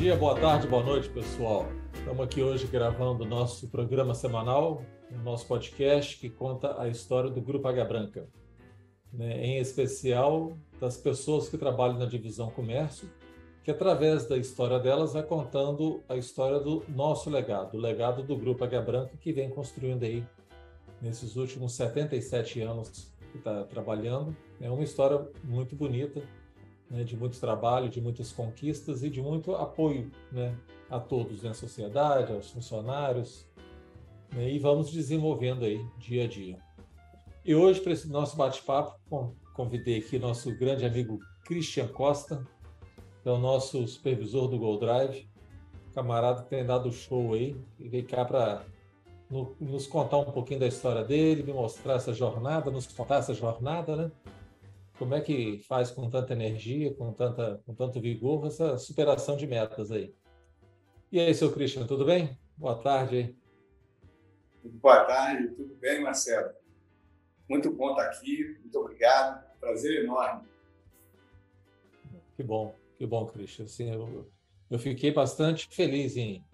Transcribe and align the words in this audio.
dia, 0.00 0.16
boa 0.16 0.34
tarde, 0.34 0.66
boa 0.66 0.82
noite, 0.82 1.10
pessoal. 1.10 1.66
Estamos 1.92 2.24
aqui 2.24 2.42
hoje 2.42 2.66
gravando 2.66 3.22
o 3.22 3.26
nosso 3.26 3.68
programa 3.68 4.14
semanal, 4.14 4.82
o 5.12 5.18
nosso 5.18 5.46
podcast 5.46 6.18
que 6.18 6.30
conta 6.30 6.80
a 6.80 6.88
história 6.88 7.28
do 7.28 7.42
Grupo 7.42 7.68
Águia 7.68 7.84
Branca, 7.84 8.26
né? 9.12 9.44
em 9.44 9.58
especial 9.58 10.56
das 10.80 10.96
pessoas 10.96 11.50
que 11.50 11.58
trabalham 11.58 11.98
na 11.98 12.06
divisão 12.06 12.50
comércio, 12.50 13.10
que 13.62 13.70
através 13.70 14.26
da 14.26 14.38
história 14.38 14.78
delas 14.78 15.12
vai 15.12 15.22
contando 15.22 16.02
a 16.08 16.16
história 16.16 16.58
do 16.58 16.82
nosso 16.88 17.28
legado, 17.28 17.74
o 17.76 17.78
legado 17.78 18.22
do 18.22 18.38
Grupo 18.38 18.64
Águia 18.64 18.80
Branca 18.80 19.18
que 19.20 19.34
vem 19.34 19.50
construindo 19.50 20.02
aí 20.04 20.26
nesses 21.02 21.36
últimos 21.36 21.74
77 21.74 22.62
anos 22.62 23.12
que 23.30 23.36
está 23.36 23.64
trabalhando. 23.64 24.34
É 24.62 24.70
uma 24.70 24.82
história 24.82 25.28
muito 25.44 25.76
bonita, 25.76 26.22
né, 26.90 27.04
de 27.04 27.16
muito 27.16 27.38
trabalho, 27.38 27.88
de 27.88 28.00
muitas 28.00 28.32
conquistas 28.32 29.02
e 29.02 29.08
de 29.08 29.22
muito 29.22 29.54
apoio 29.54 30.10
né, 30.32 30.56
a 30.90 30.98
todos 30.98 31.42
na 31.42 31.54
sociedade, 31.54 32.32
aos 32.32 32.50
funcionários, 32.50 33.46
né, 34.32 34.50
e 34.50 34.58
vamos 34.58 34.90
desenvolvendo 34.90 35.64
aí 35.64 35.80
dia 35.98 36.24
a 36.24 36.26
dia. 36.26 36.58
E 37.44 37.54
hoje, 37.54 37.80
para 37.80 37.92
esse 37.92 38.08
nosso 38.08 38.36
bate-papo, 38.36 38.98
convidei 39.54 39.98
aqui 39.98 40.18
nosso 40.18 40.54
grande 40.56 40.84
amigo 40.84 41.20
Christian 41.44 41.88
Costa, 41.88 42.44
que 43.22 43.28
é 43.28 43.32
o 43.32 43.38
nosso 43.38 43.86
supervisor 43.86 44.48
do 44.48 44.58
Gold 44.58 44.80
Drive, 44.80 45.28
camarada 45.94 46.42
que 46.42 46.50
tem 46.50 46.64
dado 46.64 46.92
show 46.92 47.34
aí, 47.34 47.56
e 47.78 47.88
veio 47.88 48.06
cá 48.06 48.24
para 48.24 48.64
nos 49.60 49.86
contar 49.86 50.18
um 50.18 50.24
pouquinho 50.32 50.60
da 50.60 50.66
história 50.66 51.04
dele, 51.04 51.42
me 51.42 51.52
mostrar 51.52 51.94
essa 51.94 52.12
jornada, 52.12 52.70
nos 52.70 52.86
contar 52.86 53.16
essa 53.16 53.32
jornada, 53.32 53.96
né? 53.96 54.10
Como 55.00 55.14
é 55.14 55.20
que 55.22 55.60
faz 55.60 55.90
com 55.90 56.10
tanta 56.10 56.34
energia, 56.34 56.92
com, 56.92 57.10
tanta, 57.14 57.62
com 57.64 57.74
tanto 57.74 57.98
vigor, 57.98 58.46
essa 58.46 58.76
superação 58.76 59.34
de 59.34 59.46
metas 59.46 59.90
aí? 59.90 60.14
E 61.10 61.18
aí, 61.18 61.34
seu 61.34 61.50
Christian, 61.50 61.86
tudo 61.86 62.04
bem? 62.04 62.38
Boa 62.54 62.76
tarde. 62.76 63.34
Boa 64.62 65.02
tarde, 65.06 65.54
tudo 65.54 65.74
bem, 65.76 66.02
Marcelo? 66.02 66.50
Muito 67.48 67.72
bom 67.72 67.92
estar 67.92 68.10
aqui, 68.10 68.58
muito 68.60 68.78
obrigado, 68.78 69.42
prazer 69.58 70.04
enorme. 70.04 70.46
Que 72.36 72.42
bom, 72.42 72.74
que 72.98 73.06
bom, 73.06 73.24
Christian. 73.24 73.64
Assim, 73.64 73.90
eu, 73.90 74.30
eu 74.70 74.78
fiquei 74.78 75.10
bastante 75.10 75.66
feliz 75.70 76.14
em, 76.14 76.44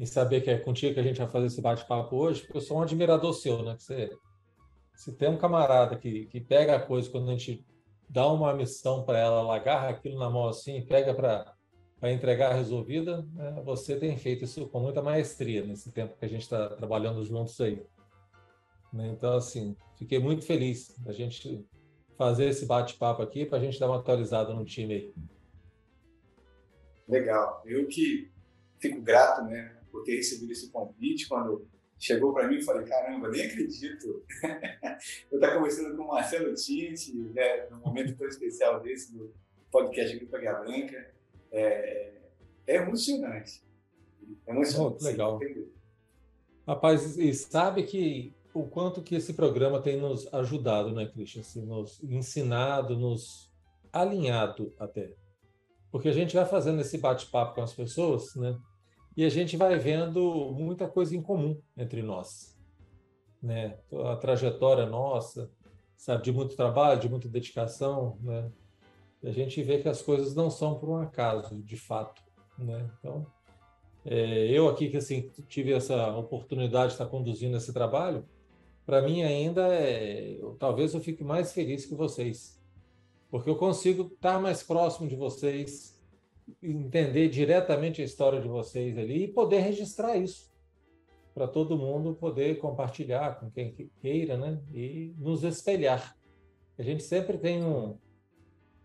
em 0.00 0.06
saber 0.06 0.40
que 0.40 0.48
é 0.48 0.56
contigo 0.56 0.94
que 0.94 1.00
a 1.00 1.04
gente 1.04 1.18
vai 1.18 1.28
fazer 1.28 1.48
esse 1.48 1.60
bate-papo 1.60 2.16
hoje, 2.16 2.40
porque 2.40 2.56
eu 2.56 2.62
sou 2.62 2.78
um 2.78 2.82
admirador 2.82 3.34
seu, 3.34 3.62
né? 3.62 3.76
Que 3.76 3.82
você, 3.82 4.10
se 4.94 5.12
tem 5.12 5.28
um 5.28 5.36
camarada 5.36 5.94
que, 5.98 6.24
que 6.24 6.40
pega 6.40 6.76
a 6.76 6.80
coisa 6.80 7.10
quando 7.10 7.28
a 7.28 7.32
gente 7.32 7.62
dá 8.12 8.30
uma 8.30 8.54
missão 8.54 9.04
para 9.04 9.18
ela, 9.18 9.40
ela 9.40 9.56
agarra 9.56 9.88
aquilo 9.88 10.18
na 10.18 10.28
mão 10.28 10.46
assim, 10.46 10.84
pega 10.84 11.14
para 11.14 11.56
entregar 12.10 12.52
resolvida, 12.52 13.26
né? 13.32 13.62
você 13.64 13.96
tem 13.96 14.16
feito 14.18 14.44
isso 14.44 14.68
com 14.68 14.80
muita 14.80 15.00
maestria 15.00 15.64
nesse 15.64 15.90
tempo 15.90 16.16
que 16.18 16.24
a 16.24 16.28
gente 16.28 16.42
está 16.42 16.68
trabalhando 16.76 17.24
juntos 17.24 17.58
aí. 17.58 17.82
Né? 18.92 19.08
Então, 19.08 19.34
assim, 19.34 19.74
fiquei 19.96 20.18
muito 20.18 20.44
feliz 20.44 20.94
da 20.98 21.12
gente 21.12 21.66
fazer 22.18 22.50
esse 22.50 22.66
bate-papo 22.66 23.22
aqui 23.22 23.46
para 23.46 23.56
a 23.56 23.60
gente 23.60 23.80
dar 23.80 23.86
uma 23.86 23.98
atualizada 23.98 24.52
no 24.52 24.64
time 24.64 24.94
aí. 24.94 25.14
Legal. 27.08 27.62
Eu 27.64 27.86
que 27.88 28.30
fico 28.78 29.00
grato, 29.00 29.42
né, 29.44 29.80
por 29.90 30.02
ter 30.02 30.16
recebido 30.16 30.52
esse 30.52 30.70
convite 30.70 31.26
quando 31.26 31.66
chegou 32.02 32.32
para 32.32 32.48
mim 32.48 32.56
e 32.56 32.64
falei, 32.64 32.84
caramba, 32.84 33.28
nem 33.28 33.46
acredito. 33.46 34.24
eu 35.30 35.38
estar 35.38 35.54
conversando 35.54 35.96
com 35.96 36.02
o 36.02 36.08
Marcelo 36.08 36.52
Tinte, 36.54 37.14
né, 37.14 37.68
num 37.70 37.78
momento 37.78 38.16
tão 38.16 38.26
especial 38.26 38.80
desse, 38.80 39.16
do 39.16 39.32
podcast 39.70 40.16
Grupo 40.18 40.36
Águia 40.36 40.54
Branca. 40.54 41.14
É, 41.52 42.12
é 42.66 42.76
emocionante. 42.76 43.62
É 44.44 44.50
emocionante. 44.50 44.96
Oh, 45.00 45.04
legal. 45.04 45.38
Rapaz, 46.66 47.16
e 47.16 47.32
sabe 47.32 47.84
que 47.84 48.34
o 48.52 48.64
quanto 48.66 49.00
que 49.00 49.14
esse 49.14 49.34
programa 49.34 49.80
tem 49.80 49.96
nos 49.96 50.32
ajudado, 50.34 50.92
né, 50.92 51.06
Christian? 51.06 51.42
Assim, 51.42 51.64
nos 51.64 52.02
ensinado, 52.02 52.96
nos 52.96 53.48
alinhado 53.92 54.74
até. 54.76 55.14
Porque 55.92 56.08
a 56.08 56.12
gente 56.12 56.34
vai 56.34 56.46
fazendo 56.46 56.80
esse 56.80 56.98
bate-papo 56.98 57.54
com 57.54 57.62
as 57.62 57.72
pessoas, 57.72 58.34
né? 58.34 58.58
E 59.16 59.24
a 59.24 59.28
gente 59.28 59.56
vai 59.56 59.78
vendo 59.78 60.52
muita 60.52 60.88
coisa 60.88 61.16
em 61.16 61.22
comum 61.22 61.60
entre 61.76 62.02
nós, 62.02 62.56
né? 63.42 63.78
A 64.04 64.16
trajetória 64.16 64.86
nossa, 64.86 65.50
sabe, 65.96 66.22
de 66.22 66.32
muito 66.32 66.56
trabalho, 66.56 67.00
de 67.00 67.08
muita 67.08 67.28
dedicação, 67.28 68.18
né? 68.20 68.50
a 69.24 69.30
gente 69.30 69.62
vê 69.62 69.78
que 69.78 69.88
as 69.88 70.02
coisas 70.02 70.34
não 70.34 70.50
são 70.50 70.74
por 70.74 70.88
um 70.88 70.96
acaso, 70.96 71.62
de 71.62 71.76
fato, 71.76 72.20
né? 72.58 72.90
Então, 72.98 73.24
é, 74.04 74.48
eu 74.48 74.68
aqui 74.68 74.88
que 74.88 74.96
assim 74.96 75.30
tive 75.48 75.72
essa 75.72 76.16
oportunidade 76.16 76.88
de 76.88 76.92
estar 76.94 77.06
conduzindo 77.06 77.56
esse 77.56 77.72
trabalho, 77.72 78.24
para 78.84 79.00
mim 79.00 79.22
ainda 79.22 79.68
é, 79.68 80.36
eu, 80.40 80.56
talvez 80.58 80.92
eu 80.92 81.00
fique 81.00 81.22
mais 81.22 81.52
feliz 81.52 81.86
que 81.86 81.94
vocês, 81.94 82.60
porque 83.30 83.48
eu 83.48 83.56
consigo 83.56 84.10
estar 84.12 84.40
mais 84.40 84.62
próximo 84.62 85.08
de 85.08 85.14
vocês, 85.14 86.01
entender 86.62 87.28
diretamente 87.28 88.02
a 88.02 88.04
história 88.04 88.40
de 88.40 88.48
vocês 88.48 88.96
ali 88.98 89.24
e 89.24 89.28
poder 89.28 89.60
registrar 89.60 90.16
isso 90.16 90.52
para 91.34 91.48
todo 91.48 91.78
mundo 91.78 92.14
poder 92.14 92.58
compartilhar 92.58 93.40
com 93.40 93.50
quem 93.50 93.90
queira, 94.00 94.36
né? 94.36 94.60
E 94.72 95.14
nos 95.18 95.42
espelhar. 95.42 96.16
A 96.78 96.82
gente 96.82 97.02
sempre 97.02 97.38
tem 97.38 97.64
um, 97.64 97.96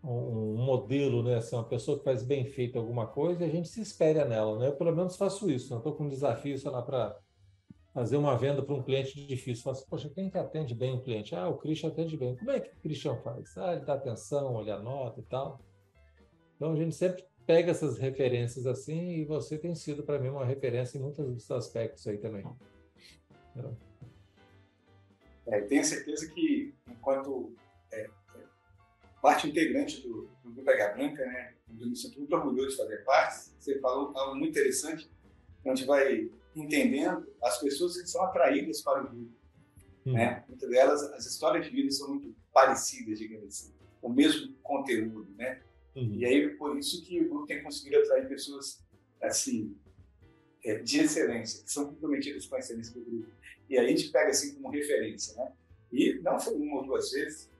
um 0.02 0.56
modelo, 0.56 1.22
né? 1.22 1.36
Assim, 1.36 1.56
uma 1.56 1.64
pessoa 1.64 1.98
que 1.98 2.04
faz 2.04 2.22
bem 2.22 2.46
feito 2.46 2.78
alguma 2.78 3.06
coisa 3.06 3.44
a 3.44 3.48
gente 3.48 3.68
se 3.68 3.80
espelha 3.80 4.24
nela, 4.24 4.58
né? 4.58 4.68
Eu 4.68 4.76
pelo 4.76 4.94
menos 4.94 5.16
faço 5.16 5.50
isso. 5.50 5.70
Não 5.70 5.78
estou 5.78 5.94
com 5.94 6.04
um 6.04 6.08
desafio, 6.08 6.56
sei 6.58 6.70
lá, 6.70 6.80
para 6.80 7.18
fazer 7.92 8.16
uma 8.16 8.36
venda 8.36 8.62
para 8.62 8.74
um 8.74 8.82
cliente 8.82 9.26
difícil. 9.26 9.64
Falo 9.64 9.76
assim, 9.76 9.86
poxa, 9.88 10.08
quem 10.08 10.30
que 10.30 10.38
atende 10.38 10.74
bem 10.74 10.94
o 10.94 11.02
cliente? 11.02 11.34
Ah, 11.34 11.48
o 11.48 11.58
Christian 11.58 11.90
atende 11.90 12.16
bem. 12.16 12.36
Como 12.36 12.50
é 12.50 12.60
que 12.60 12.70
o 12.70 12.80
Christian 12.80 13.16
faz? 13.16 13.56
Ah, 13.58 13.74
ele 13.74 13.84
dá 13.84 13.94
atenção, 13.94 14.54
olha 14.54 14.76
a 14.76 14.82
nota 14.82 15.20
e 15.20 15.24
tal. 15.24 15.60
Então 16.56 16.72
a 16.72 16.76
gente 16.76 16.94
sempre 16.94 17.24
pega 17.48 17.70
essas 17.70 17.96
referências 17.96 18.66
assim 18.66 19.20
e 19.20 19.24
você 19.24 19.56
tem 19.56 19.74
sido 19.74 20.02
para 20.02 20.18
mim 20.18 20.28
uma 20.28 20.44
referência 20.44 20.98
em 20.98 21.00
muitos 21.00 21.50
aspectos 21.50 22.06
aí 22.06 22.18
também. 22.18 22.44
É, 25.46 25.62
tenho 25.62 25.82
certeza 25.82 26.28
que 26.28 26.74
enquanto 26.86 27.54
é, 27.90 28.02
é, 28.02 28.10
parte 29.22 29.48
integrante 29.48 30.02
do, 30.02 30.28
do 30.44 30.52
Grupo 30.52 30.70
H 30.70 30.92
Branca, 30.92 31.24
né, 31.24 31.54
eu 31.80 31.88
me 31.88 31.96
sinto 31.96 32.18
muito 32.18 32.36
orgulhoso 32.36 32.68
de 32.68 32.76
fazer 32.76 32.98
parte. 32.98 33.50
Você 33.58 33.80
falou 33.80 34.14
algo 34.14 34.36
muito 34.36 34.50
interessante, 34.50 35.10
a 35.64 35.68
gente 35.70 35.86
vai 35.86 36.30
entendendo 36.54 37.26
as 37.42 37.58
pessoas 37.58 37.98
que 37.98 38.06
são 38.08 38.22
atraídas 38.24 38.82
para 38.82 39.04
o 39.04 39.08
grupo. 39.08 39.32
Hum. 40.04 40.12
Né? 40.12 40.44
Muitas 40.46 40.68
delas, 40.68 41.02
as 41.14 41.24
histórias 41.24 41.64
de 41.64 41.72
vida 41.72 41.90
são 41.92 42.10
muito 42.10 42.36
parecidas, 42.52 43.18
digamos 43.18 43.46
assim, 43.46 43.74
o 44.02 44.10
mesmo 44.10 44.52
conteúdo, 44.62 45.26
né? 45.34 45.62
Uhum. 45.96 46.14
E 46.14 46.24
aí, 46.24 46.48
por 46.50 46.78
isso 46.78 47.04
que 47.04 47.20
o 47.20 47.28
grupo 47.28 47.46
tem 47.46 47.62
conseguido 47.62 47.98
atrair 47.98 48.28
pessoas, 48.28 48.84
assim, 49.22 49.76
é, 50.64 50.76
de 50.76 51.00
excelência, 51.00 51.64
que 51.64 51.72
são 51.72 51.86
comprometidas 51.86 52.46
com 52.46 52.56
a 52.56 52.58
excelência 52.58 52.94
do 52.94 53.04
grupo. 53.04 53.28
E 53.68 53.78
aí 53.78 53.86
a 53.86 53.88
gente 53.88 54.10
pega, 54.10 54.30
assim, 54.30 54.54
como 54.54 54.70
referência, 54.70 55.34
né? 55.36 55.52
E 55.92 56.20
não 56.22 56.38
foi 56.38 56.54
uma 56.54 56.78
ou 56.78 56.86
duas 56.86 57.10
vezes, 57.10 57.50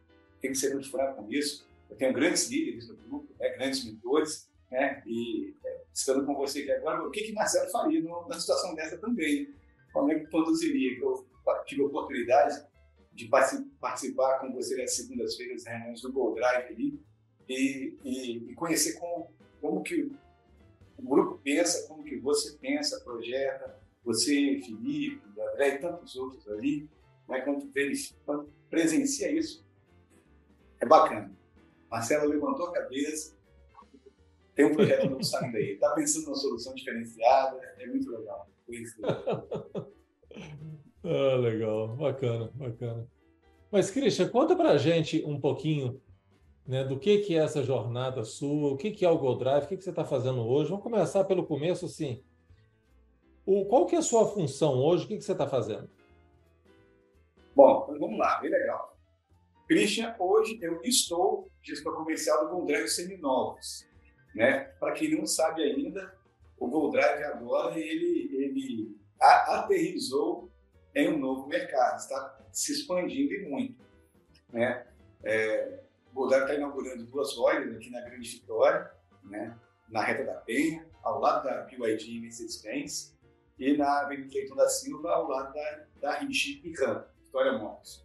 tem 0.40 0.52
que 0.52 0.58
ser 0.58 0.72
muito 0.72 0.90
franco 0.90 1.22
com 1.22 1.32
isso. 1.32 1.66
Eu 1.90 1.96
tenho 1.96 2.12
grandes 2.12 2.48
líderes 2.50 2.88
no 2.88 2.96
grupo, 2.96 3.34
né? 3.38 3.48
grandes 3.56 3.84
mentores, 3.84 4.48
né? 4.70 5.02
E 5.06 5.54
é, 5.64 5.82
estando 5.92 6.24
com 6.24 6.34
você 6.34 6.60
aqui 6.60 6.72
agora, 6.72 7.06
o 7.06 7.10
que 7.10 7.22
que 7.22 7.32
Marcelo 7.32 7.70
faria 7.70 8.00
numa 8.00 8.38
situação 8.38 8.74
dessa 8.74 8.98
também? 8.98 9.52
Como 9.92 10.12
é 10.12 10.18
que 10.18 10.26
conduziria? 10.26 10.98
Eu 10.98 11.26
tive 11.66 11.82
a 11.82 11.86
oportunidade 11.86 12.62
de 13.12 13.26
participar 13.80 14.38
com 14.38 14.52
você 14.52 14.76
nas 14.76 14.94
segundas-feiras, 14.94 15.64
reuniões 15.64 16.02
do 16.02 16.12
Gold 16.12 16.38
Drive 16.38 16.72
ali, 16.72 17.00
e, 17.48 17.96
e, 18.04 18.50
e 18.50 18.54
conhecer 18.54 18.98
como, 18.98 19.30
como 19.60 19.82
que 19.82 20.10
o 20.98 21.02
grupo 21.02 21.40
pensa, 21.42 21.86
como 21.88 22.04
que 22.04 22.16
você 22.18 22.56
pensa, 22.58 23.00
projeta, 23.00 23.78
você, 24.04 24.60
Felipe, 24.64 25.22
André 25.52 25.74
e 25.74 25.78
tantos 25.78 26.16
outros 26.16 26.48
ali, 26.48 26.88
né, 27.28 27.40
quando, 27.40 27.70
quando 28.24 28.52
presencia 28.68 29.30
isso, 29.30 29.64
é 30.80 30.86
bacana. 30.86 31.32
Marcelo 31.90 32.28
levantou 32.28 32.66
a 32.66 32.72
cabeça, 32.72 33.36
tem 34.54 34.66
um 34.66 34.74
projeto 34.74 35.08
novo 35.08 35.22
saindo 35.22 35.56
aí, 35.56 35.72
está 35.74 35.90
pensando 35.94 36.26
numa 36.26 36.36
solução 36.36 36.74
diferenciada, 36.74 37.60
é 37.78 37.86
muito 37.86 38.10
legal. 38.10 38.48
ah, 41.04 41.36
legal, 41.36 41.96
bacana, 41.96 42.50
bacana. 42.54 43.08
Mas, 43.70 43.90
Christian, 43.90 44.28
conta 44.28 44.56
para 44.56 44.70
a 44.70 44.78
gente 44.78 45.24
um 45.24 45.40
pouquinho 45.40 46.00
né, 46.68 46.84
do 46.84 46.98
que, 46.98 47.20
que 47.20 47.34
é 47.34 47.42
essa 47.42 47.62
jornada 47.62 48.22
sua, 48.22 48.72
o 48.72 48.76
que, 48.76 48.90
que 48.90 49.02
é 49.02 49.08
o 49.08 49.16
Go 49.16 49.34
Drive, 49.36 49.64
o 49.64 49.68
que, 49.68 49.76
que 49.78 49.82
você 49.82 49.88
está 49.88 50.04
fazendo 50.04 50.46
hoje. 50.46 50.68
Vamos 50.68 50.84
começar 50.84 51.24
pelo 51.24 51.46
começo, 51.46 51.86
assim. 51.86 52.22
O, 53.46 53.64
qual 53.64 53.86
que 53.86 53.96
é 53.96 53.98
a 53.98 54.02
sua 54.02 54.26
função 54.26 54.74
hoje? 54.74 55.06
O 55.06 55.08
que, 55.08 55.16
que 55.16 55.24
você 55.24 55.32
está 55.32 55.48
fazendo? 55.48 55.88
Bom, 57.56 57.86
vamos 57.98 58.18
lá, 58.18 58.38
bem 58.40 58.50
legal. 58.50 58.94
Christian, 59.66 60.14
hoje 60.18 60.58
eu 60.60 60.82
estou 60.82 61.50
gestor 61.62 61.96
comercial 61.96 62.46
do 62.46 62.56
Go 62.56 62.66
Drive 62.66 62.88
Seminovos. 62.88 63.88
Né? 64.34 64.60
Para 64.78 64.92
quem 64.92 65.16
não 65.16 65.26
sabe 65.26 65.62
ainda, 65.62 66.14
o 66.58 66.68
Gold 66.68 66.92
Drive 66.92 67.22
agora 67.24 67.78
ele, 67.78 68.30
ele 68.34 68.96
aterrizou 69.18 70.50
em 70.94 71.08
um 71.08 71.18
novo 71.18 71.46
mercado, 71.46 71.96
está 71.96 72.38
se 72.52 72.72
expandindo 72.72 73.32
e 73.32 73.48
muito. 73.48 73.82
Né? 74.52 74.86
É, 75.24 75.87
o 76.14 76.26
está 76.28 76.54
inaugurando 76.54 77.04
duas 77.04 77.36
lojas 77.36 77.74
aqui 77.74 77.90
na 77.90 78.00
Grande 78.00 78.28
Vitória, 78.28 78.90
né? 79.24 79.58
na 79.88 80.02
Reta 80.02 80.24
da 80.24 80.34
Penha, 80.34 80.86
ao 81.02 81.20
lado 81.20 81.44
da 81.44 81.62
BYD 81.62 82.20
Mercedes-Benz, 82.20 83.16
e 83.58 83.76
na 83.76 84.02
Avenida 84.02 84.28
Cleiton 84.30 84.54
da 84.54 84.68
Silva, 84.68 85.10
ao 85.10 85.28
lado 85.28 85.52
da, 85.52 85.86
da 86.00 86.18
Rich 86.18 86.60
e 86.64 86.72
Ram, 86.74 87.04
Vitória 87.22 87.58
Motors. 87.58 88.04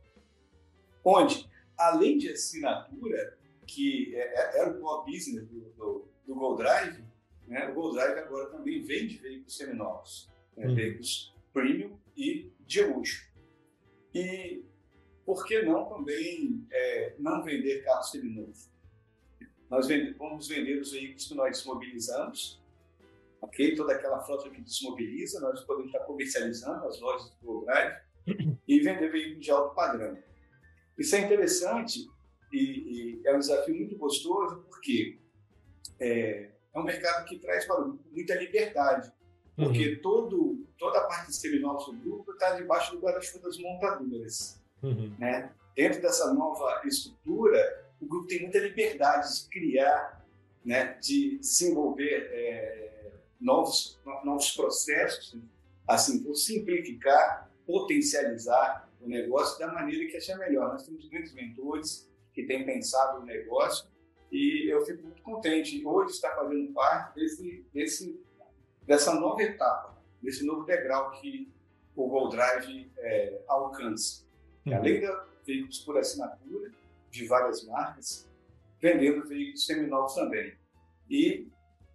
Onde, 1.04 1.50
além 1.78 2.18
de 2.18 2.30
assinatura, 2.30 3.38
que 3.68 4.16
é, 4.16 4.20
é, 4.20 4.60
era 4.60 4.72
o 4.72 4.80
core 4.80 5.12
business 5.12 5.48
do, 5.48 5.62
do, 5.72 6.08
do 6.26 6.36
Gold 6.36 6.64
Drive, 6.64 7.04
né? 7.48 7.70
o 7.70 7.74
Gold 7.74 7.96
Drive 7.96 8.20
agora 8.20 8.50
também 8.50 8.82
vende 8.84 9.18
veículos 9.18 9.56
seminovos, 9.56 10.32
né? 10.56 10.68
uhum. 10.68 10.76
veículos 10.76 11.36
premium 11.52 11.98
e 12.16 12.52
de 12.62 12.82
luxo. 12.84 13.32
E 14.14 14.64
por 15.25 15.46
que 15.46 15.62
não 15.62 15.86
também 15.86 16.66
é, 16.72 17.16
não 17.18 17.44
vender 17.44 17.84
carros 17.84 18.12
seminovos? 18.12 18.70
Nós 19.70 19.88
vende, 19.88 20.14
vamos 20.14 20.48
vender 20.48 20.80
os 20.80 20.92
veículos 20.92 21.28
que 21.28 21.34
nós 21.34 21.58
desmobilizamos, 21.58 22.62
ok? 23.42 23.75
Toda 23.75 23.94
aquela 23.94 24.22
frota 24.22 24.50
que 24.50 24.62
desmobiliza, 24.62 25.40
nós 25.40 25.62
podemos 25.62 25.92
estar 25.92 26.06
comercializando 26.06 26.86
as 26.88 27.00
lojas 27.00 27.31
do 27.42 27.66
Drive 27.66 27.96
e 28.68 28.80
vender 28.80 29.12
veículos 29.12 29.44
de 29.44 29.52
alto 29.52 29.74
padrão. 29.74 30.18
Isso 30.98 31.16
é 31.16 31.22
interessante 31.22 32.08
e, 32.52 33.19
e 33.22 33.28
é 33.28 33.36
um 33.36 33.40
desafio 33.40 33.76
muito 33.76 33.98
gostoso 33.98 34.64
porque 34.69 35.18
é, 36.00 36.52
é 36.74 36.80
um 36.80 36.84
mercado 36.84 37.26
que 37.26 37.40
traz 37.40 37.66
para 37.66 37.84
muita 38.12 38.36
liberdade, 38.36 39.12
porque 39.56 39.94
uhum. 39.94 40.02
todo, 40.02 40.68
toda 40.78 41.00
a 41.00 41.08
parte 41.08 41.28
de 41.28 41.36
seminovos 41.36 41.86
do 41.86 41.94
grupo 41.94 42.31
está 42.31 42.56
debaixo 42.56 42.92
do 42.92 43.02
guarda-chuva 43.02 43.48
das 43.48 43.58
montadoras. 43.58 44.62
Uhum. 44.83 45.15
Né? 45.18 45.51
Dentro 45.75 46.01
dessa 46.01 46.33
nova 46.33 46.81
estrutura, 46.85 47.85
o 48.00 48.06
grupo 48.06 48.27
tem 48.27 48.41
muita 48.41 48.59
liberdade 48.59 49.44
de 49.44 49.50
criar, 49.50 50.24
né, 50.63 50.97
de 51.01 51.39
desenvolver 51.39 52.30
é, 52.31 53.12
novos, 53.39 54.00
novos 54.24 54.51
processos, 54.51 55.38
assim, 55.88 56.24
por 56.24 56.35
simplificar, 56.35 57.50
potencializar 57.65 58.89
o 59.01 59.07
negócio 59.07 59.59
da 59.59 59.71
maneira 59.71 60.09
que 60.09 60.18
achar 60.18 60.38
melhor. 60.38 60.74
Nós 60.74 60.85
temos 60.85 61.07
grandes 61.09 61.33
mentores, 61.33 62.09
que 62.33 62.44
tem 62.44 62.65
pensado 62.65 63.19
no 63.19 63.25
negócio 63.25 63.88
e 64.31 64.68
eu 64.68 64.83
fico 64.83 65.03
muito 65.03 65.21
contente 65.21 65.85
hoje 65.85 66.13
estar 66.13 66.35
fazendo 66.35 66.74
parte 66.74 67.15
desse, 67.15 67.65
desse, 67.71 68.19
dessa 68.81 69.13
nova 69.13 69.41
etapa, 69.44 69.95
desse 70.21 70.44
novo 70.44 70.65
degrau 70.65 71.12
que 71.12 71.51
o 71.95 72.07
Gold 72.07 72.35
Drive 72.35 72.91
é, 72.97 73.41
alcança. 73.47 74.25
Uhum. 74.65 74.75
Além 74.75 75.01
de 75.01 75.07
veículos 75.45 75.80
por 75.80 75.98
assinatura 75.98 76.71
de 77.12 77.27
várias 77.27 77.63
marcas, 77.65 78.30
vendendo 78.81 79.27
veículos 79.27 79.65
seminovos 79.65 80.15
também. 80.15 80.56
E, 81.10 81.48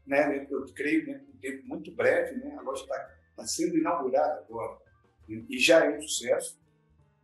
né, 0.07 0.47
eu 0.51 0.65
creio, 0.75 1.07
né, 1.07 1.25
um 1.35 1.39
tempo 1.39 1.67
muito 1.67 1.91
breve, 1.93 2.37
né, 2.37 2.57
a 2.59 2.63
loja 2.63 2.83
está 2.83 3.17
tá 3.37 3.47
sendo 3.47 3.77
inaugurada 3.77 4.41
agora 4.41 4.79
e 5.29 5.59
já 5.59 5.85
é 5.85 5.97
um 5.97 6.01
sucesso. 6.01 6.59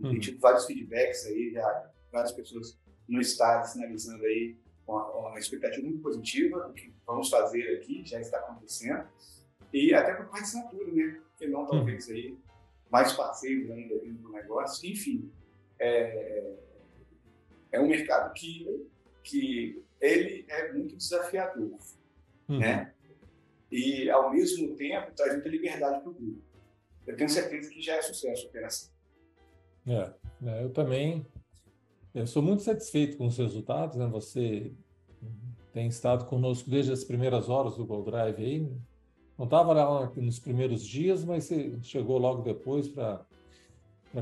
Uhum. 0.01 0.11
Tem 0.11 0.21
tido 0.21 0.41
vários 0.41 0.67
feedbacks 0.67 1.27
aí, 1.27 1.51
já, 1.53 1.91
várias 2.13 2.33
pessoas 2.33 2.79
no 3.09 3.21
estado 3.21 3.67
sinalizando 3.67 4.25
aí 4.25 4.57
uma, 4.87 5.11
uma 5.13 5.39
expectativa 5.39 5.85
muito 5.85 6.03
positiva 6.03 6.61
do 6.61 6.75
que 6.75 6.93
vamos 7.07 7.29
fazer 7.31 7.79
aqui, 7.79 8.05
já 8.05 8.21
está 8.21 8.39
acontecendo, 8.39 9.07
e 9.73 9.95
até 9.95 10.15
para 10.15 10.27
a 10.27 10.41
assinatura, 10.41 10.93
né? 10.93 11.21
Porque 11.31 11.49
não 11.49 11.67
talvez 11.67 12.09
aí 12.09 12.37
mais 12.95 13.13
parceiros 13.13 13.69
ainda 13.73 13.99
dentro 13.99 14.23
do 14.23 14.31
negócio, 14.31 14.89
enfim, 14.89 15.29
é, 15.81 16.55
é 17.73 17.81
um 17.81 17.89
mercado 17.89 18.33
que, 18.33 18.89
que 19.25 19.83
ele 20.01 20.45
é 20.49 20.73
muito 20.73 20.97
desafiador, 20.97 21.77
uhum. 22.49 22.59
né? 22.61 22.95
E 23.69 24.09
ao 24.09 24.31
mesmo 24.33 24.77
tempo 24.77 25.11
traz 25.17 25.33
muita 25.33 25.49
liberdade 25.49 26.03
para 26.03 26.09
o 26.09 26.15
grupo. 26.15 26.41
Eu 27.05 27.17
tenho 27.17 27.29
certeza 27.29 27.69
que 27.69 27.81
já 27.81 27.97
é 27.97 28.03
sucesso 28.03 28.47
a 28.47 28.49
operação. 28.49 28.93
É, 29.89 30.15
é 30.47 30.63
eu 30.63 30.71
também 30.71 31.27
eu 32.15 32.29
sou 32.29 32.45
muito 32.45 32.63
satisfeito 32.63 33.17
com 33.17 33.27
os 33.27 33.37
resultados, 33.37 33.97
né? 33.97 34.07
Você 34.07 34.73
tem 35.73 35.89
estado 35.89 36.27
conosco 36.27 36.71
desde 36.71 36.93
as 36.93 37.03
primeiras 37.03 37.49
horas 37.49 37.77
do 37.77 37.85
Gold 37.85 38.09
Drive 38.09 38.39
aí. 38.39 38.73
Não 39.37 39.47
estava 39.47 39.73
lá 39.73 40.13
nos 40.17 40.39
primeiros 40.39 40.87
dias, 40.87 41.25
mas 41.25 41.45
você 41.45 41.77
chegou 41.83 42.19
logo 42.19 42.43
depois 42.43 42.89
para 42.89 43.27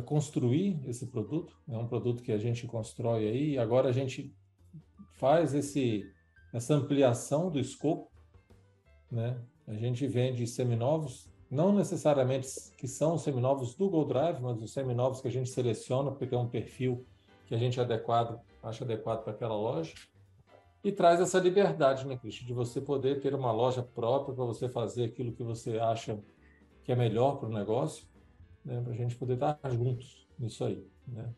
construir 0.05 0.81
esse 0.89 1.07
produto. 1.07 1.55
É 1.69 1.77
um 1.77 1.87
produto 1.87 2.23
que 2.23 2.33
a 2.33 2.39
gente 2.39 2.67
constrói 2.67 3.29
aí 3.29 3.51
e 3.51 3.59
agora 3.59 3.91
a 3.91 3.93
gente 3.93 4.35
faz 5.15 5.55
esse, 5.55 6.11
essa 6.53 6.75
ampliação 6.75 7.51
do 7.51 7.61
escopo, 7.61 8.11
né? 9.11 9.39
A 9.67 9.75
gente 9.75 10.07
vende 10.07 10.47
seminovos, 10.47 11.29
não 11.51 11.73
necessariamente 11.73 12.49
que 12.77 12.89
são 12.89 13.15
os 13.15 13.23
seminovos 13.23 13.75
do 13.75 13.89
Gold 13.89 14.09
Drive, 14.09 14.41
mas 14.41 14.61
os 14.61 14.73
seminovos 14.73 15.21
que 15.21 15.29
a 15.29 15.31
gente 15.31 15.51
seleciona 15.51 16.11
porque 16.11 16.35
é 16.35 16.39
um 16.39 16.49
perfil 16.49 17.07
que 17.47 17.55
a 17.55 17.59
gente 17.59 17.79
é 17.79 17.83
adequado, 17.83 18.41
acha 18.63 18.83
adequado 18.83 19.23
para 19.23 19.33
aquela 19.35 19.55
loja. 19.55 19.93
E 20.85 20.91
traz 20.91 21.21
essa 21.21 21.39
liberdade, 21.39 22.07
né, 22.07 22.17
Cristian, 22.17 22.47
de 22.47 22.53
você 22.53 22.81
poder 22.81 23.21
ter 23.21 23.35
uma 23.35 23.53
loja 23.53 23.83
própria 23.83 24.35
para 24.35 24.45
você 24.45 24.69
fazer 24.69 25.05
aquilo 25.05 25.33
que 25.33 25.43
você 25.43 25.79
acha 25.79 26.19
que 26.83 26.91
é 26.91 26.97
melhor 26.97 27.39
para 27.39 27.49
o 27.49 27.53
negócio, 27.53 28.05
né, 28.65 28.81
para 28.81 28.93
a 28.93 28.97
gente 28.97 29.15
poder 29.17 29.35
estar 29.35 29.59
juntos 29.71 30.27
nisso 30.37 30.65
aí. 30.65 30.85
Né? 31.07 31.33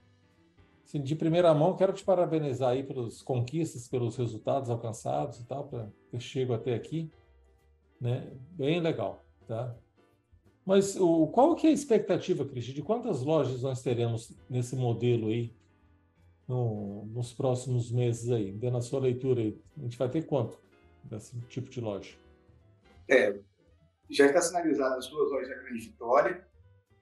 Assim, 0.82 1.02
de 1.02 1.14
primeira 1.14 1.52
mão, 1.52 1.76
quero 1.76 1.93
te 1.93 2.02
parabenizar 2.02 2.70
aí 2.70 2.82
pelas 2.82 3.20
conquistas, 3.20 3.87
pelos 3.87 4.17
resultados 4.17 4.70
alcançados 4.70 5.41
e 5.41 5.44
tal, 5.44 5.64
para 5.64 5.90
eu 6.12 6.20
chego 6.20 6.55
até 6.55 6.75
aqui. 6.75 7.11
Né? 8.00 8.32
Bem 8.52 8.81
legal, 8.81 9.25
tá? 9.47 9.75
Mas 10.64 10.97
o, 10.97 11.26
qual 11.26 11.55
que 11.55 11.67
é 11.67 11.70
a 11.70 11.73
expectativa, 11.73 12.44
Cristian, 12.47 12.75
de 12.75 12.82
quantas 12.82 13.23
lojas 13.23 13.62
nós 13.62 13.82
teremos 13.82 14.32
nesse 14.49 14.75
modelo 14.75 15.29
aí 15.29 15.52
no, 16.49 17.06
nos 17.06 17.32
próximos 17.32 17.91
meses 17.91 18.31
aí, 18.31 18.52
dando 18.52 18.76
a 18.76 18.82
sua 18.82 19.00
leitura 19.00 19.41
aí? 19.41 19.61
A 19.78 19.83
gente 19.83 19.99
vai 19.99 20.09
ter 20.09 20.23
quanto 20.23 20.59
desse 21.04 21.38
tipo 21.49 21.71
de 21.71 21.80
loja? 21.80 22.16
É, 23.09 23.38
já 24.11 24.26
está 24.26 24.40
sinalizado 24.40 24.97
as 24.97 25.09
duas 25.09 25.30
lojas 25.30 25.49
da 25.49 25.57
Grande 25.57 25.80
Vitória, 25.80 26.47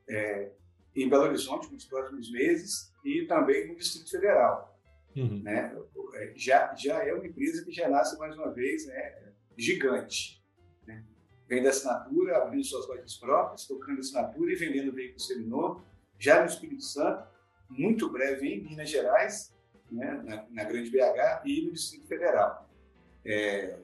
é, 0.08 0.52
em 0.94 1.08
Belo 1.08 1.24
Horizonte 1.24 1.72
nos 1.72 1.84
próximos 1.84 2.30
meses 2.30 2.92
e 3.04 3.26
também 3.26 3.68
no 3.68 3.76
Distrito 3.76 4.10
Federal. 4.10 4.78
Uhum. 5.16 5.42
Né? 5.42 5.76
É, 6.14 6.32
já, 6.36 6.74
já 6.74 7.02
é 7.04 7.12
uma 7.12 7.26
empresa 7.26 7.64
que 7.64 7.72
já 7.72 7.88
nasce 7.88 8.18
mais 8.18 8.36
uma 8.36 8.50
vez 8.50 8.86
né, 8.86 9.32
gigante. 9.56 10.42
Né? 10.86 11.04
Vende 11.48 11.68
assinatura, 11.68 12.38
abrindo 12.38 12.64
suas 12.64 12.86
lojas 12.88 13.16
próprias, 13.16 13.66
tocando 13.66 14.00
assinatura 14.00 14.52
e 14.52 14.56
vendendo 14.56 14.92
veículo 14.92 15.20
seminovo, 15.20 15.84
já 16.18 16.40
no 16.40 16.46
Espírito 16.46 16.82
Santo 16.82 17.31
muito 17.76 18.10
breve 18.10 18.48
em 18.48 18.62
Minas 18.62 18.90
Gerais, 18.90 19.52
né, 19.90 20.22
na, 20.24 20.46
na, 20.50 20.64
Grande 20.64 20.90
BH 20.90 21.42
e 21.44 21.62
no 21.62 21.72
Distrito 21.72 22.06
Federal. 22.06 22.68
É, 23.24 23.78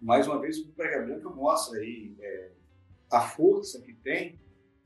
mais 0.00 0.26
uma 0.26 0.40
vez, 0.40 0.58
o 0.58 0.68
Prega 0.68 1.02
Branca 1.02 1.28
mostra 1.28 1.78
aí 1.78 2.14
é, 2.20 2.50
a 3.10 3.20
força 3.20 3.80
que 3.80 3.92
tem 3.92 4.38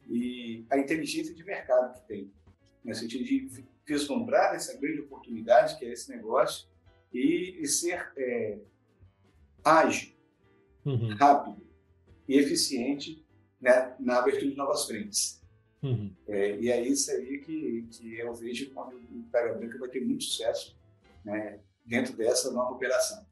e 0.09 0.65
a 0.71 0.79
inteligência 0.79 1.35
de 1.35 1.45
mercado 1.45 1.95
que 1.95 2.07
tem, 2.07 2.33
no 2.85 2.95
sentido 2.95 3.25
de 3.25 3.65
vislumbrar 3.87 4.55
essa 4.55 4.77
grande 4.79 5.01
oportunidade 5.01 5.79
que 5.79 5.85
é 5.85 5.93
esse 5.93 6.11
negócio 6.11 6.69
e, 7.13 7.59
e 7.61 7.67
ser 7.67 8.13
é, 8.17 8.59
ágil, 9.65 10.13
uhum. 10.85 11.15
rápido 11.15 11.65
e 12.29 12.39
eficiente 12.39 13.25
né, 13.61 13.95
na 13.99 14.19
abertura 14.19 14.51
de 14.51 14.57
novas 14.57 14.87
frentes. 14.87 15.43
Uhum. 15.85 16.11
É, 16.27 16.59
e 16.59 16.71
é 16.71 16.81
isso 16.81 17.11
aí 17.11 17.39
que, 17.41 17.87
que 17.91 18.19
eu 18.19 18.35
vejo 18.35 18.71
quando 18.71 18.97
o 18.97 19.23
Pega 19.31 19.55
Branca 19.55 19.79
vai 19.79 19.89
ter 19.91 20.01
muito 20.01 20.25
sucesso 20.25 20.75
né, 21.23 21.61
dentro 21.85 22.17
dessa 22.17 22.51
nova 22.51 22.73
operação. 22.73 23.25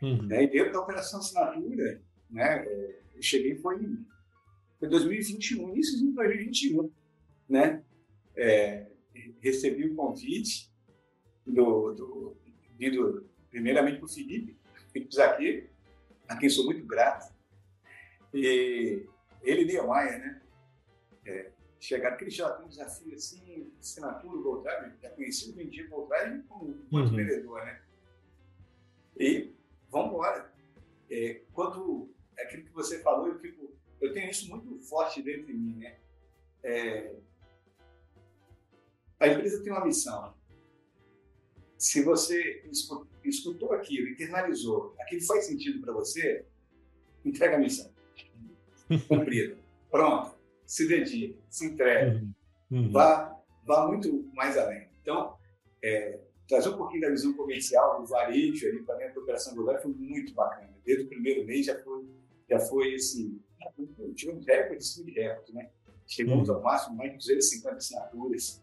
Uhum. 0.00 0.26
É, 0.32 0.44
e 0.44 0.50
dentro 0.50 0.72
da 0.72 0.80
operação 0.80 1.20
assinatura, 1.20 2.00
né, 2.30 2.64
eu 3.14 3.22
cheguei 3.22 3.54
foi 3.56 3.82
em, 3.82 4.06
foi 4.78 4.88
2021, 4.88 5.68
início 5.68 5.98
de 5.98 6.10
2021, 6.12 6.90
né? 7.46 7.84
É, 8.34 8.86
recebi 9.40 9.86
o 9.86 9.92
um 9.92 9.96
convite 9.96 10.72
do, 11.46 11.92
do, 11.92 12.36
vindo 12.78 13.28
primeiramente 13.50 13.98
para 13.98 14.06
o 14.06 14.08
Felipe, 14.08 14.56
Felipe 14.90 15.14
Zaqueiro, 15.14 15.68
a 16.26 16.36
quem 16.36 16.48
sou 16.48 16.64
muito 16.64 16.86
grato, 16.86 17.30
e 18.32 19.04
ele 19.42 19.62
e 19.62 19.66
Niemeyer, 19.66 20.18
né? 20.18 20.42
É, 21.26 21.50
chegaram, 21.80 22.16
ele 22.20 22.30
já 22.30 22.50
tem 22.50 22.66
um 22.66 22.68
desafio 22.68 23.14
assim, 23.14 23.72
assinatura, 23.80 24.42
Gold 24.42 24.62
Drive, 24.62 24.92
já 25.00 25.10
conheci 25.10 25.50
o 25.50 25.54
vendia 25.54 25.88
Gold 25.88 26.08
Drive 26.08 26.42
como 26.44 26.76
muito 26.90 27.10
uhum. 27.10 27.16
vendedor, 27.16 27.64
né? 27.64 27.82
E 29.18 29.52
vamos 29.90 30.08
embora. 30.08 30.52
É, 31.10 31.42
quando 31.52 32.08
aquilo 32.38 32.64
que 32.64 32.72
você 32.72 33.00
falou, 33.00 33.26
eu 33.26 33.38
fico 33.38 33.70
eu 34.00 34.12
tenho 34.12 34.30
isso 34.30 34.48
muito 34.48 34.80
forte 34.80 35.22
dentro 35.22 35.46
de 35.46 35.52
mim, 35.52 35.76
né? 35.76 35.98
É, 36.62 37.14
a 39.18 39.28
empresa 39.28 39.62
tem 39.62 39.72
uma 39.72 39.84
missão. 39.84 40.34
Se 41.76 42.02
você 42.02 42.64
escutou 43.22 43.72
aquilo, 43.72 44.08
internalizou, 44.08 44.94
aquilo 44.98 45.22
faz 45.22 45.44
sentido 45.44 45.80
para 45.80 45.92
você, 45.92 46.46
entrega 47.24 47.56
a 47.56 47.58
missão. 47.58 47.92
Cumprida. 49.08 49.58
Pronto. 49.90 50.39
Se 50.70 50.86
dedique, 50.86 51.36
se 51.48 51.66
entregue. 51.66 52.24
Uhum. 52.70 52.78
Uhum. 52.78 52.92
Vá, 52.92 53.36
vá 53.66 53.88
muito 53.88 54.30
mais 54.32 54.56
além. 54.56 54.86
Então, 55.02 55.36
é, 55.82 56.20
trazer 56.46 56.68
um 56.68 56.76
pouquinho 56.76 57.00
da 57.00 57.10
visão 57.10 57.32
comercial 57.32 58.00
do 58.00 58.06
varejo 58.06 58.68
ali 58.68 58.80
para 58.84 58.94
dentro 58.94 59.16
da 59.16 59.20
operação 59.22 59.52
global 59.52 59.82
foi 59.82 59.92
muito 59.92 60.32
bacana. 60.32 60.72
Desde 60.84 61.02
o 61.02 61.08
primeiro 61.08 61.44
mês 61.44 61.66
já 61.66 61.76
foi, 61.82 62.06
já 62.48 62.60
foi 62.60 62.94
assim, 62.94 63.40
tivemos 64.14 64.46
recordes 64.46 64.94
de 64.94 65.10
recordes, 65.10 65.52
né? 65.52 65.70
Chegamos 66.06 66.48
uhum. 66.48 66.54
ao 66.54 66.62
máximo 66.62 66.96
mais 66.96 67.10
de 67.10 67.18
250 67.18 67.76
assinaturas, 67.76 68.62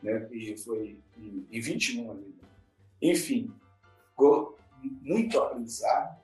né? 0.00 0.28
E 0.30 0.56
foi 0.58 1.00
em, 1.16 1.44
em 1.50 1.60
21 1.60 2.12
ali. 2.12 2.36
Enfim, 3.02 3.52
muito 5.02 5.40
aprendizado 5.40 6.20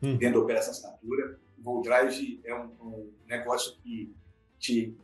uhum. 0.00 0.16
dentro 0.16 0.38
da 0.38 0.44
operação 0.44 0.70
assinatura. 0.70 1.40
O 1.58 1.62
Gold 1.62 1.88
Drive 1.88 2.40
é 2.44 2.54
um, 2.54 2.70
um 2.80 3.12
negócio 3.26 3.76
que 3.82 4.14
te 4.60 4.94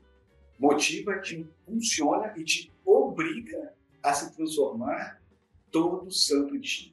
motiva, 0.59 1.19
te 1.19 1.39
impulsiona 1.67 2.33
e 2.37 2.45
te 2.45 2.73
obriga 2.85 3.75
a 4.03 4.13
se 4.13 4.35
transformar 4.37 5.21
todo 5.71 6.11
santo 6.11 6.59
dia. 6.59 6.93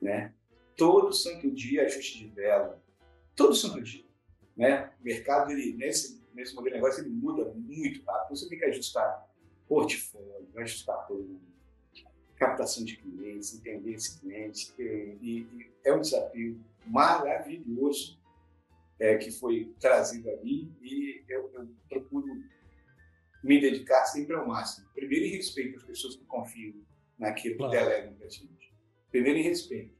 Né? 0.00 0.32
Todo 0.76 1.12
santo 1.12 1.50
dia 1.50 1.84
ajuste 1.84 2.18
de 2.18 2.28
vela. 2.28 2.82
Todo 3.36 3.54
santo 3.54 3.82
dia. 3.82 4.04
Né? 4.56 4.90
O 5.00 5.04
mercado, 5.04 5.50
ele, 5.50 5.74
nesse, 5.74 6.22
nesse 6.32 6.54
modelo 6.54 6.76
de 6.76 6.80
negócio, 6.80 7.02
ele 7.02 7.10
muda 7.10 7.52
muito 7.52 8.02
rápido. 8.04 8.36
Você 8.36 8.48
tem 8.48 8.58
que 8.58 8.64
ajustar 8.64 9.28
portfólio, 9.68 10.48
ajustar 10.56 11.06
plano, 11.06 11.40
captação 12.36 12.84
de 12.84 12.96
clientes, 12.96 13.54
entender 13.54 13.94
esse 13.94 14.18
cliente. 14.18 14.72
E, 14.78 14.82
e 15.22 15.70
é 15.84 15.92
um 15.92 16.00
desafio 16.00 16.58
maravilhoso 16.86 18.18
é, 18.98 19.16
que 19.16 19.30
foi 19.30 19.74
trazido 19.80 20.30
a 20.30 20.36
mim 20.42 20.74
e 20.80 21.24
eu, 21.28 21.50
eu, 21.54 21.68
procuro 21.88 22.26
me 23.42 23.60
dedicar 23.60 24.04
sempre 24.04 24.34
ao 24.36 24.46
máximo. 24.46 24.88
Primeiro, 24.94 25.26
em 25.26 25.30
respeito 25.30 25.76
às 25.76 25.82
pessoas 25.82 26.16
que 26.16 26.24
confiam 26.24 26.74
naquilo 27.18 27.56
claro. 27.56 27.72
que 27.72 27.78
delegam 27.78 28.14
para 28.14 28.26
a 28.26 28.30
gente. 28.30 28.74
Primeiro, 29.10 29.38
em 29.38 29.42
respeito 29.42 29.94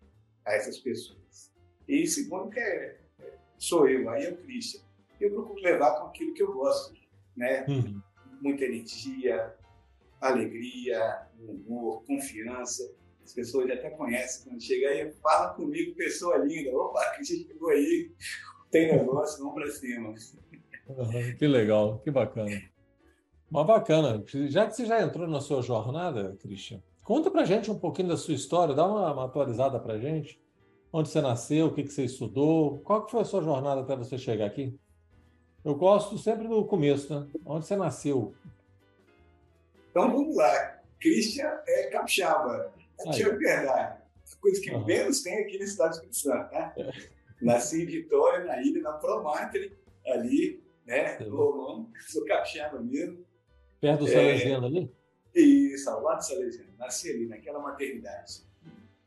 a 0.44 0.54
essas 0.54 0.78
pessoas. 0.78 1.52
E 1.88 2.06
segundo, 2.06 2.50
que 2.50 2.61
é, 2.61 3.00
é, 3.20 3.38
sou 3.58 3.88
eu, 3.88 4.08
aí 4.08 4.25
é 4.25 4.30
o 4.30 4.37
Christian. 4.37 4.82
Eu 5.20 5.30
procuro 5.32 5.61
levar 5.61 6.00
com 6.00 6.06
aquilo 6.06 6.34
que 6.34 6.42
eu 6.42 6.52
gosto, 6.52 6.94
né? 7.37 7.64
Uhum. 7.68 8.00
Muita 8.40 8.64
energia, 8.64 9.54
alegria, 10.20 11.26
humor, 11.38 12.04
confiança. 12.04 12.94
As 13.22 13.32
pessoas 13.32 13.70
até 13.70 13.90
conhecem 13.90 14.44
quando 14.44 14.61
chega 14.61 14.88
aí, 14.88 15.12
fala 15.22 15.54
comigo, 15.54 15.94
pessoa 15.94 16.38
linda. 16.38 16.76
Opa, 16.76 17.04
Christian 17.14 17.46
chegou 17.46 17.70
aí, 17.70 18.11
tem 18.72 18.90
negócio, 18.90 19.44
vamos 19.44 19.54
para 19.54 19.70
cima. 19.70 20.14
Uhum, 20.88 21.36
que 21.38 21.46
legal, 21.46 21.98
que 21.98 22.10
bacana. 22.10 22.62
Mas 23.50 23.66
bacana. 23.66 24.24
Já 24.48 24.66
que 24.66 24.74
você 24.74 24.86
já 24.86 25.02
entrou 25.02 25.28
na 25.28 25.40
sua 25.42 25.60
jornada, 25.60 26.34
Christian, 26.40 26.82
conta 27.04 27.30
para 27.30 27.44
gente 27.44 27.70
um 27.70 27.78
pouquinho 27.78 28.08
da 28.08 28.16
sua 28.16 28.32
história, 28.34 28.74
dá 28.74 28.86
uma, 28.86 29.12
uma 29.12 29.26
atualizada 29.26 29.78
para 29.78 29.98
gente. 29.98 30.40
Onde 30.90 31.10
você 31.10 31.20
nasceu, 31.20 31.66
o 31.66 31.74
que, 31.74 31.82
que 31.82 31.92
você 31.92 32.04
estudou, 32.04 32.78
qual 32.80 33.04
que 33.04 33.10
foi 33.10 33.20
a 33.20 33.24
sua 33.24 33.42
jornada 33.42 33.82
até 33.82 33.94
você 33.94 34.16
chegar 34.16 34.46
aqui? 34.46 34.78
Eu 35.62 35.74
gosto 35.74 36.18
sempre 36.18 36.48
do 36.48 36.64
começo, 36.64 37.14
né? 37.14 37.28
Onde 37.44 37.66
você 37.66 37.76
nasceu? 37.76 38.34
Então 39.90 40.10
vamos 40.10 40.34
lá. 40.34 40.80
Christian 40.98 41.60
é 41.66 41.84
capixaba, 41.88 42.72
é 43.04 43.12
verdade. 43.12 44.02
A 44.32 44.36
coisa 44.40 44.60
que 44.60 44.70
uhum. 44.70 44.84
menos 44.84 45.22
tem 45.22 45.38
aqui 45.38 45.58
na 45.58 45.66
cidade 45.66 45.90
do 45.90 45.94
Espírito 45.94 46.16
Santo, 46.16 46.52
né? 46.52 46.72
É. 46.76 47.21
Nasci 47.42 47.82
em 47.82 47.87
Vitória, 47.87 48.44
na 48.44 48.61
ilha, 48.62 48.82
na 48.82 48.92
Promatre, 48.92 49.76
ali, 50.06 50.62
né? 50.87 51.16
Romão, 51.18 51.90
sou 52.08 52.25
capixaba 52.25 52.80
mesmo. 52.80 53.25
Perto 53.80 54.00
do 54.00 54.08
Salesiano 54.08 54.66
é, 54.66 54.68
ali? 54.68 54.94
Isso, 55.34 55.90
ao 55.90 56.02
lado 56.02 56.18
do 56.18 56.25
Salesiano. 56.25 56.72
Nasci 56.78 57.11
ali, 57.11 57.26
naquela 57.26 57.58
maternidade. 57.58 58.44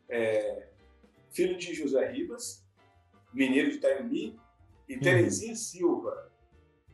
É, 0.10 0.68
filho 1.32 1.58
de 1.58 1.74
José 1.74 2.10
Ribas, 2.12 2.66
mineiro 3.34 3.70
de 3.70 3.78
Itaiumi, 3.78 4.40
e 4.88 4.96
uhum. 4.96 5.02
Terezinha 5.02 5.56
Silva, 5.56 6.32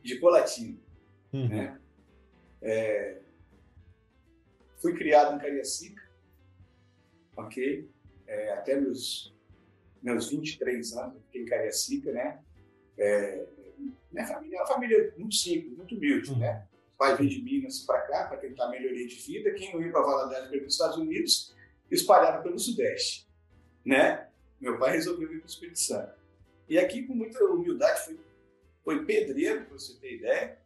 de 0.02 0.18
Colatina. 0.18 0.78
Uhum. 1.32 1.48
Né? 1.48 1.80
É, 2.60 3.20
fui 4.78 4.94
criado 4.94 5.36
em 5.36 5.38
Cariacica, 5.38 6.02
ok? 7.36 7.88
É, 8.26 8.52
até 8.52 8.80
meus 8.80 9.31
meus 10.02 10.30
23 10.30 10.92
anos, 10.96 11.14
eu 11.14 11.22
fiquei 11.22 11.42
em 11.42 11.46
Cariacica, 11.46 12.12
né? 12.12 12.40
É, 12.98 13.46
minha 14.10 14.26
família 14.26 14.56
é 14.56 14.60
uma 14.60 14.66
família 14.66 15.14
muito 15.16 15.34
simples, 15.34 15.76
muito 15.76 15.94
humilde, 15.94 16.38
né? 16.38 16.66
O 16.94 16.98
pai 16.98 17.16
veio 17.16 17.30
de 17.30 17.42
Minas 17.42 17.80
para 17.80 18.00
cá 18.02 18.26
para 18.26 18.36
tentar 18.36 18.68
melhoria 18.68 19.06
de 19.06 19.14
vida. 19.16 19.52
Quem 19.54 19.72
não 19.72 19.82
ia 19.82 19.90
para 19.90 20.02
Valadares 20.02 20.48
para 20.48 20.66
os 20.66 20.72
Estados 20.72 20.96
Unidos, 20.98 21.54
espalhado 21.90 22.42
pelo 22.42 22.58
Sudeste, 22.58 23.28
né? 23.84 24.28
Meu 24.60 24.78
pai 24.78 24.92
resolveu 24.92 25.28
vir 25.28 25.38
para 25.38 25.46
o 25.46 25.50
Espírito 25.50 25.78
Santo. 25.78 26.12
E 26.68 26.78
aqui, 26.78 27.02
com 27.02 27.14
muita 27.14 27.42
humildade, 27.44 28.04
foi, 28.04 28.20
foi 28.84 29.04
pedreiro, 29.04 29.64
para 29.64 29.78
você 29.78 29.98
ter 29.98 30.16
ideia, 30.16 30.58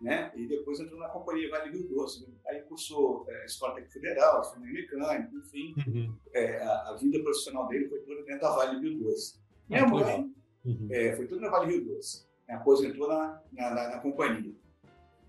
né? 0.00 0.32
E 0.36 0.46
depois 0.46 0.78
entrou 0.78 0.98
na 1.00 1.08
companhia 1.08 1.50
Vale 1.50 1.70
Rio 1.70 1.88
Doce. 1.88 2.22
Né? 2.26 2.34
Aí 2.46 2.62
cursou 2.62 3.26
é, 3.28 3.44
Escola 3.44 3.74
Técnica 3.74 3.94
Federal, 3.94 4.44
formou 4.44 4.68
mecânico, 4.68 5.36
enfim. 5.36 5.74
Uhum. 5.86 6.16
É, 6.32 6.62
a, 6.62 6.90
a, 6.90 6.96
vida 6.96 7.20
profissional 7.20 7.66
dele 7.68 7.88
foi 7.88 8.00
toda 8.00 8.22
dentro 8.22 8.40
da 8.40 8.56
Vale 8.56 8.80
Rio 8.80 8.98
Doce. 8.98 9.40
Minha 9.68 9.84
ah, 9.84 9.88
mãe 9.88 10.34
uhum. 10.64 10.88
é, 10.90 11.16
foi 11.16 11.26
tudo 11.26 11.40
na 11.40 11.50
Vale 11.50 11.72
Rio 11.72 11.84
Doce. 11.84 12.26
Me 12.48 12.54
aposentou 12.54 13.08
na, 13.08 13.42
na, 13.52 13.74
na, 13.74 13.88
na, 13.88 13.98
companhia. 13.98 14.54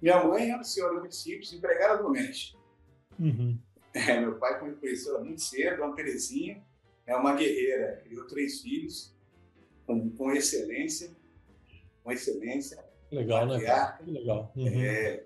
Minha 0.01 0.23
mãe 0.23 0.53
uma 0.53 0.63
senhora 0.63 0.99
muito 0.99 1.15
simples, 1.15 1.51
empregada 1.51 2.01
doméstica. 2.01 2.57
Uhum. 3.19 3.57
É, 3.93 4.19
meu 4.21 4.37
pai 4.37 4.59
conheceu 4.59 5.15
ela 5.15 5.25
muito 5.25 5.41
cedo, 5.41 5.81
uma 5.81 5.95
Terezinha, 5.95 6.63
é 7.07 7.15
uma 7.15 7.33
guerreira, 7.33 8.01
criou 8.03 8.25
três 8.27 8.61
filhos 8.61 9.15
com, 9.85 10.11
com 10.11 10.31
excelência, 10.31 11.09
com 12.03 12.11
excelência 12.11 12.88
Legal, 13.11 13.45
né? 13.45 13.57
Legal. 14.05 14.51
Uhum. 14.55 14.67
É, 14.67 15.23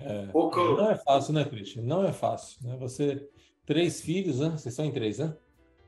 é, 0.00 0.26
pouco... 0.26 0.58
Não 0.58 0.90
é 0.90 0.96
fácil, 0.96 1.34
né, 1.34 1.44
Cristian? 1.44 1.82
Não 1.82 2.04
é 2.04 2.12
fácil. 2.12 2.58
Né? 2.66 2.76
Você, 2.78 3.28
três 3.66 4.00
filhos, 4.00 4.40
né? 4.40 4.50
Vocês 4.50 4.74
são 4.74 4.84
em 4.84 4.92
três, 4.92 5.18
né? 5.18 5.36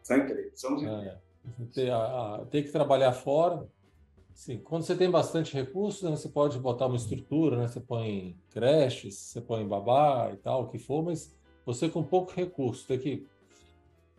São 0.02 0.18
em 0.18 0.26
três, 0.26 0.60
somos 0.60 0.82
em 0.82 0.86
é, 0.86 1.18
três. 1.56 1.70
Ter, 1.72 1.90
a, 1.90 1.96
a, 1.96 2.46
ter 2.46 2.62
que 2.62 2.70
trabalhar 2.70 3.12
fora. 3.12 3.66
Sim, 4.34 4.58
quando 4.58 4.82
você 4.82 4.94
tem 4.94 5.10
bastante 5.10 5.54
recursos, 5.54 6.02
né, 6.02 6.10
você 6.10 6.28
pode 6.28 6.58
botar 6.58 6.86
uma 6.86 6.96
estrutura, 6.96 7.56
né? 7.56 7.68
Você 7.68 7.80
põe 7.80 8.36
creches, 8.50 9.14
você 9.14 9.40
põe 9.40 9.66
babá 9.66 10.30
e 10.32 10.36
tal, 10.36 10.64
o 10.64 10.68
que 10.68 10.78
for, 10.78 11.02
mas 11.02 11.34
você 11.64 11.88
com 11.88 12.02
pouco 12.02 12.32
recurso, 12.32 12.86
tem 12.86 12.98
que 12.98 13.26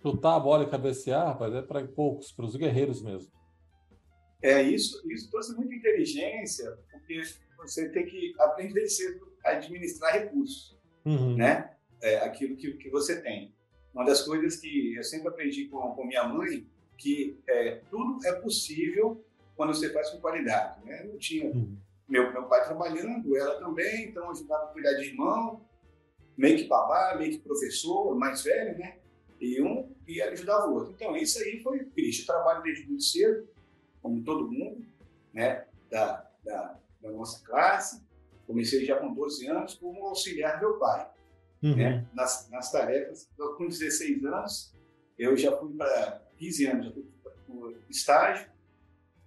chutar 0.02 0.36
a 0.36 0.40
bola 0.40 0.64
e 0.64 0.70
cabecear, 0.70 1.28
rapaz, 1.28 1.54
é 1.54 1.62
para 1.62 1.86
poucos, 1.88 2.32
para 2.32 2.46
os 2.46 2.56
guerreiros 2.56 3.02
mesmo. 3.02 3.32
É, 4.42 4.62
isso, 4.62 5.02
isso 5.12 5.30
trouxe 5.30 5.56
muita 5.56 5.74
inteligência, 5.74 6.78
porque 6.92 7.22
você 7.58 7.90
tem 7.90 8.06
que 8.06 8.34
aprender 8.40 8.88
cedo 8.88 9.32
a 9.44 9.52
administrar 9.52 10.14
recursos, 10.14 10.78
uhum. 11.06 11.36
né? 11.36 11.72
É, 12.02 12.18
aquilo 12.18 12.56
que, 12.56 12.74
que 12.74 12.90
você 12.90 13.22
tem. 13.22 13.54
Uma 13.94 14.06
das 14.06 14.22
coisas 14.22 14.58
que 14.58 14.96
eu 14.96 15.04
sempre 15.04 15.30
aprendi 15.30 15.66
com, 15.66 15.80
com 15.96 16.06
minha 16.06 16.24
mãe, 16.28 16.68
que 16.98 17.40
é, 17.48 17.82
tudo 17.90 18.20
é 18.26 18.34
possível 18.34 19.24
quando 19.56 19.74
você 19.74 19.92
faz 19.92 20.12
com 20.12 20.22
qualidade, 20.22 20.86
né? 20.86 21.08
Eu 21.08 21.18
tinha 21.18 21.50
uhum. 21.50 21.76
meu, 22.08 22.32
meu 22.32 22.44
pai 22.44 22.64
trabalhando, 22.64 23.36
ela 23.36 23.60
também, 23.60 24.06
então 24.10 24.30
ajudava 24.30 24.66
a 24.66 24.68
cuidar 24.68 24.94
de 24.94 25.06
irmão, 25.06 25.66
meio 26.38 26.58
que 26.58 26.66
babá, 26.66 27.16
meio 27.18 27.32
que 27.32 27.40
professor, 27.40 28.16
mais 28.16 28.44
velho, 28.44 28.78
né? 28.78 28.98
E 29.42 29.60
um 29.62 29.92
ia 30.08 30.30
ajudar 30.30 30.68
o 30.68 30.74
outro. 30.76 30.94
Então, 30.96 31.16
isso 31.18 31.40
aí 31.40 31.60
foi 31.62 31.84
triste. 31.86 32.22
Eu 32.22 32.28
trabalho 32.28 32.64
desde 32.64 32.88
muito 32.88 33.04
cedo, 33.04 33.48
como 34.02 34.24
todo 34.24 34.52
mundo, 34.52 34.86
né, 35.34 35.66
da, 35.90 36.30
da, 36.44 36.80
da, 37.02 37.12
nossa 37.12 37.46
classe. 37.46 38.06
Comecei 38.46 38.86
já 38.86 38.98
com 38.98 39.14
12 39.14 39.48
anos 39.48 39.76
como 39.76 40.06
auxiliar 40.06 40.60
meu 40.60 40.80
pai, 40.80 41.10
uhum. 41.62 41.76
né, 41.76 42.08
nas, 42.14 42.50
nas 42.50 42.72
tarefas. 42.72 43.30
Então, 43.34 43.56
com 43.56 43.68
16 43.68 44.26
anos, 44.26 44.74
eu 45.18 45.36
já 45.36 45.56
fui 45.58 45.74
para 45.74 46.22
15 46.38 46.66
anos, 46.68 46.86
já 46.86 46.92
fui 46.94 47.06
para 47.24 47.34
estágio, 47.90 48.50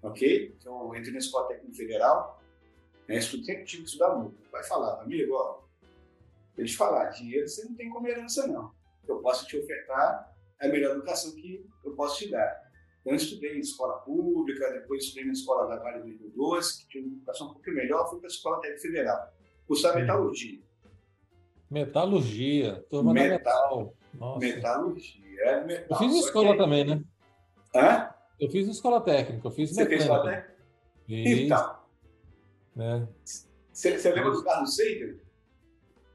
ok? 0.03 0.55
Então, 0.59 0.83
eu 0.83 0.97
entrei 0.97 1.12
na 1.12 1.19
Escola 1.19 1.49
Técnica 1.49 1.77
Federal, 1.77 2.43
né, 3.07 3.21
sempre 3.21 3.65
tive 3.65 3.83
que 3.83 3.89
estudar 3.89 4.15
muito. 4.17 4.37
Vai 4.50 4.65
falar, 4.65 5.03
amigo, 5.03 5.35
ó, 5.35 5.61
eles 6.57 6.75
falar, 6.75 7.07
dinheiro 7.11 7.49
você 7.49 7.65
não 7.65 7.75
tem 7.75 7.91
como 7.91 8.07
herança, 8.07 8.47
não. 8.47 8.73
Eu 9.07 9.19
posso 9.21 9.47
te 9.47 9.59
ofertar 9.59 10.35
a 10.61 10.69
melhor 10.69 10.97
educação 10.97 11.35
que 11.35 11.67
eu 11.85 11.95
posso 11.95 12.19
te 12.19 12.31
dar 12.31 12.70
Eu 13.04 13.14
estudei 13.14 13.57
em 13.57 13.61
escola 13.61 13.95
pública, 13.99 14.71
depois 14.73 15.04
estudei 15.04 15.25
na 15.25 15.33
escola 15.33 15.66
da 15.66 15.83
Vale 15.83 16.00
do 16.00 16.07
Rio 16.07 16.33
Doce, 16.37 16.83
que 16.83 16.88
tinha 16.88 17.04
uma 17.04 17.16
educação 17.16 17.49
um 17.49 17.52
pouquinho 17.54 17.76
melhor, 17.76 18.09
fui 18.09 18.19
para 18.19 18.28
a 18.28 18.33
Escola 18.33 18.61
Técnica 18.61 18.83
Federal. 18.83 19.35
Cursar 19.66 19.97
metalurgia. 19.97 20.61
Metalurgia, 21.71 22.85
turma 22.90 23.12
metal, 23.14 23.95
metal. 24.12 24.38
Metalurgia. 24.38 25.40
É 25.40 25.64
metal, 25.64 25.87
eu 25.90 25.97
fiz 25.97 26.25
escola 26.25 26.52
que... 26.52 26.59
também, 26.59 26.85
né? 26.85 27.04
Hã? 27.75 28.11
Eu 28.38 28.50
fiz 28.50 28.69
escola 28.69 29.00
técnica, 29.00 29.47
eu 29.47 29.50
fiz 29.50 29.71
Você 29.71 29.87
fez 29.87 30.02
escola 30.02 30.25
técnica? 30.25 30.57
Então. 31.09 31.80
Né? 32.76 33.09
Você, 33.73 33.99
você 33.99 34.12
lembra 34.12 34.30
do 34.30 34.45
Carlos 34.45 34.76
Seidel? 34.76 35.16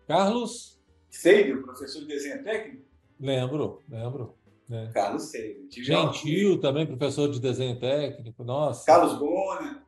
Carlos? 0.07 0.79
Seidel, 1.09 1.63
professor 1.63 2.01
de 2.01 2.07
desenho 2.07 2.43
técnico? 2.43 2.85
Lembro, 3.19 3.81
lembro. 3.89 4.35
Né? 4.67 4.89
Carlos. 4.93 5.31
Gentil 5.69 6.59
também, 6.59 6.87
professor 6.87 7.29
de 7.29 7.39
desenho 7.39 7.79
técnico, 7.79 8.43
nossa. 8.43 8.85
Carlos 8.85 9.17
Bona. 9.19 9.85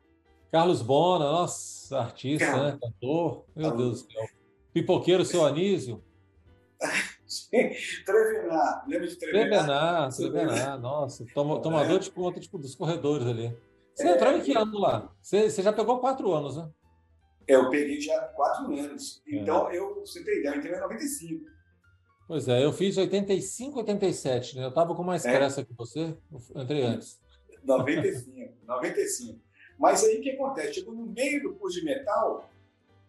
Carlos 0.50 0.82
Bona, 0.82 1.24
nossa, 1.24 1.98
artista, 1.98 2.46
Carlos. 2.46 2.72
né? 2.72 2.78
Cantor. 2.80 3.44
Meu 3.54 3.70
Carlos. 3.70 3.84
Deus 3.84 4.02
do 4.02 4.12
céu. 4.12 4.28
Pipoqueiro, 4.72 5.24
seu 5.24 5.44
Anísio. 5.44 6.02
Trevenar, 8.06 8.84
lembra 8.88 9.06
de 9.06 9.16
Trevenar? 9.16 9.50
Trevenar, 9.50 10.16
Trevenar, 10.16 10.80
nossa, 10.80 11.26
toma, 11.34 11.60
tomador 11.60 11.96
é. 11.96 11.98
de 11.98 12.10
conta 12.10 12.40
tipo, 12.40 12.56
dos 12.56 12.74
corredores 12.74 13.26
ali. 13.26 13.54
Você 13.94 14.06
é, 14.06 14.14
entrou 14.14 14.32
em 14.32 14.40
que 14.40 14.56
ano 14.56 14.78
lá? 14.78 15.12
Você, 15.20 15.50
você 15.50 15.62
já 15.62 15.72
pegou 15.72 15.98
quatro 15.98 16.32
anos, 16.32 16.56
né? 16.56 16.70
É, 17.48 17.56
eu 17.56 17.68
peguei 17.68 18.00
já 18.00 18.18
quatro 18.28 18.72
anos. 18.78 19.22
É. 19.26 19.36
Então, 19.36 19.68
é. 19.70 19.78
eu, 19.78 20.00
você 20.00 20.22
tem 20.22 20.38
ideia, 20.38 20.54
eu 20.54 20.58
entrei 20.58 20.74
em 20.74 20.80
95. 20.80 21.44
Pois 22.28 22.46
é, 22.46 22.62
eu 22.62 22.74
fiz 22.74 22.98
85, 22.98 23.78
87, 23.78 24.56
né? 24.56 24.64
Eu 24.64 24.68
estava 24.68 24.94
com 24.94 25.02
mais 25.02 25.24
é. 25.24 25.34
pressa 25.34 25.64
que 25.64 25.72
você, 25.72 26.14
eu 26.54 26.62
entrei 26.62 26.82
antes. 26.82 27.18
95, 27.64 28.52
95. 28.66 29.40
Mas 29.78 30.04
aí 30.04 30.18
o 30.18 30.20
que 30.20 30.30
acontece? 30.30 30.74
Chegou 30.74 30.94
no 30.94 31.06
meio 31.06 31.42
do 31.42 31.54
curso 31.54 31.78
de 31.80 31.86
metal, 31.86 32.50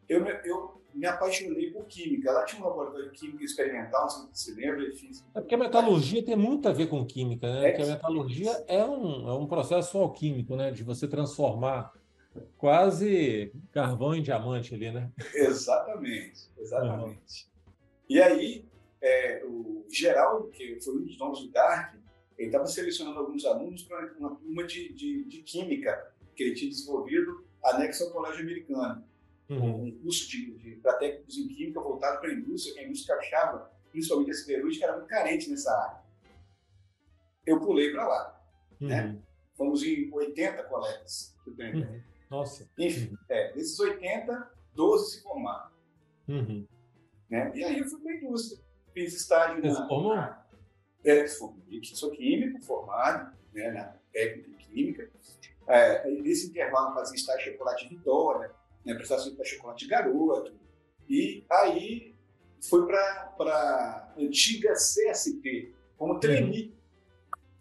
eu, 0.08 0.26
eu 0.26 0.82
me 0.94 1.06
apaixonei 1.06 1.72
por 1.72 1.86
química. 1.86 2.32
Lá 2.32 2.46
tinha 2.46 2.62
um 2.62 2.68
laboratório 2.68 3.12
de 3.12 3.20
química 3.20 3.44
experimental, 3.44 4.04
não 4.04 4.10
sei 4.10 4.28
se 4.32 4.44
você 4.46 4.62
lembra. 4.62 4.84
Eu 4.84 4.96
fiz... 4.96 5.26
É 5.36 5.42
porque 5.42 5.56
a 5.56 5.58
metalurgia 5.58 6.24
tem 6.24 6.38
muito 6.38 6.70
a 6.70 6.72
ver 6.72 6.88
com 6.88 7.06
química, 7.06 7.52
né? 7.52 7.68
É 7.68 7.72
porque 7.72 7.84
a 7.84 7.94
metalurgia 7.94 8.64
é 8.68 8.86
um, 8.86 9.30
é 9.30 9.34
um 9.34 9.48
processo 9.48 9.98
alquímico, 9.98 10.56
né? 10.56 10.72
De 10.72 10.84
você 10.84 11.08
transformar 11.08 11.92
quase 12.58 13.52
carvão 13.72 14.16
em 14.16 14.22
diamante 14.22 14.74
ali, 14.74 14.92
né? 14.92 15.12
Exatamente, 15.34 16.50
exatamente. 16.58 17.10
Uhum. 17.10 17.74
E 18.10 18.22
aí, 18.22 18.66
é, 19.02 19.44
o 19.46 19.86
Geraldo, 19.90 20.50
que 20.50 20.80
foi 20.82 20.96
um 20.96 21.04
dos 21.04 21.18
nomes 21.18 21.40
do 21.40 21.50
DARC, 21.50 21.98
ele 22.38 22.48
estava 22.48 22.66
selecionando 22.68 23.20
alguns 23.20 23.46
alunos 23.46 23.84
para 23.84 24.14
uma 24.18 24.36
turma 24.36 24.66
de, 24.66 24.94
de, 24.94 25.26
de, 25.26 25.42
química 25.42 26.14
que 26.36 26.44
ele 26.44 26.56
tinha 26.56 26.70
desenvolvido 26.70 27.46
anexo 27.64 28.06
ao 28.06 28.12
Colégio 28.12 28.42
Americano. 28.42 29.04
Uhum. 29.50 29.86
Um 29.86 30.00
curso 30.00 30.30
de, 30.30 30.52
de 30.58 30.76
para 30.78 30.94
técnicos 30.94 31.38
em 31.38 31.48
química 31.48 31.82
voltado 31.82 32.22
para 32.22 32.30
a 32.30 32.34
indústria, 32.34 32.76
que 32.76 32.80
a 32.82 32.84
indústria 32.86 33.18
achava, 33.18 33.72
principalmente 33.92 34.32
a 34.32 34.34
siderúrgica, 34.36 34.86
era 34.86 34.96
muito 34.96 35.10
carente 35.10 35.50
nessa 35.50 35.72
área. 35.72 36.02
Eu 37.46 37.60
pulei 37.60 37.92
para 37.92 38.08
lá. 38.08 38.42
Né? 38.80 39.02
Uhum. 39.02 39.14
Né? 39.14 39.22
Fomos 39.58 39.84
em 39.84 40.10
80 40.14 40.64
colegas. 40.64 41.36
Uhum. 41.46 42.02
Nossa. 42.30 42.70
Enfim, 42.78 43.18
é, 43.28 43.52
desses 43.54 43.78
80, 43.80 44.52
12 44.76 45.12
se 45.12 45.24
formaram. 45.24 45.72
Uhum. 46.28 46.66
Né? 47.30 47.52
E 47.54 47.64
aí 47.64 47.80
eu 47.80 47.86
fui 47.86 48.00
para 48.00 48.12
a 48.12 48.16
indústria. 48.16 48.69
Fiz 48.94 49.14
estágio 49.14 49.62
Você 49.62 49.80
na. 49.80 49.88
Formou? 49.88 50.16
Na, 50.16 50.46
é, 51.04 51.28
formei, 51.28 51.82
sou 51.84 52.12
químico 52.12 52.62
formado 52.62 53.36
né, 53.54 53.72
na 53.72 53.96
técnica 54.12 54.50
química. 54.58 55.10
É, 55.68 56.10
nesse 56.10 56.48
intervalo 56.48 56.94
fazia 56.94 57.16
estágio 57.16 57.46
de 57.46 57.52
chocolate 57.52 57.88
Vitória, 57.88 58.52
né, 58.86 58.94
prestação 58.96 59.36
para 59.36 59.46
chocolate 59.46 59.88
garoto. 59.88 60.54
E 61.08 61.44
aí 61.50 62.16
foi 62.62 62.86
para 62.86 63.34
a 63.40 64.14
antiga 64.18 64.74
CST, 64.74 65.74
como 65.98 66.20
trainee. 66.20 66.74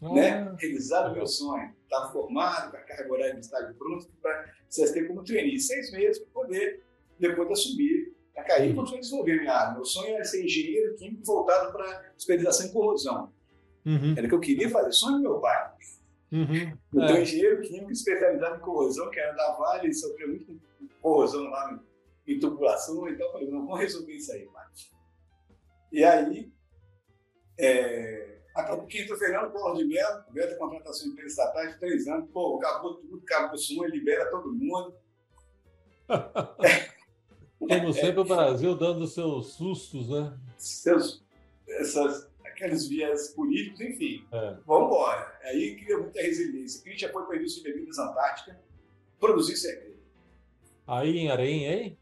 Uhum. 0.00 0.14
Né? 0.14 0.54
Realizado 0.58 1.12
o 1.12 1.14
meu 1.14 1.26
sonho. 1.26 1.74
Estava 1.84 2.12
formado, 2.12 2.70
com 2.70 2.76
a 2.76 2.80
carga 2.80 3.12
horária 3.12 3.34
de 3.34 3.40
estágio 3.40 3.74
pronto, 3.74 4.08
para 4.22 4.52
CST 4.68 5.04
como 5.04 5.24
trainee. 5.24 5.58
Seis 5.58 5.90
meses 5.90 6.18
para 6.18 6.42
poder, 6.42 6.82
depois 7.18 7.50
assumir 7.50 8.07
a 8.38 8.44
carreira 8.44 8.72
e 8.72 8.76
continuar 8.76 9.00
desenvolvendo 9.00 9.40
minha 9.40 9.54
área. 9.54 9.74
Meu 9.74 9.84
sonho 9.84 10.14
era 10.14 10.24
ser 10.24 10.44
engenheiro 10.44 10.94
químico 10.96 11.24
voltado 11.24 11.72
para 11.72 12.12
especialização 12.16 12.66
em 12.66 12.72
corrosão. 12.72 13.32
Uhum. 13.84 14.14
Era 14.16 14.26
o 14.26 14.28
que 14.28 14.34
eu 14.34 14.40
queria 14.40 14.70
fazer, 14.70 14.92
sonho 14.92 15.16
do 15.16 15.22
meu 15.22 15.40
pai. 15.40 15.72
Uhum. 16.30 16.78
Eu 16.94 17.02
é. 17.02 17.22
engenheiro 17.22 17.60
químico 17.62 17.90
especializado 17.90 18.56
em 18.56 18.60
corrosão, 18.60 19.10
que 19.10 19.18
era 19.18 19.32
da 19.32 19.52
Vale, 19.52 19.92
sofreu 19.92 20.28
muito 20.28 20.60
corrosão 21.00 21.44
lá 21.44 21.80
em 22.26 22.38
tubulação, 22.38 23.08
então 23.08 23.26
eu 23.26 23.32
falei, 23.32 23.48
não, 23.48 23.64
vamos 23.64 23.80
resolver 23.80 24.12
isso 24.12 24.32
aí, 24.32 24.44
pai. 24.46 24.66
E 25.90 26.04
aí, 26.04 26.52
é, 27.58 28.38
acabou 28.54 28.86
que 28.86 29.00
entrou 29.00 29.18
Fernando 29.18 29.50
Collor 29.50 29.76
de 29.76 29.84
Mello, 29.84 30.24
da 30.34 30.56
contratação 30.56 31.06
de 31.06 31.12
empresa 31.12 31.28
estatais 31.28 31.72
de 31.72 31.80
três 31.80 32.06
anos, 32.06 32.28
pô, 32.30 32.58
acabou 32.58 32.96
tudo, 32.96 33.22
acabou 33.24 33.54
o 33.54 33.58
som, 33.58 33.84
libera 33.84 34.30
todo 34.30 34.52
mundo. 34.52 34.94
Como 37.68 37.92
sempre, 37.92 38.20
o 38.20 38.24
Brasil 38.24 38.74
dando 38.76 39.06
seus 39.06 39.52
sustos, 39.52 40.08
né? 40.08 40.36
Seus, 40.56 41.22
essas, 41.68 42.28
aqueles 42.44 42.88
viés 42.88 43.28
políticos, 43.28 43.80
enfim. 43.80 44.26
É. 44.32 44.56
Vamos 44.66 44.86
embora. 44.86 45.38
Aí 45.44 45.76
cria 45.76 45.98
muita 45.98 46.20
resiliência. 46.20 46.82
Christian 46.82 47.10
foi 47.10 47.26
para 47.26 47.36
indústria 47.36 47.64
de 47.64 47.78
bebidas 47.78 47.98
antártica 47.98 48.58
produzir 49.20 49.56
cerveja. 49.56 49.98
Aí 50.86 51.18
em 51.18 51.30
Areim, 51.30 51.66
aí? 51.66 51.98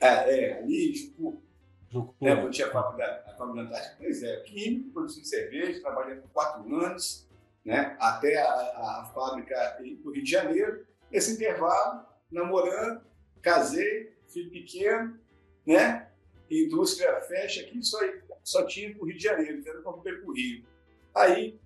É, 0.00 0.08
é 0.08 0.58
ali, 0.58 0.94
Jucu. 0.94 1.42
Jucu. 1.90 2.14
Né, 2.20 2.44
eu 2.44 2.50
tinha 2.50 2.66
a 2.66 2.70
fábrica, 2.70 3.24
a 3.26 3.32
fábrica 3.34 3.62
antártica. 3.62 3.96
Pois 3.98 4.22
é, 4.22 4.36
químico, 4.40 4.90
produzindo 4.90 5.26
cerveja, 5.26 5.80
trabalhei 5.80 6.16
por 6.16 6.30
quatro 6.30 6.76
anos, 6.76 7.26
né, 7.64 7.96
até 7.98 8.38
a, 8.40 8.50
a 8.50 9.10
fábrica 9.14 9.78
do 10.02 10.12
Rio 10.12 10.22
de 10.22 10.30
Janeiro. 10.30 10.86
Esse 11.10 11.32
intervalo, 11.32 12.04
namorando, 12.30 13.00
casei, 13.40 14.12
filho 14.28 14.50
pequeno, 14.50 15.18
né? 15.66 16.10
Indústria 16.50 17.20
fecha 17.22 17.60
aqui, 17.62 17.82
só, 17.82 17.98
só 18.42 18.66
tinha 18.66 18.92
para 18.94 19.02
o 19.02 19.06
Rio 19.06 19.16
de 19.16 19.22
Janeiro, 19.22 19.58
então 19.58 19.74
eu 19.74 19.82
para 19.82 20.12
o 20.24 20.32
Rio. 20.32 20.64
Aí, 21.14 21.58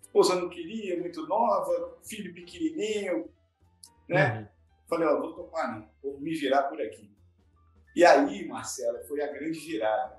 esposa 0.00 0.34
não 0.34 0.48
queria, 0.48 0.98
muito 0.98 1.26
nova, 1.26 1.98
filho 2.02 2.32
pequenininho, 2.32 3.30
né? 4.08 4.38
Uhum. 4.38 4.48
Falei, 4.88 5.08
ó, 5.08 5.20
vou 5.20 5.34
topar 5.34 5.78
não, 5.78 5.90
vou 6.02 6.18
me 6.18 6.34
virar 6.34 6.64
por 6.64 6.80
aqui. 6.80 7.10
E 7.94 8.04
aí, 8.04 8.46
Marcela, 8.46 9.00
foi 9.04 9.20
a 9.20 9.32
grande 9.32 9.58
virada, 9.58 10.18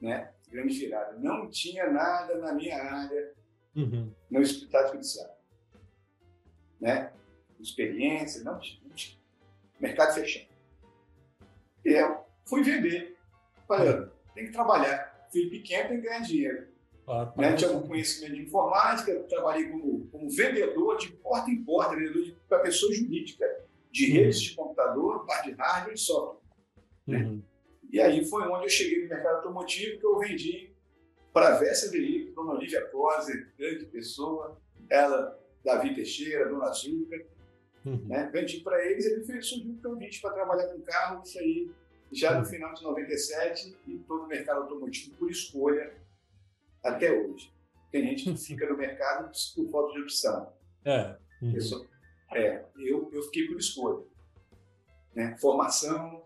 né? 0.00 0.32
Grande 0.48 0.78
virada. 0.78 1.18
Não 1.18 1.50
tinha 1.50 1.90
nada 1.90 2.38
na 2.38 2.52
minha 2.52 2.80
área 2.82 3.34
uhum. 3.74 4.12
no 4.30 4.40
Hospital 4.40 4.92
Judiciário. 4.92 5.34
Né? 6.80 7.12
Experiência, 7.58 8.42
não 8.42 8.58
tinha, 8.58 8.80
não 8.84 8.94
tinha. 8.94 9.18
Mercado 9.80 10.14
fechado. 10.14 10.51
Eu 11.84 12.24
fui 12.46 12.62
vender. 12.62 13.16
Falei, 13.66 14.06
tem 14.34 14.46
que 14.46 14.52
trabalhar. 14.52 15.28
Filho 15.32 15.50
pequeno 15.50 15.88
tem 15.88 16.00
que 16.00 16.06
ganhar 16.06 16.20
dinheiro. 16.20 16.72
Ah, 17.06 17.32
né? 17.36 17.54
Tinha 17.54 17.70
algum 17.70 17.86
conhecimento 17.88 18.34
de 18.34 18.42
informática, 18.42 19.12
trabalhei 19.28 19.68
como, 19.68 20.06
como 20.06 20.30
vendedor 20.30 20.96
de 20.96 21.12
porta 21.12 21.50
em 21.50 21.62
porta, 21.64 21.96
vendedor 21.96 22.36
para 22.48 22.60
pessoa 22.60 22.92
jurídica, 22.92 23.44
de 23.90 24.06
uhum. 24.06 24.12
redes 24.12 24.40
de 24.40 24.54
computador, 24.54 25.26
parte 25.26 25.50
de 25.50 25.56
hardware 25.56 25.94
e 25.94 25.98
software. 25.98 26.40
Né? 27.06 27.18
Uhum. 27.18 27.42
E 27.90 28.00
aí 28.00 28.24
foi 28.24 28.48
onde 28.48 28.64
eu 28.64 28.70
cheguei 28.70 29.02
no 29.02 29.08
mercado 29.08 29.36
automotivo 29.36 29.98
que 29.98 30.06
eu 30.06 30.18
vendi 30.18 30.72
para 31.32 31.48
a 31.48 31.58
Versa 31.58 31.90
Veículos, 31.90 32.34
Dona 32.34 32.52
Olivia 32.52 32.82
Coser, 32.86 33.52
grande 33.58 33.86
pessoa, 33.86 34.60
ela, 34.88 35.38
Davi 35.64 35.94
Teixeira, 35.94 36.48
Dona 36.48 36.66
Azúcar, 36.66 37.24
Uhum. 37.84 38.06
Né? 38.06 38.30
Vendi 38.32 38.60
para 38.60 38.84
eles, 38.86 39.04
ele 39.06 39.24
fez, 39.24 39.46
surgiu 39.46 39.72
um 39.72 39.82
convite 39.82 40.20
para 40.20 40.32
trabalhar 40.32 40.68
com 40.68 40.80
carro, 40.82 41.22
isso 41.22 41.38
aí 41.38 41.70
já 42.12 42.32
no 42.32 42.40
uhum. 42.40 42.44
final 42.44 42.74
de 42.74 42.82
97 42.82 43.76
e 43.86 43.98
todo 43.98 44.24
o 44.24 44.28
mercado 44.28 44.62
automotivo 44.62 45.16
por 45.16 45.30
escolha 45.30 45.94
até 46.82 47.10
hoje. 47.10 47.52
Tem 47.90 48.04
gente 48.04 48.24
que 48.24 48.36
fica 48.36 48.68
no 48.68 48.76
mercado 48.76 49.30
por 49.54 49.70
falta 49.70 49.92
de 49.94 50.02
opção. 50.02 50.52
É. 50.84 51.16
Uhum. 51.40 51.54
Eu, 51.54 51.60
sou, 51.60 51.86
é, 52.32 52.64
eu, 52.78 53.10
eu 53.12 53.22
fiquei 53.24 53.46
por 53.46 53.56
escolha. 53.56 54.04
Né? 55.14 55.36
Formação, 55.38 56.22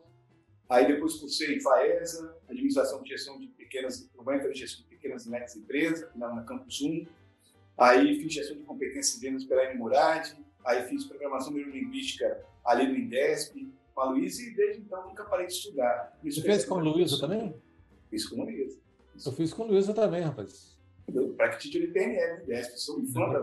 aí 0.68 0.86
depois 0.86 1.14
cursei 1.14 1.60
FAESA, 1.60 2.36
Administração 2.48 3.02
de 3.02 3.10
Gestão 3.10 3.38
de 3.38 3.48
Pequenas, 3.48 3.98
de 3.98 4.58
Gestão 4.58 4.84
de 4.84 4.88
Pequenas 4.88 5.26
e 5.26 5.30
Médias 5.30 5.56
Empresas, 5.56 6.08
na, 6.14 6.34
na 6.34 6.42
Campus 6.42 6.80
1. 6.80 7.06
Aí 7.78 8.20
fiz 8.20 8.32
gestão 8.32 8.56
de 8.56 8.62
competência 8.62 9.18
de 9.18 9.26
vendas 9.26 9.44
pela 9.44 9.64
N 9.64 9.78
Murad, 9.78 10.34
aí 10.66 10.82
fiz 10.88 11.04
programação 11.04 11.52
neurolinguística 11.52 12.44
ali 12.64 12.86
no 12.86 12.96
INDESP, 12.96 13.72
com 13.94 14.00
a 14.00 14.10
Luísa, 14.10 14.42
e 14.42 14.54
desde 14.54 14.82
então 14.82 15.06
nunca 15.06 15.24
parei 15.24 15.46
de 15.46 15.52
estudar. 15.54 16.18
Você 16.22 16.42
fez 16.42 16.64
com 16.64 16.74
a 16.74 16.82
Luísa 16.82 17.18
também? 17.18 17.54
Fiz 18.10 18.28
com 18.28 18.42
a 18.42 18.44
Luísa. 18.44 18.78
Eu 19.24 19.32
fiz 19.32 19.54
com 19.54 19.62
a 19.62 19.66
Luísa 19.66 19.94
também, 19.94 20.22
rapaz. 20.22 20.76
Que 21.06 21.58
título 21.58 21.86
de 21.86 21.92
PNL, 21.92 22.42
INDESP, 22.42 22.78
sou 22.78 23.00
um 23.00 23.06
fã 23.06 23.32
da 23.32 23.42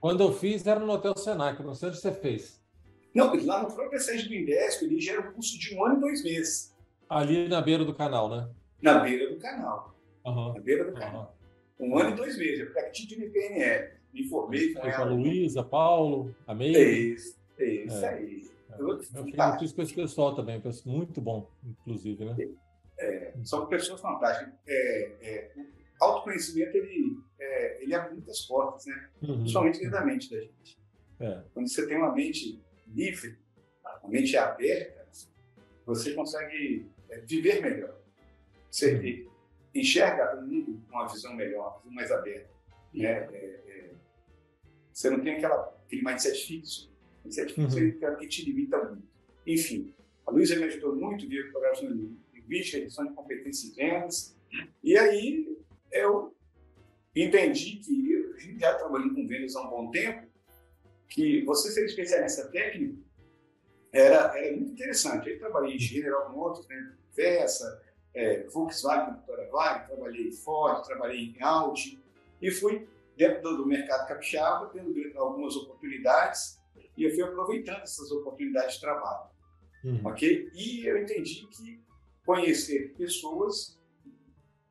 Quando 0.00 0.22
eu 0.22 0.32
fiz, 0.32 0.66
era 0.66 0.80
no 0.80 0.90
Hotel 0.90 1.16
Senac, 1.16 1.62
não 1.62 1.74
sei 1.74 1.90
onde 1.90 1.98
você 1.98 2.12
fez. 2.12 2.60
Não, 3.16 3.34
lá 3.46 3.62
no 3.62 3.74
próprio 3.74 3.98
sede 3.98 4.28
do 4.28 4.34
Indesp, 4.34 4.82
ele 4.82 5.00
gera 5.00 5.26
um 5.26 5.32
curso 5.32 5.58
de 5.58 5.74
um 5.74 5.82
ano 5.86 5.96
e 5.96 6.00
dois 6.00 6.22
meses. 6.22 6.76
Ali 7.08 7.48
na 7.48 7.62
beira 7.62 7.82
do 7.82 7.94
canal, 7.94 8.28
né? 8.28 8.46
Na 8.82 8.98
beira 8.98 9.30
do 9.30 9.38
canal. 9.38 9.98
Uhum. 10.26 10.52
Na 10.52 10.60
beira 10.60 10.84
do 10.84 10.92
canal. 10.92 11.34
Uhum. 11.78 11.92
Um 11.92 11.98
ano 11.98 12.10
e 12.10 12.14
dois 12.14 12.36
meses. 12.36 12.60
Eu 12.60 12.72
pratiquei 12.72 13.18
de 13.18 13.30
PNL. 13.30 13.95
Me 14.16 14.22
informei 14.22 14.72
com 14.72 14.80
ela. 14.80 14.96
Com 14.96 15.02
a 15.02 15.04
Luísa, 15.04 15.62
Paulo, 15.62 16.34
a 16.46 16.54
Meire. 16.54 16.76
É 16.76 16.90
isso, 16.90 17.36
é 17.58 17.64
isso 17.66 18.04
é. 18.04 18.08
aí. 18.08 18.50
É. 18.70 18.80
Eu, 18.80 18.88
eu 18.88 19.58
fiz 19.58 19.72
com 19.72 19.82
esse 19.82 19.94
pessoal 19.94 20.34
também, 20.34 20.62
muito 20.86 21.20
bom, 21.20 21.50
inclusive, 21.62 22.24
né? 22.24 22.34
É, 22.98 23.34
são 23.44 23.66
pessoas 23.66 24.00
fantásticas. 24.00 24.54
É, 24.66 25.12
é, 25.20 25.50
o 26.00 26.04
autoconhecimento, 26.04 26.74
ele, 26.78 27.18
é, 27.38 27.82
ele 27.82 27.94
abre 27.94 28.14
muitas 28.14 28.40
portas, 28.46 28.86
né? 28.86 29.08
Uhum. 29.22 29.40
Principalmente 29.40 29.78
dentro 29.78 29.92
da 29.92 30.04
mente 30.04 30.30
da 30.30 30.40
gente. 30.40 30.78
É. 31.20 31.42
Quando 31.52 31.68
você 31.68 31.86
tem 31.86 31.98
uma 31.98 32.12
mente 32.12 32.58
livre, 32.88 33.38
uma 34.02 34.10
mente 34.10 34.34
aberta, 34.36 35.06
você 35.84 36.14
consegue 36.14 36.86
é, 37.10 37.20
viver 37.20 37.60
melhor. 37.60 37.94
Você 38.70 38.94
uhum. 38.94 39.30
enxerga 39.74 40.38
o 40.38 40.46
mundo 40.46 40.82
com 40.88 40.96
uma 40.96 41.06
visão 41.06 41.34
melhor, 41.34 41.68
uma 41.68 41.78
visão 41.80 41.92
mais 41.92 42.10
aberta. 42.10 42.56
Né? 42.94 43.28
Você 44.96 45.10
não 45.10 45.20
tem 45.20 45.34
aquela, 45.34 45.78
aquele 45.84 46.02
mindset 46.02 46.46
fixo. 46.46 46.90
Mindset 47.22 47.52
fixo 47.52 47.78
uhum. 47.78 48.16
que 48.16 48.28
te 48.28 48.46
limita 48.46 48.82
muito. 48.82 49.06
Enfim, 49.46 49.94
a 50.26 50.30
Luísa 50.30 50.56
me 50.56 50.64
ajudou 50.64 50.96
muito 50.96 51.28
via 51.28 51.50
programação 51.50 51.90
linguística, 52.32 52.78
edição 52.78 53.04
de 53.04 53.12
competências 53.12 53.64
e 53.64 53.76
vendas. 53.76 54.36
E 54.82 54.96
aí 54.96 55.58
eu 55.92 56.34
entendi 57.14 57.76
que, 57.76 58.58
já 58.58 58.72
trabalhando 58.72 59.14
com 59.14 59.26
vendas 59.26 59.54
há 59.54 59.66
um 59.66 59.68
bom 59.68 59.90
tempo, 59.90 60.26
que 61.10 61.44
você 61.44 61.70
ser 61.72 61.84
especialista 61.84 62.48
técnico 62.48 62.96
era, 63.92 64.34
era 64.34 64.56
muito 64.56 64.72
interessante. 64.72 65.28
Eu 65.28 65.38
trabalhei 65.38 65.76
em 65.76 65.78
General 65.78 66.32
Motors, 66.32 66.66
né, 66.68 66.96
Versa, 67.14 67.82
é, 68.14 68.44
Volkswagen, 68.44 69.16
Vitória 69.16 69.46
Vale, 69.50 69.86
trabalhei 69.88 70.28
em 70.28 70.32
Ford, 70.32 70.86
trabalhei 70.86 71.20
em 71.20 71.42
Audi 71.42 72.02
e 72.40 72.50
fui 72.50 72.88
dentro 73.16 73.56
do 73.56 73.66
mercado 73.66 74.06
capixaba, 74.06 74.66
tendo 74.68 74.94
algumas 75.18 75.56
oportunidades 75.56 76.60
e 76.96 77.04
eu 77.04 77.10
fui 77.10 77.22
aproveitando 77.22 77.82
essas 77.82 78.10
oportunidades 78.10 78.74
de 78.74 78.80
trabalho. 78.80 79.30
Uhum. 79.84 80.00
Ok? 80.04 80.50
E 80.54 80.86
eu 80.86 80.98
entendi 80.98 81.46
que 81.46 81.80
conhecer 82.24 82.94
pessoas 82.96 83.78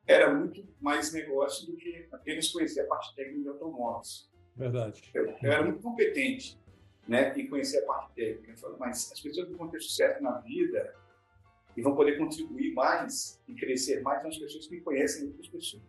era 0.06 0.32
muito 0.32 0.66
mais 0.80 1.12
negócio 1.12 1.66
do 1.66 1.76
que 1.76 2.06
apenas 2.12 2.48
conhecer 2.48 2.80
a 2.80 2.86
parte 2.86 3.14
técnica 3.14 3.42
de 3.42 3.48
automóveis. 3.48 4.30
Verdade. 4.54 5.10
Eu, 5.14 5.26
eu 5.26 5.52
era 5.52 5.64
muito 5.64 5.80
competente 5.80 6.58
né, 7.06 7.32
em 7.36 7.46
conhecer 7.48 7.78
a 7.78 7.86
parte 7.86 8.14
técnica. 8.14 8.52
Eu 8.52 8.56
falo, 8.56 8.76
mas 8.78 9.10
as 9.12 9.20
pessoas 9.20 9.48
que 9.48 9.54
vão 9.54 9.68
ter 9.68 9.80
sucesso 9.80 10.22
na 10.22 10.38
vida 10.38 10.94
e 11.76 11.82
vão 11.82 11.94
poder 11.94 12.18
contribuir 12.18 12.72
mais 12.72 13.40
e 13.46 13.54
crescer 13.54 14.00
mais 14.02 14.20
são 14.20 14.30
as 14.30 14.38
pessoas 14.38 14.66
que 14.66 14.80
conhecem 14.80 15.26
outras 15.26 15.48
pessoas. 15.48 15.82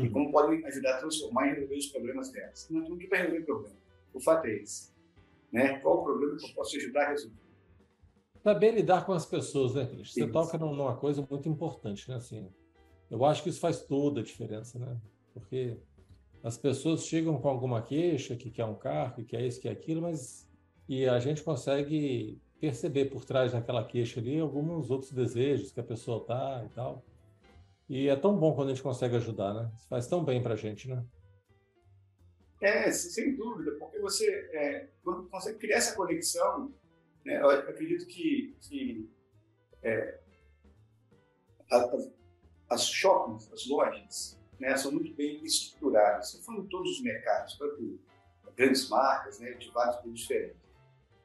E 0.00 0.10
como 0.10 0.30
podem 0.30 0.64
ajudar 0.66 0.96
a 0.96 0.98
transformar 0.98 1.46
e 1.48 1.54
resolver 1.54 1.76
os 1.76 1.86
problemas 1.86 2.30
delas. 2.30 2.68
Não 2.70 2.82
é 2.82 2.84
tudo 2.84 2.98
que 2.98 3.08
vai 3.08 3.22
resolver 3.22 3.44
problema. 3.44 3.76
O 4.14 4.20
fato 4.20 4.46
é 4.46 4.56
esse. 4.56 4.92
Né? 5.52 5.78
Qual 5.80 6.00
o 6.00 6.04
problema 6.04 6.36
que 6.36 6.46
eu 6.46 6.54
posso 6.54 6.76
ajudar 6.76 7.02
a 7.02 7.10
resolver? 7.10 7.36
Saber 8.42 8.72
lidar 8.72 9.06
com 9.06 9.12
as 9.12 9.24
pessoas, 9.24 9.74
né, 9.74 9.86
Cris? 9.86 10.12
Você 10.12 10.26
toca 10.26 10.58
numa 10.58 10.96
coisa 10.96 11.26
muito 11.30 11.48
importante, 11.48 12.08
né? 12.08 12.16
Assim, 12.16 12.48
eu 13.08 13.24
acho 13.24 13.42
que 13.42 13.50
isso 13.50 13.60
faz 13.60 13.82
toda 13.82 14.20
a 14.20 14.24
diferença, 14.24 14.78
né? 14.78 14.96
Porque 15.32 15.76
as 16.42 16.58
pessoas 16.58 17.06
chegam 17.06 17.38
com 17.40 17.48
alguma 17.48 17.82
queixa, 17.82 18.34
que 18.34 18.50
quer 18.50 18.64
um 18.64 18.74
carro, 18.74 19.14
que 19.14 19.24
quer 19.24 19.42
isso, 19.42 19.60
que 19.60 19.68
quer 19.68 19.74
aquilo, 19.74 20.02
mas 20.02 20.48
e 20.88 21.06
a 21.06 21.20
gente 21.20 21.42
consegue 21.42 22.40
perceber 22.60 23.06
por 23.06 23.24
trás 23.24 23.52
daquela 23.52 23.84
queixa 23.84 24.20
ali 24.20 24.38
alguns 24.38 24.90
outros 24.90 25.12
desejos 25.12 25.72
que 25.72 25.80
a 25.80 25.84
pessoa 25.84 26.24
tá 26.24 26.62
e 26.64 26.68
tal. 26.74 27.04
E 27.92 28.08
é 28.08 28.16
tão 28.16 28.34
bom 28.38 28.54
quando 28.54 28.68
a 28.68 28.70
gente 28.70 28.82
consegue 28.82 29.16
ajudar, 29.16 29.52
né? 29.52 29.70
Isso 29.76 29.86
faz 29.86 30.06
tão 30.06 30.24
bem 30.24 30.42
para 30.42 30.54
a 30.54 30.56
gente, 30.56 30.88
né? 30.88 31.04
É, 32.62 32.90
sem 32.90 33.36
dúvida, 33.36 33.72
porque 33.72 33.98
você 33.98 34.26
é, 34.54 34.88
quando 35.04 35.28
consegue 35.28 35.58
criar 35.58 35.76
essa 35.76 35.94
conexão, 35.94 36.72
né, 37.22 37.42
eu 37.42 37.50
acredito 37.50 38.06
que, 38.06 38.56
que 38.62 39.10
é, 39.82 40.18
as, 41.70 42.10
as 42.70 42.86
shoppings, 42.86 43.52
as 43.52 43.66
lojas, 43.66 44.40
né, 44.58 44.74
são 44.74 44.90
muito 44.90 45.14
bem 45.14 45.44
estruturadas. 45.44 46.28
Estou 46.28 46.44
falando 46.44 46.62
de 46.62 46.70
todos 46.70 46.92
os 46.92 47.02
mercados, 47.02 47.58
tanto 47.58 48.00
grandes 48.56 48.88
marcas, 48.88 49.38
né, 49.38 49.52
de 49.52 49.70
vários 49.70 49.96
produtos 49.96 50.22
diferentes. 50.22 50.56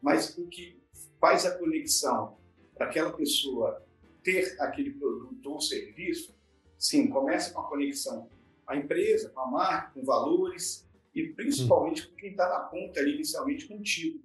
Mas 0.01 0.37
o 0.37 0.45
que 0.47 0.83
faz 1.17 1.45
a 1.45 1.57
conexão 1.57 2.37
para 2.75 2.87
aquela 2.87 3.13
pessoa 3.13 3.81
ter 4.21 4.59
aquele 4.59 4.91
produto 4.91 5.49
ou 5.49 5.61
serviço, 5.61 6.36
sim, 6.77 7.07
começa 7.07 7.53
com 7.53 7.61
a 7.61 7.67
conexão 7.67 8.29
a 8.67 8.75
empresa, 8.75 9.29
com 9.29 9.39
a 9.39 9.47
marca, 9.47 9.91
com 9.93 10.03
valores 10.03 10.85
e 11.15 11.29
principalmente 11.29 12.07
com 12.07 12.15
quem 12.17 12.31
está 12.31 12.47
na 12.49 12.59
ponta 12.59 12.99
ali 12.99 13.15
inicialmente 13.15 13.65
contigo. 13.65 14.19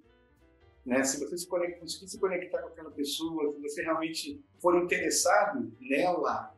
Né? 0.85 1.01
Se 1.05 1.17
você 1.17 1.37
se 1.37 1.47
conecta, 1.47 1.79
conseguir 1.79 2.09
se 2.09 2.19
conectar 2.19 2.61
com 2.61 2.67
aquela 2.67 2.91
pessoa, 2.91 3.53
se 3.53 3.61
você 3.61 3.81
realmente 3.83 4.43
for 4.59 4.75
interessado 4.83 5.71
nela, 5.79 6.53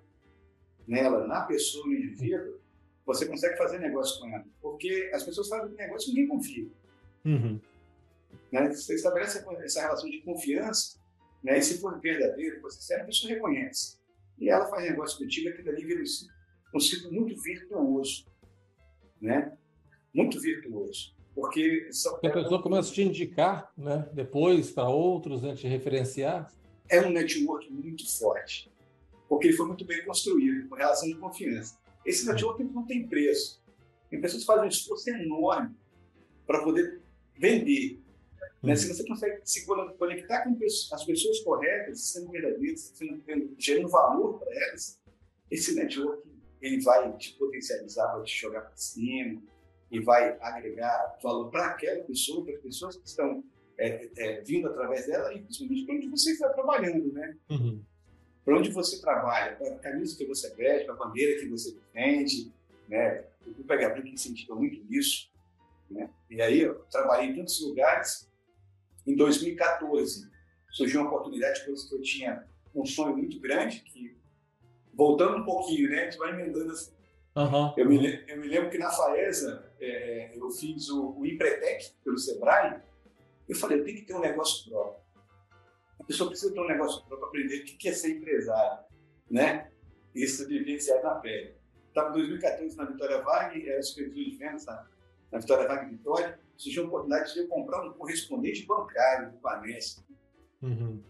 nela, 0.87 1.27
na 1.27 1.41
pessoa, 1.41 1.85
no 1.85 1.93
indivíduo, 1.93 2.59
você 3.05 3.27
consegue 3.27 3.55
fazer 3.55 3.77
negócio 3.77 4.19
com 4.19 4.27
ela. 4.29 4.45
Porque 4.59 5.11
as 5.13 5.21
pessoas 5.21 5.47
fazem 5.47 5.75
negócio 5.75 6.09
e 6.09 6.13
ninguém 6.15 6.27
confia. 6.27 6.67
Uhum. 7.23 7.61
Né? 8.51 8.69
Você 8.73 8.95
estabelece 8.95 9.45
essa 9.63 9.81
relação 9.81 10.09
de 10.09 10.21
confiança, 10.21 10.97
né? 11.43 11.59
e 11.59 11.61
se 11.61 11.77
for 11.77 11.99
verdadeiro, 11.99 12.59
for 12.61 12.71
sincero, 12.71 13.03
a 13.03 13.05
pessoa 13.05 13.31
reconhece. 13.31 13.99
E 14.39 14.49
ela 14.49 14.65
faz 14.67 14.83
negócio 14.89 15.17
contigo, 15.17 15.49
aquilo 15.49 15.69
ali 15.69 15.85
vira 15.85 16.03
um 16.73 16.79
ciclo 16.79 17.11
muito 17.11 17.41
virtuoso. 17.41 18.25
Né? 19.21 19.57
Muito 20.13 20.39
virtuoso. 20.39 21.15
Porque 21.33 21.89
são, 21.91 22.15
a 22.15 22.19
pessoa 22.19 22.61
começa 22.61 22.89
a 22.89 22.93
te 22.93 23.03
indicar 23.03 23.71
né? 23.77 24.07
depois 24.13 24.71
para 24.71 24.87
outros, 24.87 25.41
né? 25.41 25.55
te 25.55 25.67
referenciar. 25.67 26.51
É 26.89 27.01
um 27.01 27.09
network 27.09 27.71
muito 27.71 28.07
forte 28.17 28.71
porque 29.27 29.47
ele 29.47 29.57
foi 29.57 29.67
muito 29.67 29.85
bem 29.85 30.03
construído, 30.05 30.67
com 30.69 30.75
relação 30.75 31.07
de 31.07 31.15
confiança. 31.15 31.77
Esse 32.05 32.27
network 32.27 32.63
não 32.63 32.85
tem 32.85 33.07
preço. 33.07 33.61
Tem 34.09 34.21
pessoas 34.21 34.43
que 34.43 34.47
fazem 34.47 34.65
um 34.65 34.69
esforço 34.69 35.09
enorme 35.09 35.75
para 36.45 36.63
poder 36.63 37.01
vender. 37.37 37.99
Né? 38.65 38.73
Hum. 38.73 38.75
Se 38.75 38.93
você 38.93 39.05
consegue 39.05 39.41
se 39.43 39.65
conectar 39.65 40.43
com 40.43 40.57
as 40.93 41.03
pessoas 41.05 41.39
corretas, 41.41 42.01
sendo 42.01 42.31
verdadeiras, 42.31 42.93
sendo, 42.95 43.23
gerando 43.57 43.89
valor 43.89 44.39
para 44.39 44.53
elas, 44.53 44.99
esse 45.49 45.75
network 45.75 46.23
ele 46.61 46.81
vai 46.81 47.15
te 47.17 47.33
potencializar, 47.33 48.15
vai 48.15 48.23
te 48.23 48.35
jogar 48.35 48.61
para 48.61 48.75
cima 48.75 49.41
e 49.91 49.99
vai 49.99 50.35
agregar 50.41 51.17
valor 51.21 51.51
para 51.51 51.67
aquela 51.67 52.03
pessoa, 52.03 52.43
para 52.43 52.55
as 52.55 52.61
pessoas 52.61 52.97
que 52.97 53.07
estão 53.07 53.43
é, 53.77 54.09
é, 54.17 54.41
vindo 54.41 54.67
através 54.67 55.05
dela 55.05 55.33
e 55.33 55.41
principalmente 55.41 55.85
para 55.85 55.95
onde 55.95 56.09
você 56.09 56.31
está 56.31 56.49
trabalhando, 56.49 57.13
né? 57.13 57.37
Uhum 57.49 57.83
para 58.45 58.59
onde 58.59 58.69
você 58.69 59.01
trabalha, 59.01 59.55
para 59.55 59.73
a 59.73 59.79
camisa 59.79 60.15
que 60.15 60.25
você 60.25 60.53
veste, 60.53 60.85
para 60.85 60.93
a 60.93 60.97
bandeira 60.97 61.41
que 61.41 61.49
você 61.49 61.73
defende, 61.73 62.51
né? 62.87 63.25
O 63.45 63.51
Grupo 63.51 63.73
HB 63.73 64.09
incentiva 64.11 64.55
muito 64.55 64.85
isso, 64.87 65.31
né? 65.89 66.09
E 66.29 66.39
aí 66.39 66.61
eu 66.61 66.75
trabalhei 66.91 67.31
em 67.31 67.35
tantos 67.35 67.59
lugares. 67.61 68.29
Em 69.05 69.15
2014 69.15 70.29
surgiu 70.71 71.01
uma 71.01 71.09
oportunidade, 71.09 71.65
coisa 71.65 71.87
que 71.87 71.95
eu 71.95 72.01
tinha 72.01 72.45
um 72.73 72.85
sonho 72.85 73.15
muito 73.15 73.39
grande, 73.39 73.79
que 73.81 74.17
voltando 74.93 75.37
um 75.37 75.45
pouquinho, 75.45 75.89
né? 75.89 76.01
A 76.01 76.03
gente 76.05 76.17
vai 76.17 76.31
emendando 76.31 76.71
assim. 76.71 76.93
Uhum. 77.35 77.73
Eu, 77.75 77.87
me, 77.87 78.23
eu 78.27 78.37
me 78.37 78.47
lembro 78.47 78.69
que 78.69 78.77
na 78.77 78.89
Faesa 78.89 79.71
é, 79.79 80.31
eu 80.35 80.49
fiz 80.49 80.89
o, 80.89 81.17
o 81.17 81.25
Empretec 81.25 81.91
pelo 82.03 82.17
Sebrae. 82.17 82.81
Eu 83.47 83.55
falei, 83.55 83.79
eu 83.79 83.83
tenho 83.83 83.97
que 83.97 84.05
ter 84.05 84.13
um 84.13 84.21
negócio 84.21 84.69
próprio. 84.69 85.03
A 85.99 86.03
pessoa 86.03 86.29
precisa 86.29 86.53
ter 86.53 86.59
um 86.59 86.67
negócio 86.67 87.03
para 87.05 87.17
aprender 87.17 87.61
o 87.61 87.65
que 87.65 87.87
é 87.87 87.93
ser 87.93 88.17
empresário, 88.17 88.85
né? 89.29 89.71
Isso 90.13 90.47
vivenciar 90.47 91.03
na 91.03 91.15
pele. 91.15 91.55
Estava 91.89 92.09
em 92.09 92.13
2014 92.13 92.77
na 92.77 92.85
Vitória 92.85 93.21
Vague, 93.21 93.69
era 93.69 93.81
supervisor 93.81 94.23
de 94.23 94.37
vendas 94.37 94.65
na, 94.65 94.87
na 95.31 95.39
Vitória 95.39 95.67
Vague 95.67 95.91
Vitória, 95.91 96.39
surgiu 96.57 96.83
a 96.83 96.87
oportunidade 96.87 97.33
de 97.33 97.39
eu 97.39 97.47
comprar 97.47 97.83
um 97.83 97.93
correspondente 97.93 98.65
bancário 98.65 99.31
do 99.31 99.37
Banesp. 99.37 100.03
Uhum. 100.61 101.01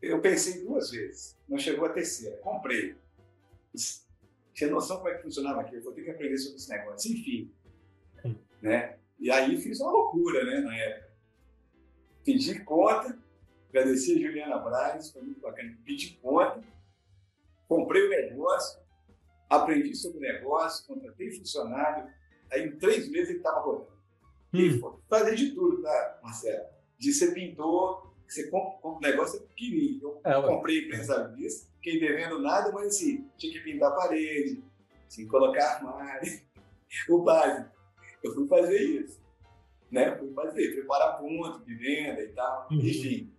Eu 0.00 0.20
pensei 0.20 0.64
duas 0.64 0.90
vezes, 0.90 1.38
não 1.48 1.58
chegou 1.58 1.84
a 1.86 1.90
terceira. 1.90 2.36
Comprei. 2.38 2.96
Tinha 4.52 4.70
noção 4.70 4.98
como 4.98 5.08
é 5.08 5.14
que 5.14 5.22
funcionava 5.22 5.60
aqui, 5.60 5.76
eu 5.76 5.82
vou 5.82 5.92
ter 5.92 6.02
que 6.02 6.10
aprender 6.10 6.38
sobre 6.38 6.56
esse 6.56 6.68
negócio. 6.68 7.12
Enfim, 7.12 7.52
uhum. 8.24 8.36
né? 8.60 8.98
E 9.18 9.30
aí 9.30 9.56
fiz 9.60 9.80
uma 9.80 9.92
loucura, 9.92 10.44
né, 10.44 10.60
na 10.60 10.76
época. 10.76 11.12
Pedi 12.24 12.58
conta, 12.64 13.18
Agradecer 13.72 14.18
a 14.18 14.20
Juliana 14.20 14.58
Braz, 14.58 15.10
foi 15.10 15.22
muito 15.22 15.40
bacana. 15.40 15.74
Pedi 15.82 16.18
conta, 16.20 16.62
comprei 17.66 18.06
o 18.06 18.10
negócio, 18.10 18.78
aprendi 19.48 19.94
sobre 19.94 20.18
o 20.18 20.20
negócio, 20.20 20.86
contratei 20.86 21.32
funcionário. 21.32 22.12
Aí, 22.52 22.66
em 22.66 22.76
três 22.76 23.10
meses, 23.10 23.30
ele 23.30 23.38
estava 23.38 23.60
rodando. 23.60 24.01
Hum. 24.54 24.98
Fazer 25.08 25.34
de 25.34 25.54
tudo, 25.54 25.82
tá, 25.82 26.20
Marcelo? 26.22 26.66
De 26.98 27.12
ser 27.12 27.32
pintor, 27.32 28.12
você 28.28 28.48
compra, 28.48 28.90
um 28.90 29.00
negócio 29.00 29.42
é 29.42 29.46
pequenininho. 29.46 30.02
Eu 30.02 30.20
é, 30.24 30.42
comprei 30.42 30.84
empresa 30.84 31.32
disso, 31.36 31.68
fiquei 31.76 32.00
devendo 32.00 32.38
nada, 32.40 32.70
mas 32.72 32.88
assim, 32.88 33.28
tinha 33.36 33.52
que 33.52 33.60
pintar 33.60 33.92
a 33.92 33.94
parede, 33.94 34.62
tinha 35.08 35.26
que 35.26 35.30
colocar 35.30 35.76
armário, 35.76 36.40
o 37.10 37.18
básico. 37.18 37.70
Eu 38.22 38.34
fui 38.34 38.46
fazer 38.46 38.80
isso. 38.80 39.20
Né? 39.90 40.16
Fui 40.16 40.32
fazer, 40.32 40.74
preparar 40.74 41.18
ponto 41.18 41.64
de 41.64 41.74
venda 41.74 42.22
e 42.22 42.28
tal. 42.28 42.68
Uhum. 42.70 42.78
Enfim, 42.78 43.30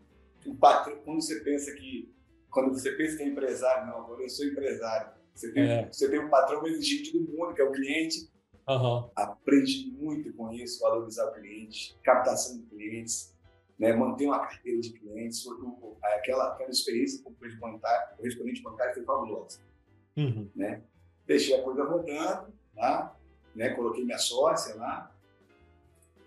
o 0.46 0.56
patrão, 0.56 0.98
quando 1.04 1.22
você 1.22 1.40
pensa 1.40 1.72
que. 1.74 2.14
Quando 2.52 2.72
você 2.72 2.92
pensa 2.92 3.18
que 3.18 3.24
é 3.24 3.28
empresário, 3.28 3.88
não, 3.88 4.02
agora 4.02 4.22
eu 4.22 4.30
sou 4.30 4.46
empresário. 4.46 5.12
Você 5.34 5.52
tem, 5.52 5.64
é. 5.64 5.92
você 5.92 6.08
tem 6.08 6.20
um 6.20 6.30
patrão 6.30 6.62
mais 6.62 6.76
exigente 6.76 7.18
do 7.18 7.22
mundo, 7.22 7.56
que 7.56 7.62
é 7.62 7.64
o 7.64 7.72
cliente. 7.72 8.30
Uhum. 8.68 9.10
Aprende 9.16 9.92
muito 9.92 10.34
com 10.34 10.52
isso, 10.54 10.80
valorizar 10.82 11.26
o 11.28 11.34
cliente, 11.34 11.98
captação 12.04 12.58
de 12.58 12.64
clientes, 12.64 13.34
né, 13.78 13.94
manter 13.94 14.26
uma 14.26 14.40
carteira 14.40 14.80
de 14.80 14.92
clientes. 14.92 15.46
Aquela, 16.02 16.54
aquela 16.54 16.70
experiência 16.70 17.22
com 17.24 17.32
o 17.32 17.36
correspondente 17.36 18.62
bancário 18.62 18.94
foi 18.94 19.04
fabulosa. 19.04 19.60
Uhum. 20.16 20.50
Né? 20.56 20.82
Deixei 21.26 21.60
a 21.60 21.64
coisa 21.64 21.84
rodando 21.84 22.54
lá, 22.76 23.18
né, 23.56 23.70
coloquei 23.72 24.06
minha 24.06 24.18
sócia 24.18 24.76
lá 24.76 25.12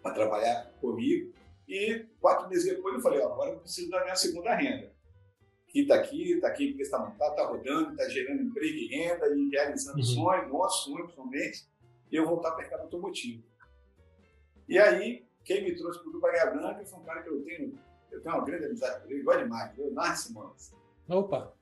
para 0.02 0.14
trabalhar 0.14 0.70
comigo. 0.80 1.32
E 1.68 2.06
quatro 2.20 2.48
meses 2.48 2.64
depois 2.64 2.94
eu 2.94 3.00
falei, 3.00 3.20
ó, 3.20 3.32
agora 3.32 3.50
eu 3.50 3.58
preciso 3.58 3.90
da 3.90 4.02
minha 4.02 4.16
segunda 4.16 4.54
renda. 4.54 4.94
Que 5.68 5.80
está 5.80 5.96
aqui, 5.96 6.32
está 6.32 6.48
aqui, 6.48 6.68
porque 6.68 6.82
está 6.82 6.98
montado, 6.98 7.30
está 7.30 7.44
rodando, 7.44 7.90
está 7.90 8.08
gerando 8.08 8.42
emprego 8.42 8.76
e 8.76 8.86
renda 8.86 9.26
e 9.34 9.48
realizando 9.48 9.98
uhum. 9.98 10.04
sonhos, 10.04 10.52
nossos 10.52 10.84
sonhos, 10.84 11.02
principalmente, 11.06 11.66
e 12.10 12.16
eu 12.16 12.26
voltar 12.26 12.50
para 12.50 12.58
o 12.58 12.60
mercado 12.62 12.80
automotivo. 12.82 13.42
E 14.68 14.78
aí, 14.78 15.26
quem 15.44 15.64
me 15.64 15.74
trouxe 15.76 16.00
para 16.00 16.10
o 16.10 16.26
Águia 16.26 16.50
Branca 16.50 16.84
foi 16.84 16.98
um 16.98 17.04
cara 17.04 17.22
que 17.22 17.28
eu 17.28 17.42
tenho, 17.42 17.78
eu 18.10 18.20
tenho 18.20 18.34
uma 18.34 18.44
grande 18.44 18.66
amizade 18.66 19.02
com 19.02 19.10
ele, 19.10 19.20
igual 19.20 19.38
demais, 19.38 19.76
Leonardo 19.76 20.18
Simões. 20.18 20.74
Opa! 21.08 21.52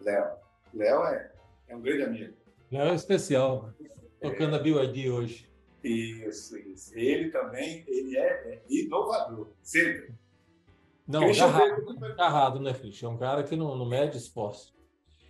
Léo. 0.00 0.36
Léo 0.74 1.04
é, 1.04 1.32
é 1.68 1.76
um 1.76 1.80
grande 1.80 2.02
amigo. 2.02 2.36
Léo 2.70 2.88
é 2.88 2.94
especial, 2.94 3.72
tocando 4.20 4.56
é. 4.56 4.58
a 4.58 4.62
BioID 4.62 5.10
hoje. 5.10 5.50
Isso, 5.82 6.58
isso. 6.58 6.92
Ele 6.98 7.30
também, 7.30 7.84
ele 7.86 8.16
é, 8.16 8.54
é 8.54 8.62
inovador, 8.68 9.48
sempre. 9.62 10.12
Não, 11.06 11.22
agarrado, 11.22 12.04
agarrado, 12.04 12.60
né, 12.60 12.74
Christian? 12.74 13.08
É 13.08 13.12
um 13.12 13.16
cara 13.16 13.44
que 13.44 13.54
não, 13.54 13.76
não 13.76 13.86
mede 13.86 14.16
esforço. 14.16 14.74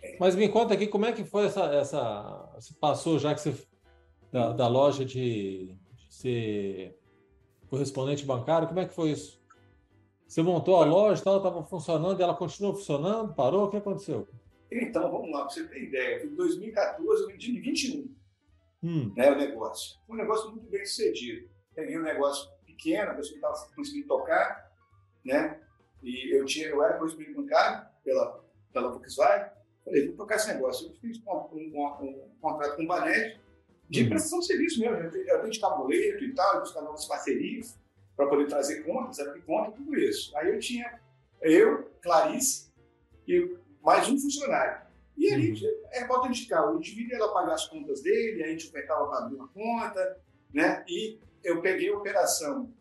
É. 0.01 0.17
Mas 0.19 0.35
me 0.35 0.49
conta 0.49 0.73
aqui, 0.73 0.87
como 0.87 1.05
é 1.05 1.11
que 1.11 1.23
foi 1.23 1.45
essa... 1.45 1.65
essa 1.75 2.51
você 2.55 2.73
passou, 2.73 3.19
já 3.19 3.35
que 3.35 3.41
você... 3.41 3.67
Da, 4.31 4.51
da 4.51 4.67
loja 4.67 5.05
de, 5.05 5.73
de 5.93 6.13
ser 6.13 6.99
correspondente 7.69 8.25
bancário, 8.25 8.67
como 8.67 8.79
é 8.79 8.85
que 8.85 8.93
foi 8.93 9.11
isso? 9.11 9.41
Você 10.27 10.41
montou 10.41 10.81
a 10.81 10.85
loja, 10.85 11.23
ela 11.25 11.37
estava 11.37 11.63
funcionando, 11.63 12.21
ela 12.21 12.35
continuou 12.35 12.75
funcionando, 12.75 13.33
parou, 13.33 13.65
o 13.65 13.69
que 13.69 13.77
aconteceu? 13.77 14.27
Então, 14.69 15.09
vamos 15.09 15.31
lá, 15.31 15.45
para 15.45 15.49
você 15.49 15.65
ter 15.65 15.83
ideia. 15.83 16.25
Em 16.25 16.35
2014, 16.35 17.23
eu 17.23 17.27
vendi 17.27 17.57
em 17.57 17.61
21 17.61 18.15
hum. 18.83 19.13
né, 19.15 19.31
o 19.31 19.37
negócio. 19.37 19.97
Foi 20.05 20.15
um 20.15 20.19
negócio 20.19 20.51
muito 20.51 20.69
bem 20.69 20.85
sucedido. 20.85 21.49
Peguei 21.73 21.97
um 21.97 22.03
negócio 22.03 22.49
pequeno, 22.65 23.11
a 23.11 23.13
pessoa 23.13 23.35
estava 23.35 23.75
conseguindo 23.75 24.07
tocar, 24.07 24.69
né? 25.23 25.61
E 26.03 26.35
eu, 26.35 26.45
tinha, 26.45 26.67
eu 26.67 26.83
era 26.83 26.97
correspondente 26.97 27.33
bancário 27.33 27.87
pela, 28.03 28.43
pela 28.73 28.91
Volkswagen. 28.91 29.49
Falei, 29.85 30.07
vou 30.07 30.17
tocar 30.17 30.35
esse 30.35 30.53
negócio. 30.53 30.89
Eu 30.89 30.93
fiz 30.95 31.21
um, 31.25 31.31
um, 31.31 31.71
um, 31.73 32.07
um 32.07 32.39
contrato 32.41 32.75
com 32.75 32.83
o 32.83 32.87
Banet 32.87 33.39
de 33.89 34.03
hum. 34.03 34.09
prestação 34.09 34.39
de 34.39 34.47
serviço 34.47 34.79
mesmo. 34.79 34.97
Eu 34.97 35.11
tenho, 35.11 35.27
eu 35.27 35.39
tenho 35.39 35.51
de 35.51 35.59
tabuleiro 35.59 36.23
e 36.23 36.33
tal, 36.33 36.59
buscar 36.59 36.81
novas 36.81 37.05
parcerias 37.05 37.77
para 38.15 38.27
poder 38.27 38.47
trazer 38.47 38.83
contas, 38.83 39.19
abrir 39.19 39.41
conta, 39.41 39.71
tudo 39.71 39.95
isso. 39.97 40.35
Aí 40.37 40.49
eu 40.49 40.59
tinha 40.59 40.99
eu, 41.41 41.91
Clarice 42.01 42.71
e 43.27 43.55
mais 43.83 44.09
um 44.09 44.17
funcionário. 44.17 44.87
E 45.17 45.33
aí 45.33 45.51
uhum. 45.51 45.57
é 45.91 46.05
bota 46.05 46.27
indicar, 46.27 46.71
o 46.71 46.77
indivíduo 46.77 47.17
ia 47.17 47.27
pagar 47.29 47.53
as 47.53 47.67
contas 47.67 48.01
dele, 48.01 48.43
a 48.43 48.47
gente 48.47 48.67
ofertava 48.67 49.07
para 49.07 49.25
abrir 49.25 49.35
uma 49.35 49.47
conta, 49.47 50.17
né? 50.53 50.83
E 50.87 51.19
eu 51.43 51.61
peguei 51.61 51.89
a 51.89 51.97
operação, 51.97 52.71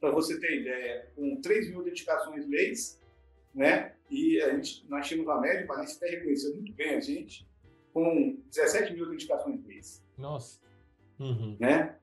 para 0.00 0.10
você 0.10 0.38
ter 0.38 0.60
ideia, 0.60 1.10
com 1.14 1.40
3 1.40 1.70
mil 1.70 1.82
dedicações 1.82 2.46
mês, 2.46 3.00
né? 3.54 3.94
E 4.10 4.40
a 4.42 4.54
gente, 4.54 4.84
nós 4.88 5.06
tínhamos 5.06 5.30
uma 5.30 5.40
média, 5.40 5.64
mas 5.68 5.78
a 5.78 5.84
gente 5.84 5.96
até 5.96 6.10
reconheceu 6.10 6.54
muito 6.54 6.72
bem 6.74 6.94
a 6.94 7.00
gente, 7.00 7.46
com 7.96 8.38
17 8.50 8.92
mil 8.92 9.08
dedicações 9.08 9.64
mês. 9.64 10.04
Nossa. 10.18 10.60
Uhum. 11.18 11.56
Né? 11.58 11.96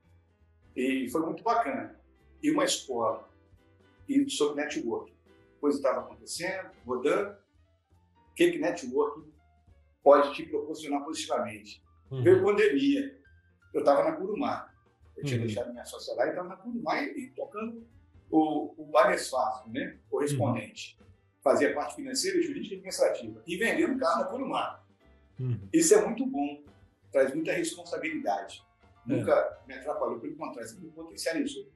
E 0.74 1.08
foi 1.08 1.20
muito 1.20 1.44
bacana. 1.44 1.96
E 2.42 2.50
uma 2.50 2.64
escola, 2.64 3.28
e 4.08 4.28
sobre 4.28 4.60
network. 4.60 5.14
Coisa 5.60 5.78
estava 5.78 6.00
acontecendo, 6.00 6.68
rodando. 6.84 7.36
O 8.32 8.34
que, 8.34 8.50
que 8.50 8.58
network 8.58 9.22
pode 10.02 10.34
te 10.34 10.42
proporcionar 10.42 11.04
positivamente? 11.04 11.80
Uhum. 12.10 12.24
Veio 12.24 12.42
pandemia. 12.42 13.16
Eu 13.72 13.78
estava 13.78 14.02
na 14.02 14.16
Curumá. 14.16 14.68
Eu 15.16 15.22
tinha 15.22 15.38
uhum. 15.38 15.46
deixado 15.46 15.70
minha 15.70 15.84
sócia 15.84 16.12
lá 16.16 16.26
e 16.26 16.30
estava 16.30 16.48
na 16.48 16.56
Curumá 16.56 17.00
e, 17.02 17.20
e, 17.20 17.30
tocando 17.30 17.86
o, 18.32 18.74
o 18.76 18.90
Fácil, 18.92 19.70
né? 19.70 19.96
correspondente. 20.10 20.98
Uhum. 20.98 21.06
Fazia 21.40 21.72
parte 21.72 21.94
financeira, 21.94 22.42
jurídica 22.42 22.74
e 22.74 22.78
administrativa. 22.78 23.40
E 23.46 23.56
vendendo 23.56 23.96
carro 23.96 24.24
na 24.24 24.26
Curumá. 24.26 24.83
Uhum. 25.38 25.68
Isso 25.72 25.94
é 25.94 26.04
muito 26.04 26.24
bom 26.26 26.64
traz 27.14 27.32
muita 27.32 27.52
responsabilidade. 27.52 28.66
É. 29.08 29.12
Nunca 29.14 29.62
me 29.68 29.74
atrapalhou, 29.74 30.18
pelo 30.18 30.34
contrário, 30.34 30.68
sempre 30.68 30.86
me 30.86 30.90
potencializou. 30.90 31.70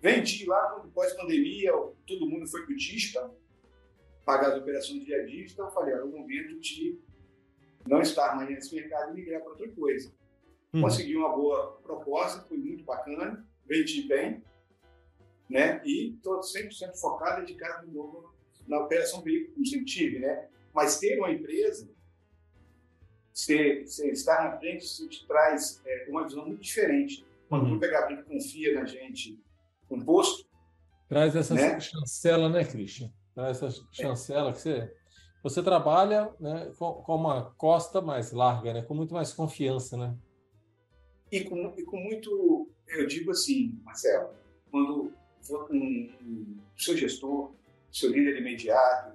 Vendi 0.00 0.44
lá, 0.44 0.80
pós-pandemia, 0.92 1.72
todo 2.04 2.28
mundo 2.28 2.46
foi 2.48 2.66
digital, 2.74 3.34
pagar 4.24 4.52
as 4.52 4.60
operações 4.60 5.04
via 5.04 5.24
digital. 5.24 5.66
Eu 5.66 5.72
falei, 5.72 5.94
era 5.94 6.04
o 6.04 6.10
momento 6.10 6.58
de 6.58 6.98
não 7.86 8.02
estar 8.02 8.34
mais 8.34 8.50
nesse 8.50 8.74
mercado 8.74 9.12
e 9.12 9.14
migrar 9.14 9.40
para 9.40 9.50
outra 9.50 9.68
coisa. 9.70 10.12
Uhum. 10.72 10.82
Consegui 10.82 11.16
uma 11.16 11.34
boa 11.34 11.78
proposta, 11.82 12.42
foi 12.42 12.58
muito 12.58 12.84
bacana, 12.84 13.46
vendi 13.64 14.02
bem, 14.02 14.42
né? 15.48 15.80
E 15.84 16.14
estou 16.14 16.40
100% 16.40 17.00
focado, 17.00 17.42
dedicado 17.42 17.86
de 17.86 17.94
novo 17.94 18.34
na 18.66 18.80
operação 18.80 19.22
veículo, 19.22 19.54
como 19.54 19.66
sempre 19.66 19.86
tive, 19.86 20.18
né? 20.18 20.48
Mas 20.74 20.98
ter 20.98 21.16
uma 21.18 21.30
empresa 21.30 21.88
você, 23.36 23.84
você 23.84 24.10
estar 24.12 24.44
na 24.44 24.58
frente, 24.58 24.86
isso 24.86 25.06
te 25.10 25.26
traz 25.26 25.82
é, 25.84 26.06
uma 26.08 26.24
visão 26.24 26.46
muito 26.46 26.62
diferente. 26.62 27.22
Quando 27.50 27.66
uhum. 27.66 27.76
o 27.76 27.78
Grupo 27.78 28.24
confia 28.26 28.74
na 28.74 28.86
gente 28.86 29.38
um 29.90 30.00
posto. 30.00 30.48
Traz 31.06 31.36
essa 31.36 31.54
né? 31.54 31.78
chancela, 31.78 32.48
né, 32.48 32.64
Christian? 32.64 33.12
Traz 33.34 33.62
essa 33.62 33.86
chancela 33.92 34.52
que 34.52 34.58
você, 34.58 34.90
você 35.42 35.62
trabalha 35.62 36.32
né, 36.40 36.72
com, 36.78 36.94
com, 36.94 37.14
uma 37.14 37.54
costa 37.56 38.00
mais 38.00 38.32
larga, 38.32 38.72
né, 38.72 38.82
com 38.82 38.94
muito 38.94 39.12
mais 39.12 39.34
confiança, 39.34 39.98
né? 39.98 40.16
E 41.30 41.44
com, 41.44 41.74
e 41.76 41.84
com 41.84 41.98
muito, 41.98 42.70
eu 42.88 43.06
digo 43.06 43.32
assim, 43.32 43.78
Marcelo, 43.84 44.30
quando 44.70 45.12
um, 45.70 45.76
um, 45.76 46.58
seu 46.74 46.96
gestor, 46.96 47.52
seu 47.92 48.10
líder 48.10 48.38
imediato, 48.38 49.14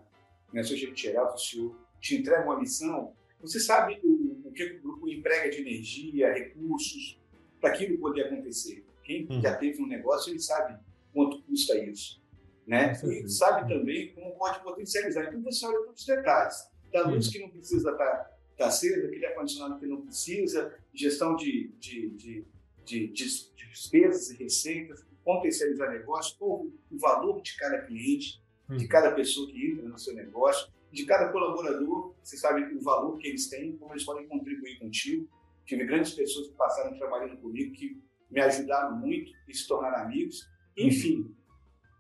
né, 0.54 0.62
seu 0.62 0.78
gerente 0.78 1.02
geral, 1.02 1.36
seu 1.40 1.76
te 2.00 2.18
entrega 2.18 2.46
uma 2.46 2.60
missão, 2.60 3.14
você 3.42 3.60
sabe 3.60 4.00
o, 4.04 4.48
o 4.48 4.52
que 4.52 4.64
o 4.64 4.82
grupo 4.82 5.10
emprega 5.10 5.50
de 5.50 5.62
energia, 5.62 6.34
recursos, 6.34 7.20
para 7.60 7.74
aquilo 7.74 7.98
poder 7.98 8.26
acontecer. 8.26 8.84
Quem 9.04 9.28
uhum. 9.30 9.42
já 9.42 9.56
teve 9.56 9.82
um 9.82 9.88
negócio, 9.88 10.32
ele 10.32 10.40
sabe 10.40 10.80
quanto 11.14 11.42
custa 11.44 11.78
isso. 11.78 12.22
Né? 12.66 12.94
E 13.04 13.28
sabe 13.28 13.68
também 13.68 14.14
como 14.14 14.36
pode 14.38 14.62
potencializar. 14.62 15.26
Então 15.26 15.42
você 15.42 15.66
olha 15.66 15.86
todos 15.86 16.02
os 16.02 16.08
detalhes. 16.08 16.72
Da 16.92 17.08
luz 17.08 17.26
uhum. 17.26 17.32
que 17.32 17.40
não 17.40 17.50
precisa 17.50 17.92
estar 17.92 18.06
tá, 18.06 18.38
tá 18.58 18.68
acesa, 18.68 19.08
aquele 19.08 19.26
ar-condicionado 19.26 19.80
que 19.80 19.88
não 19.88 20.02
precisa, 20.02 20.78
gestão 20.94 21.36
de, 21.36 21.70
de, 21.80 22.10
de, 22.10 22.46
de, 22.84 23.08
de 23.08 23.70
despesas 23.70 24.30
e 24.32 24.44
receitas, 24.44 25.06
potencializar 25.24 25.90
negócio, 25.90 26.36
o, 26.40 26.72
o 26.92 26.98
valor 26.98 27.42
de 27.42 27.56
cada 27.56 27.82
cliente, 27.82 28.42
de 28.70 28.84
uhum. 28.84 28.88
cada 28.88 29.12
pessoa 29.12 29.50
que 29.50 29.72
entra 29.72 29.88
no 29.88 29.98
seu 29.98 30.14
negócio 30.14 30.72
de 30.92 31.06
cada 31.06 31.32
colaborador, 31.32 32.14
você 32.22 32.38
sabe 32.38 32.64
o 32.76 32.82
valor 32.82 33.18
que 33.18 33.28
eles 33.28 33.50
têm, 33.50 33.78
como 33.78 33.94
eles 33.94 34.04
podem 34.04 34.28
contribuir 34.28 34.78
contigo. 34.80 35.28
Tive 35.66 35.86
grandes 35.86 36.14
pessoas 36.14 36.48
que 36.48 36.56
passaram 36.56 36.98
trabalhando 36.98 37.38
comigo, 37.38 37.74
que 37.74 38.02
me 38.30 38.42
ajudaram 38.42 38.98
muito 38.98 39.32
e 39.48 39.56
se 39.56 39.68
tornaram 39.68 40.04
amigos. 40.04 40.50
Enfim, 40.76 41.34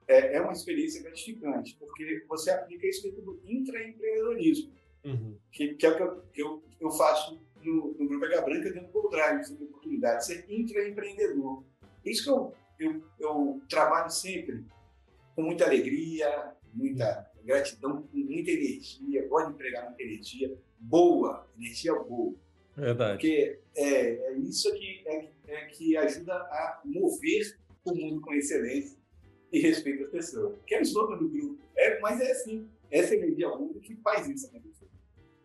é, 0.08 0.36
é 0.36 0.42
uma 0.42 0.52
experiência 0.52 1.02
gratificante, 1.02 1.76
porque 1.80 2.26
você 2.28 2.52
aplica 2.52 2.86
isso 2.88 3.04
dentro 3.04 3.22
do 3.22 3.42
intraempreendedorismo, 3.46 4.74
uhum. 5.06 5.38
que, 5.52 5.76
que, 5.76 5.86
é 5.86 5.90
o 5.90 5.96
que 5.96 6.02
eu, 6.04 6.22
que 6.34 6.42
eu, 6.42 6.64
eu 6.82 6.92
faço 6.92 7.42
no, 7.64 7.96
no 7.98 8.08
Grupo 8.08 8.26
H 8.26 8.42
Branca, 8.42 8.72
dentro 8.72 8.92
do 8.92 9.10
Drive, 9.10 9.56
de 9.56 9.64
oportunidade, 9.64 10.26
ser 10.26 10.46
intraempreendedor. 10.50 11.64
Isso 12.04 12.24
que 12.24 12.30
eu, 12.30 12.54
eu, 12.80 13.04
eu 13.20 13.62
trabalho 13.70 14.10
sempre 14.10 14.66
com 15.36 15.44
muita 15.44 15.66
alegria, 15.66 16.56
muita 16.74 17.31
gratidão 17.46 18.04
com 18.04 18.18
muita 18.18 18.52
energia, 18.52 19.28
gosto 19.28 19.48
de 19.48 19.54
empregar 19.54 19.86
muita 19.88 20.04
energia, 20.04 20.58
boa, 20.80 21.48
energia 21.58 21.94
boa. 21.94 22.36
Verdade. 22.76 23.14
Porque 23.14 23.60
é, 23.76 24.32
é 24.32 24.38
isso 24.38 24.74
que, 24.74 25.04
é, 25.06 25.30
é, 25.48 25.66
que 25.66 25.98
ajuda 25.98 26.34
a 26.34 26.82
mover 26.86 27.58
o 27.86 27.94
mundo 27.94 28.22
com 28.22 28.34
excelência 28.34 28.98
e 29.52 29.60
respeito 29.60 30.06
às 30.06 30.12
pessoas. 30.12 30.56
Que 30.66 30.76
é 30.76 30.80
o 30.80 30.82
slogan 30.82 31.18
do 31.18 31.30
grupo. 31.30 31.62
É, 31.76 32.00
mas 32.00 32.20
é 32.22 32.32
assim. 32.32 32.68
Essa 32.90 33.16
energia 33.16 33.50
única 33.54 33.80
que 33.80 33.96
faz 33.96 34.28
isso 34.28 34.48
acontecer. 34.48 34.88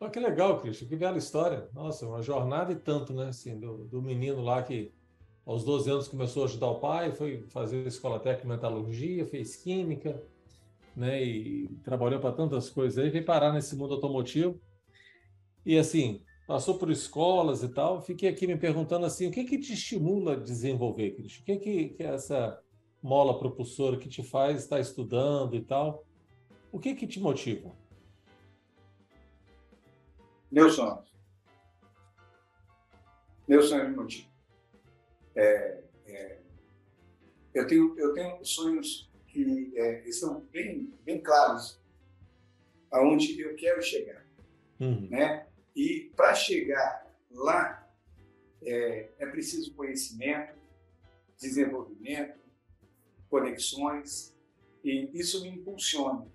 Oh, 0.01 0.11
que 0.11 0.19
legal, 0.19 0.61
Cristian. 0.61 0.89
Que 0.89 0.97
bela 0.97 1.17
história. 1.17 1.69
Nossa, 1.73 2.07
uma 2.07 2.21
jornada 2.21 2.73
e 2.73 2.77
tanto, 2.77 3.15
né? 3.15 3.29
Assim, 3.29 3.59
do, 3.59 3.85
do 3.85 4.03
menino 4.03 4.43
lá 4.43 4.63
que 4.63 4.93
aos 5.45 5.65
12 5.65 5.91
anos 5.91 6.09
começou 6.09 6.43
a 6.43 6.47
ajudar 6.47 6.67
o 6.67 6.81
pai, 6.81 7.13
foi 7.13 7.45
fazer 7.49 7.87
escola 7.87 8.19
técnica 8.19 8.43
de 8.43 8.49
metalurgia, 8.49 9.25
fez 9.27 9.55
química, 9.55 10.21
né? 10.97 11.23
E 11.23 11.69
trabalhou 11.85 12.19
para 12.19 12.35
tantas 12.35 12.71
coisas 12.71 12.99
aí, 12.99 13.11
veio 13.11 13.25
parar 13.25 13.53
nesse 13.53 13.77
mundo 13.77 13.95
automotivo. 13.95 14.59
E 15.65 15.77
assim, 15.79 16.25
passou 16.47 16.79
por 16.79 16.91
escolas 16.91 17.63
e 17.63 17.69
tal. 17.69 18.01
Fiquei 18.01 18.29
aqui 18.29 18.47
me 18.47 18.57
perguntando 18.57 19.05
assim, 19.05 19.27
o 19.27 19.31
que 19.31 19.45
que 19.45 19.59
te 19.59 19.75
estimula 19.75 20.33
a 20.33 20.37
desenvolver, 20.37 21.13
Cristian? 21.13 21.43
O 21.43 21.45
que 21.45 21.57
que, 21.59 21.89
que 21.91 22.03
é 22.03 22.15
essa 22.15 22.61
mola 23.03 23.39
propulsora 23.39 23.99
que 23.99 24.09
te 24.09 24.23
faz 24.23 24.63
estar 24.63 24.81
estudando 24.81 25.55
e 25.55 25.61
tal? 25.61 26.05
O 26.73 26.79
que 26.79 26.95
que 26.95 27.07
te 27.07 27.21
motiva? 27.21 27.71
Meus 30.51 30.75
sonhos. 30.75 31.15
Meus 33.47 33.69
sonhos 33.69 33.91
me 33.91 33.97
motivam. 33.97 34.31
É, 35.35 35.83
é, 36.07 36.39
eu, 37.53 37.67
tenho, 37.67 37.99
eu 37.99 38.15
tenho 38.15 38.45
sonhos 38.45 39.11
que 39.37 39.73
é, 39.77 40.11
são 40.13 40.41
bem, 40.51 40.91
bem 41.05 41.21
claros 41.21 41.79
aonde 42.91 43.39
eu 43.39 43.55
quero 43.55 43.83
chegar. 43.83 44.25
Uhum. 44.81 45.09
Né? 45.11 45.47
E 45.75 46.11
para 46.17 46.35
chegar 46.35 47.07
lá, 47.31 47.87
é, 48.63 49.11
é 49.19 49.27
preciso 49.27 49.75
conhecimento, 49.75 50.55
desenvolvimento, 51.39 52.39
conexões, 53.29 54.35
e 54.83 55.11
isso 55.13 55.43
me 55.43 55.51
impulsiona. 55.51 56.27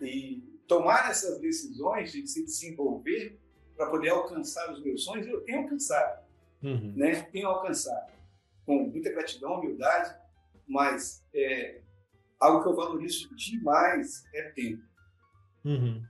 E 0.00 0.42
tomar 0.68 1.10
essas 1.10 1.40
decisões 1.40 2.12
de 2.12 2.26
se 2.26 2.44
desenvolver 2.44 3.38
para 3.76 3.86
poder 3.90 4.10
alcançar 4.10 4.72
os 4.72 4.82
meus 4.82 5.02
sonhos, 5.04 5.26
eu 5.26 5.40
tenho 5.40 5.62
alcançado. 5.62 6.24
Uhum. 6.62 6.92
Né? 6.94 7.22
Tenho 7.32 7.48
alcançado. 7.48 8.12
Com 8.64 8.84
muita 8.84 9.10
gratidão, 9.10 9.58
humildade, 9.58 10.14
mas 10.68 11.24
é, 11.34 11.81
algo 12.42 12.62
que 12.62 12.68
eu 12.68 12.74
valorizo 12.74 13.34
demais 13.36 14.24
é 14.34 14.50
tempo. 14.50 14.82
Uhum. 15.64 16.04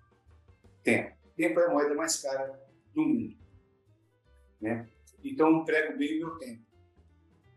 Tempo. 0.82 1.16
Tempo 1.36 1.60
é 1.60 1.66
a 1.66 1.70
moeda 1.70 1.94
mais 1.94 2.20
cara 2.20 2.58
do 2.94 3.02
mundo. 3.02 3.36
Né? 4.60 4.88
Então, 5.22 5.50
eu 5.50 5.56
emprego 5.58 5.98
bem 5.98 6.16
o 6.16 6.26
meu 6.26 6.38
tempo. 6.38 6.62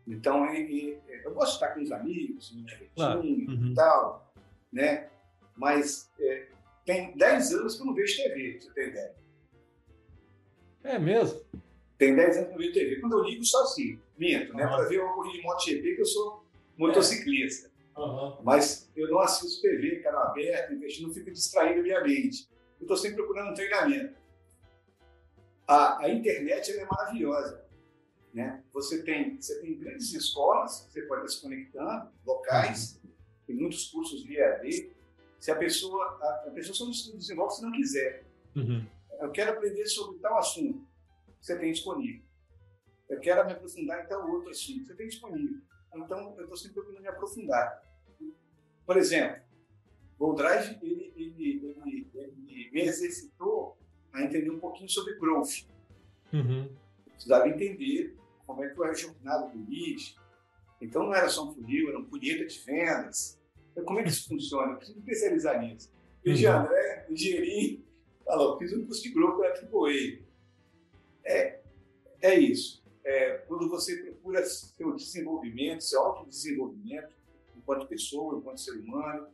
Então, 0.06 0.46
é, 0.46 0.60
é, 0.60 1.26
eu 1.26 1.34
gosto 1.34 1.50
de 1.50 1.54
estar 1.54 1.74
com 1.74 1.82
os 1.82 1.90
amigos, 1.90 2.54
me 2.54 2.62
divertindo 2.62 2.92
claro. 2.94 3.20
uhum. 3.20 3.70
e 3.72 3.74
tal, 3.74 4.32
né? 4.72 5.10
Mas 5.56 6.12
é, 6.20 6.48
tem 6.84 7.16
10 7.16 7.54
anos 7.54 7.74
que 7.74 7.82
eu 7.82 7.86
não 7.86 7.94
vejo 7.94 8.16
TV, 8.16 8.60
você 8.60 8.72
tem 8.72 8.88
ideia. 8.88 9.14
É 10.84 10.98
mesmo? 10.98 11.40
Tem 11.98 12.14
10 12.14 12.36
anos 12.36 12.48
que 12.48 12.54
eu 12.54 12.58
não 12.58 12.58
vejo 12.58 12.72
TV. 12.72 13.00
Quando 13.00 13.18
eu 13.18 13.24
ligo, 13.24 13.44
só 13.44 13.62
assim, 13.62 13.98
minto, 14.16 14.54
né? 14.54 14.66
Para 14.66 14.84
ver 14.84 15.00
uma 15.00 15.14
corrida 15.14 15.38
de 15.38 15.42
MotoGP, 15.42 15.94
que 15.96 16.00
eu 16.00 16.06
sou 16.06 16.46
motociclista. 16.76 17.70
Uhum. 17.96 18.42
Mas 18.42 18.90
eu 18.94 19.08
não 19.10 19.20
assisto 19.20 19.62
TV, 19.62 20.00
canal 20.00 20.28
aberto, 20.28 20.74
investindo, 20.74 21.12
fico 21.12 21.30
distraindo 21.30 21.80
a 21.80 21.82
minha 21.82 22.02
mente. 22.02 22.48
Eu 22.78 22.82
estou 22.82 22.96
sempre 22.96 23.16
procurando 23.16 23.50
um 23.50 23.54
treinamento. 23.54 24.14
A, 25.66 26.04
a 26.04 26.10
internet 26.10 26.72
é 26.72 26.84
maravilhosa. 26.84 27.64
Né? 28.34 28.62
Você, 28.74 29.02
tem, 29.02 29.40
você 29.40 29.58
tem 29.62 29.78
grandes 29.78 30.12
escolas, 30.12 30.86
você 30.90 31.00
pode 31.02 31.24
estar 31.24 31.36
se 31.36 31.42
conectando, 31.42 32.10
locais, 32.24 33.00
tem 33.46 33.56
muitos 33.56 33.86
cursos 33.86 34.24
via 34.24 34.56
AD, 34.56 34.92
se 35.40 35.50
a 35.50 35.56
pessoa, 35.56 36.04
a, 36.20 36.48
a 36.48 36.50
pessoa 36.50 36.74
só 36.74 36.84
não 36.84 37.18
desenvolve 37.18 37.54
se 37.54 37.62
não 37.62 37.72
quiser. 37.72 38.26
Uhum. 38.54 38.86
Eu 39.20 39.30
quero 39.30 39.52
aprender 39.52 39.86
sobre 39.86 40.18
tal 40.18 40.36
assunto, 40.36 40.86
você 41.40 41.58
tem 41.58 41.72
disponível. 41.72 42.22
Eu 43.08 43.20
quero 43.20 43.46
me 43.46 43.52
aprofundar 43.52 44.04
em 44.04 44.06
tal 44.06 44.30
outro 44.30 44.50
assunto, 44.50 44.84
você 44.84 44.94
tem 44.94 45.08
disponível. 45.08 45.58
Então, 45.94 46.34
eu 46.36 46.42
estou 46.42 46.56
sempre 46.56 46.74
procurando 46.74 47.00
me 47.00 47.08
aprofundar. 47.08 47.85
Por 48.86 48.96
exemplo, 48.96 49.42
o 50.18 50.32
Drive, 50.32 50.78
ele, 50.82 51.12
ele, 51.16 51.76
ele, 51.84 52.08
ele, 52.14 52.70
me 52.72 52.82
exercitou 52.82 53.76
a 54.12 54.22
entender 54.22 54.50
um 54.50 54.58
pouquinho 54.58 54.88
sobre 54.88 55.18
growth. 55.18 55.66
Uhum. 56.32 56.70
Precisava 57.10 57.48
entender 57.48 58.16
como 58.46 58.64
é 58.64 58.68
que 58.68 58.76
foi 58.76 58.88
a 58.88 58.94
jornada 58.94 59.48
do 59.48 59.58
lead. 59.68 60.16
Então, 60.80 61.04
não 61.04 61.14
era 61.14 61.28
só 61.28 61.48
um 61.48 61.54
funil, 61.54 61.88
era 61.88 61.98
um 61.98 62.04
punheta 62.04 62.46
de 62.46 62.58
vendas, 62.60 63.38
então, 63.76 63.84
como 63.84 64.00
é 64.00 64.02
que 64.02 64.08
isso 64.08 64.26
funciona? 64.30 64.72
Eu 64.72 64.76
preciso 64.76 64.98
especializar 64.98 65.60
nisso. 65.60 65.92
Veja, 66.24 66.56
uhum. 66.56 66.64
André, 66.64 67.06
engenheirinho, 67.10 67.84
falou, 68.24 68.58
fiz 68.58 68.72
um 68.72 68.86
curso 68.86 69.02
de 69.02 69.10
grupo 69.10 69.38
para 69.38 69.50
AAA. 69.50 70.24
É, 71.24 71.60
é 72.22 72.34
isso. 72.34 72.82
É, 73.04 73.38
quando 73.46 73.68
você 73.68 73.96
procura 73.98 74.44
seu 74.44 74.96
desenvolvimento, 74.96 75.84
seu 75.84 76.00
autodesenvolvimento, 76.00 77.14
enquanto 77.66 77.88
pessoa, 77.88 78.38
enquanto 78.38 78.60
ser 78.60 78.78
humano, 78.78 79.26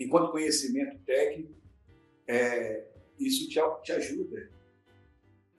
enquanto 0.00 0.32
conhecimento 0.32 0.98
técnico, 1.04 1.54
é, 2.26 2.88
isso 3.18 3.46
te, 3.50 3.60
te 3.82 3.92
ajuda. 3.92 4.50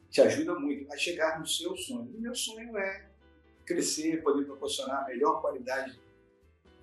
Te 0.10 0.22
ajuda 0.22 0.60
muito 0.60 0.92
a 0.92 0.98
chegar 0.98 1.40
no 1.40 1.46
seu 1.46 1.78
sonho. 1.78 2.12
O 2.16 2.20
meu 2.20 2.34
sonho 2.34 2.76
é 2.76 3.08
crescer, 3.66 4.24
poder 4.24 4.46
proporcionar 4.46 5.04
a 5.04 5.08
melhor 5.08 5.42
qualidade 5.42 6.00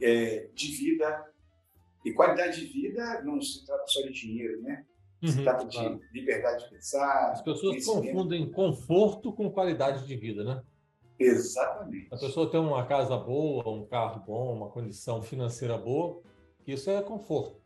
é, 0.00 0.48
de 0.54 0.68
vida. 0.68 1.28
E 2.04 2.12
qualidade 2.12 2.60
de 2.60 2.72
vida 2.72 3.22
não 3.22 3.40
se 3.40 3.64
trata 3.66 3.84
só 3.86 4.02
de 4.02 4.12
dinheiro, 4.12 4.62
né? 4.62 4.86
Se 5.24 5.38
uhum, 5.38 5.44
trata 5.44 5.66
claro. 5.66 5.98
de 5.98 6.12
liberdade 6.12 6.64
de 6.64 6.70
pensar. 6.70 7.30
As 7.30 7.42
pessoas 7.42 7.84
confundem 7.84 8.50
conforto 8.50 9.32
com 9.32 9.50
qualidade 9.50 10.06
de 10.06 10.16
vida, 10.16 10.42
né? 10.44 10.62
Exatamente. 11.22 12.08
A 12.12 12.16
pessoa 12.16 12.50
tem 12.50 12.61
uma 12.61 12.85
casa 12.87 13.16
boa, 13.16 13.68
um 13.68 13.87
carro 13.87 14.22
bom, 14.26 14.54
uma 14.54 14.68
condição 14.68 15.22
financeira 15.22 15.76
boa, 15.78 16.20
isso 16.66 16.90
é 16.90 17.02
conforto. 17.02 17.61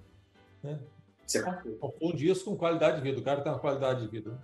Né? 0.62 0.78
Isso 1.26 1.38
é 1.38 1.42
conforto. 1.42 1.78
Confunde 1.78 2.30
isso 2.30 2.44
com 2.44 2.56
qualidade 2.56 2.96
de 2.96 3.02
vida. 3.02 3.20
O 3.20 3.24
cara 3.24 3.40
tem 3.40 3.52
uma 3.52 3.58
qualidade 3.58 4.00
de 4.00 4.08
vida. 4.08 4.40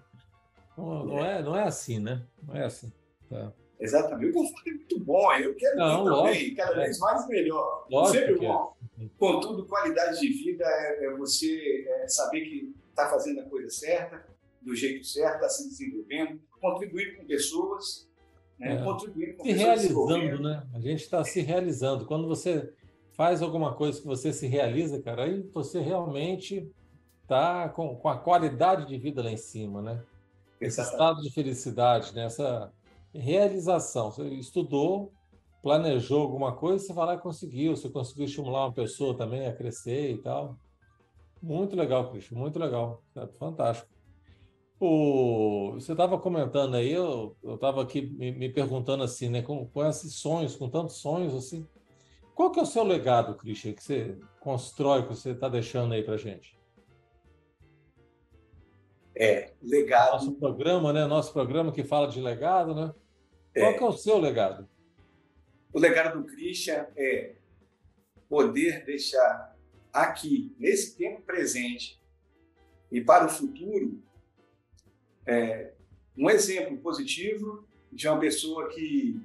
Não, 0.76 1.04
não, 1.04 1.24
é. 1.24 1.38
é, 1.38 1.42
não 1.42 1.56
é 1.56 1.64
assim, 1.64 1.98
né? 1.98 2.26
Não 2.42 2.56
é 2.56 2.64
assim. 2.64 2.92
Tá. 3.28 3.52
Exatamente. 3.78 4.30
O 4.30 4.32
conforto 4.32 4.68
é 4.68 4.72
muito 4.72 5.00
bom, 5.00 5.32
eu 5.34 5.54
quero 5.56 5.76
Não, 5.76 6.04
também, 6.04 6.54
cada 6.54 6.74
vez 6.74 6.98
mais 6.98 7.26
melhor. 7.26 7.86
Lógico 7.90 8.26
Sempre 8.26 8.46
bom. 8.46 8.76
É. 9.00 9.06
Contudo, 9.18 9.66
qualidade 9.66 10.20
de 10.20 10.28
vida 10.28 10.64
é, 10.64 11.06
é 11.06 11.16
você 11.16 11.84
é 11.88 12.08
saber 12.08 12.42
que 12.42 12.74
está 12.88 13.08
fazendo 13.08 13.40
a 13.40 13.44
coisa 13.44 13.68
certa, 13.70 14.24
do 14.60 14.74
jeito 14.74 15.04
certo, 15.04 15.34
está 15.34 15.48
se 15.48 15.68
desenvolvendo, 15.68 16.40
contribuir 16.60 17.16
com 17.16 17.24
pessoas, 17.24 18.08
né? 18.62 18.74
É. 18.74 18.82
contribuir 18.82 19.36
com 19.36 19.44
se 19.44 19.52
realizando, 19.52 20.42
né? 20.42 20.66
A 20.72 20.80
gente 20.80 21.00
está 21.00 21.24
se 21.24 21.40
realizando. 21.40 22.06
Quando 22.06 22.28
você 22.28 22.72
faz 23.12 23.42
alguma 23.42 23.74
coisa 23.74 24.00
que 24.00 24.06
você 24.06 24.32
se 24.32 24.46
realiza, 24.46 25.02
cara, 25.02 25.24
aí 25.24 25.42
você 25.52 25.80
realmente 25.80 26.70
está 27.22 27.68
com, 27.68 27.96
com 27.96 28.08
a 28.08 28.16
qualidade 28.16 28.86
de 28.86 28.96
vida 28.96 29.22
lá 29.22 29.30
em 29.30 29.36
cima, 29.36 29.82
né? 29.82 30.02
Esse 30.60 30.80
estado 30.80 31.20
de 31.20 31.30
felicidade, 31.30 32.14
né? 32.14 32.26
Essa 32.26 32.72
realização. 33.12 34.10
Você 34.10 34.24
estudou, 34.28 35.12
planejou 35.60 36.22
alguma 36.22 36.52
coisa, 36.52 36.84
você 36.84 36.92
vai 36.92 37.06
lá 37.06 37.14
e 37.14 37.18
conseguiu. 37.18 37.76
Você 37.76 37.88
conseguiu 37.88 38.26
estimular 38.26 38.66
uma 38.66 38.72
pessoa 38.72 39.16
também 39.16 39.46
a 39.46 39.52
crescer 39.52 40.12
e 40.12 40.18
tal. 40.18 40.56
Muito 41.42 41.74
legal, 41.74 42.08
Cristian, 42.10 42.38
muito 42.38 42.58
legal. 42.60 43.02
É 43.16 43.26
fantástico. 43.26 43.91
O, 44.84 45.74
você 45.74 45.92
estava 45.92 46.18
comentando 46.18 46.74
aí, 46.74 46.90
eu 46.90 47.36
estava 47.44 47.80
aqui 47.80 48.02
me, 48.02 48.32
me, 48.32 48.52
perguntando 48.52 49.04
assim, 49.04 49.28
né, 49.28 49.40
com, 49.40 49.64
com 49.68 49.86
esses 49.86 50.14
sonhos, 50.14 50.56
com 50.56 50.68
tantos 50.68 50.96
sonhos 50.96 51.36
assim, 51.36 51.64
qual 52.34 52.50
que 52.50 52.58
é 52.58 52.64
o 52.64 52.66
seu 52.66 52.82
legado, 52.82 53.36
Christian, 53.36 53.74
que 53.74 53.84
você 53.84 54.18
constrói, 54.40 55.02
que 55.02 55.10
você 55.10 55.30
está 55.30 55.48
deixando 55.48 55.94
aí 55.94 56.02
para 56.02 56.16
gente? 56.16 56.58
É, 59.14 59.52
legado. 59.62 60.14
Nosso 60.14 60.32
programa, 60.32 60.92
né? 60.92 61.06
Nosso 61.06 61.32
programa 61.32 61.70
que 61.70 61.84
fala 61.84 62.08
de 62.08 62.20
legado, 62.20 62.74
né? 62.74 62.92
Qual 63.54 63.70
é, 63.70 63.76
é 63.76 63.84
o 63.84 63.92
seu 63.92 64.18
legado? 64.18 64.68
O 65.72 65.78
legado 65.78 66.20
do 66.20 66.26
Christian 66.26 66.88
é 66.96 67.36
poder 68.28 68.84
deixar 68.84 69.56
aqui, 69.92 70.52
nesse 70.58 70.96
tempo 70.96 71.22
presente 71.22 72.02
e 72.90 73.00
para 73.00 73.26
o 73.26 73.28
futuro, 73.28 74.02
é, 75.26 75.72
um 76.16 76.28
exemplo 76.28 76.76
positivo 76.78 77.66
de 77.90 78.08
uma 78.08 78.18
pessoa 78.18 78.68
que, 78.68 79.20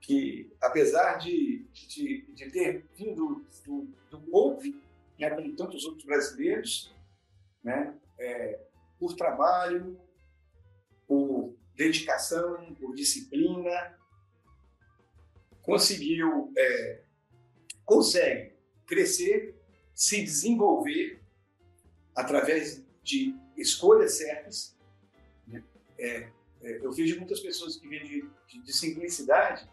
que 0.00 0.50
apesar 0.60 1.18
de, 1.18 1.64
de, 1.72 2.22
de 2.34 2.50
ter 2.50 2.84
vindo 2.96 3.44
do, 3.64 3.88
do 4.10 4.20
povo, 4.20 4.62
né, 5.18 5.30
como 5.30 5.54
tantos 5.54 5.84
outros 5.84 6.04
brasileiros, 6.04 6.94
né, 7.62 7.94
é, 8.18 8.60
por 8.98 9.14
trabalho, 9.14 9.98
por 11.06 11.54
dedicação, 11.74 12.74
por 12.74 12.94
disciplina, 12.94 13.98
conseguiu, 15.62 16.52
é, 16.56 17.02
consegue 17.84 18.52
crescer, 18.86 19.54
se 19.94 20.22
desenvolver 20.22 21.20
através 22.14 22.82
de 23.02 23.34
escolhas 23.56 24.18
certas. 24.18 24.76
Né? 25.46 25.62
É, 25.98 26.28
é, 26.62 26.78
eu 26.84 26.92
vejo 26.92 27.18
muitas 27.18 27.40
pessoas 27.40 27.76
que 27.76 27.88
vêm 27.88 28.04
de, 28.04 28.30
de, 28.46 28.62
de, 28.62 28.72
simplicidade, 28.72 29.68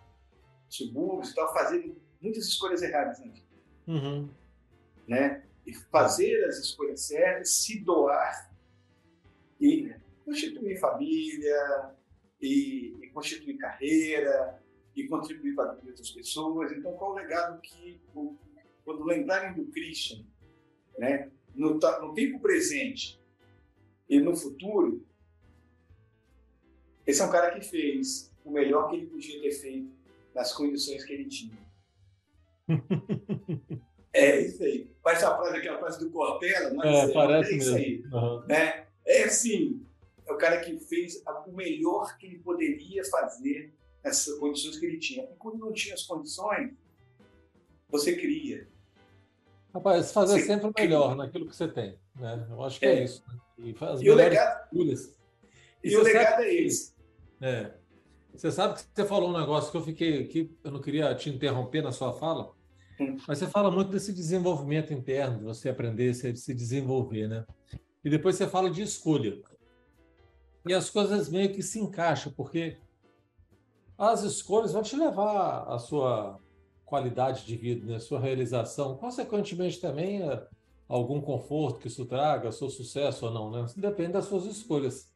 subúrbios 0.67 1.31
e 1.31 1.35
tal, 1.35 1.53
fazendo 1.53 1.95
muitas 2.21 2.45
escolhas 2.45 2.81
erradas 2.81 3.19
na 3.19 3.31
vida. 3.31 3.47
Uhum. 3.87 4.29
Né? 5.07 5.43
E 5.65 5.73
fazer 5.73 6.43
as 6.45 6.57
escolhas 6.57 7.01
certas, 7.01 7.53
se 7.55 7.79
doar 7.79 8.51
e 9.59 9.93
constituir 10.25 10.79
família, 10.79 11.95
e, 12.41 12.95
e 13.01 13.09
constituir 13.09 13.57
carreira, 13.57 14.61
e 14.95 15.07
contribuir 15.07 15.55
para 15.55 15.73
das 15.73 16.11
pessoas. 16.11 16.71
Então, 16.71 16.93
qual 16.93 17.11
o 17.11 17.15
legado 17.15 17.59
que, 17.61 18.01
quando 18.83 19.03
lembrarem 19.03 19.53
do 19.53 19.71
Christian, 19.71 20.23
né, 20.97 21.31
no, 21.55 21.75
no 21.75 22.13
tempo 22.13 22.39
presente 22.39 23.19
e 24.09 24.19
no 24.19 24.35
futuro, 24.35 25.05
esse 27.05 27.21
é 27.21 27.25
um 27.25 27.31
cara 27.31 27.51
que 27.51 27.65
fez 27.65 28.33
o 28.43 28.51
melhor 28.51 28.89
que 28.89 28.95
ele 28.95 29.05
podia 29.05 29.39
ter 29.41 29.51
feito 29.51 29.91
nas 30.33 30.51
condições 30.51 31.03
que 31.03 31.13
ele 31.13 31.25
tinha. 31.25 31.57
é 34.11 34.41
isso 34.41 34.63
aí. 34.63 34.91
Parece 35.03 35.25
a 35.25 35.37
frase, 35.37 35.57
aquela 35.57 35.79
frase 35.79 35.99
do 35.99 36.11
Cortella, 36.11 36.73
mas 36.73 36.87
é, 36.87 37.11
é 37.11 37.13
parece 37.13 37.53
é 37.53 37.57
isso 37.57 37.73
mesmo. 37.73 38.17
aí. 38.17 38.23
Uhum. 38.23 38.45
Né? 38.47 38.87
É 39.05 39.23
assim, 39.23 39.85
é 40.25 40.33
o 40.33 40.37
cara 40.37 40.59
que 40.59 40.79
fez 40.79 41.21
o 41.47 41.51
melhor 41.51 42.17
que 42.17 42.25
ele 42.25 42.39
poderia 42.39 43.03
fazer 43.05 43.73
nessas 44.03 44.37
condições 44.39 44.77
que 44.79 44.85
ele 44.85 44.97
tinha. 44.97 45.23
E 45.23 45.35
quando 45.35 45.59
não 45.59 45.71
tinha 45.71 45.93
as 45.93 46.03
condições, 46.03 46.73
você 47.89 48.15
cria. 48.15 48.67
Rapaz, 49.73 50.11
fazer 50.11 50.39
você 50.39 50.47
sempre 50.47 50.67
o 50.67 50.73
melhor 50.75 51.11
cria. 51.11 51.25
naquilo 51.25 51.47
que 51.47 51.55
você 51.55 51.67
tem. 51.67 51.97
Né? 52.15 52.47
Eu 52.49 52.63
acho 52.63 52.79
que 52.79 52.85
é, 52.85 52.99
é 52.99 53.03
isso. 53.03 53.23
Né? 53.27 53.39
E, 53.63 53.75
e 54.01 54.09
o 54.09 54.15
legado, 54.15 54.65
escolhas. 54.71 55.17
E, 55.83 55.89
e 55.89 55.97
o 55.97 56.03
legado 56.03 56.41
é 56.43 56.53
esse. 56.53 56.93
É. 57.41 57.71
Você 58.33 58.51
sabe 58.51 58.75
que 58.75 58.85
você 58.93 59.05
falou 59.05 59.29
um 59.29 59.37
negócio 59.37 59.71
que 59.71 59.77
eu 59.77 59.83
fiquei 59.83 60.27
que 60.27 60.55
eu 60.63 60.71
não 60.71 60.81
queria 60.81 61.13
te 61.15 61.29
interromper 61.29 61.81
na 61.81 61.91
sua 61.91 62.13
fala, 62.13 62.51
hum. 62.99 63.17
mas 63.27 63.37
você 63.37 63.47
fala 63.47 63.71
muito 63.71 63.91
desse 63.91 64.13
desenvolvimento 64.13 64.93
interno, 64.93 65.39
de 65.39 65.43
você 65.43 65.69
aprender 65.69 66.09
a 66.09 66.13
se 66.13 66.53
desenvolver, 66.53 67.27
né? 67.27 67.45
E 68.03 68.09
depois 68.09 68.35
você 68.35 68.47
fala 68.47 68.69
de 68.69 68.81
escolha. 68.81 69.41
E 70.67 70.73
as 70.73 70.89
coisas 70.89 71.29
meio 71.29 71.51
que 71.51 71.61
se 71.61 71.79
encaixam, 71.79 72.31
porque 72.31 72.77
as 73.97 74.23
escolhas 74.23 74.71
vão 74.71 74.81
te 74.81 74.95
levar 74.95 75.63
à 75.67 75.77
sua 75.77 76.39
qualidade 76.85 77.45
de 77.45 77.55
vida, 77.55 77.85
né? 77.85 77.95
à 77.95 77.99
sua 77.99 78.19
realização, 78.19 78.95
consequentemente 78.97 79.79
também 79.79 80.23
a 80.23 80.47
algum 80.89 81.21
conforto 81.21 81.79
que 81.79 81.87
isso 81.87 82.05
traga, 82.05 82.51
seu 82.51 82.69
sucesso 82.69 83.27
ou 83.27 83.31
não, 83.31 83.51
né? 83.51 83.65
Depende 83.77 84.13
das 84.13 84.25
suas 84.25 84.45
escolhas. 84.45 85.01
Sim. 85.03 85.13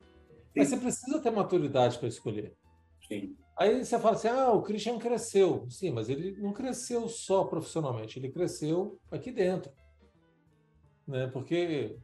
Mas 0.55 0.69
você 0.69 0.77
precisa 0.77 1.19
ter 1.19 1.31
maturidade 1.31 1.97
para 1.97 2.07
escolher. 2.07 2.55
Sim. 3.07 3.35
Aí 3.57 3.83
você 3.83 3.99
fala 3.99 4.15
assim: 4.15 4.27
ah, 4.27 4.51
o 4.51 4.61
Christian 4.61 4.99
cresceu. 4.99 5.65
Sim, 5.69 5.91
mas 5.91 6.09
ele 6.09 6.39
não 6.39 6.53
cresceu 6.53 7.09
só 7.09 7.43
profissionalmente, 7.43 8.19
ele 8.19 8.29
cresceu 8.29 8.99
aqui 9.11 9.31
dentro. 9.31 9.71
Né? 11.07 11.27
Porque 11.27 11.97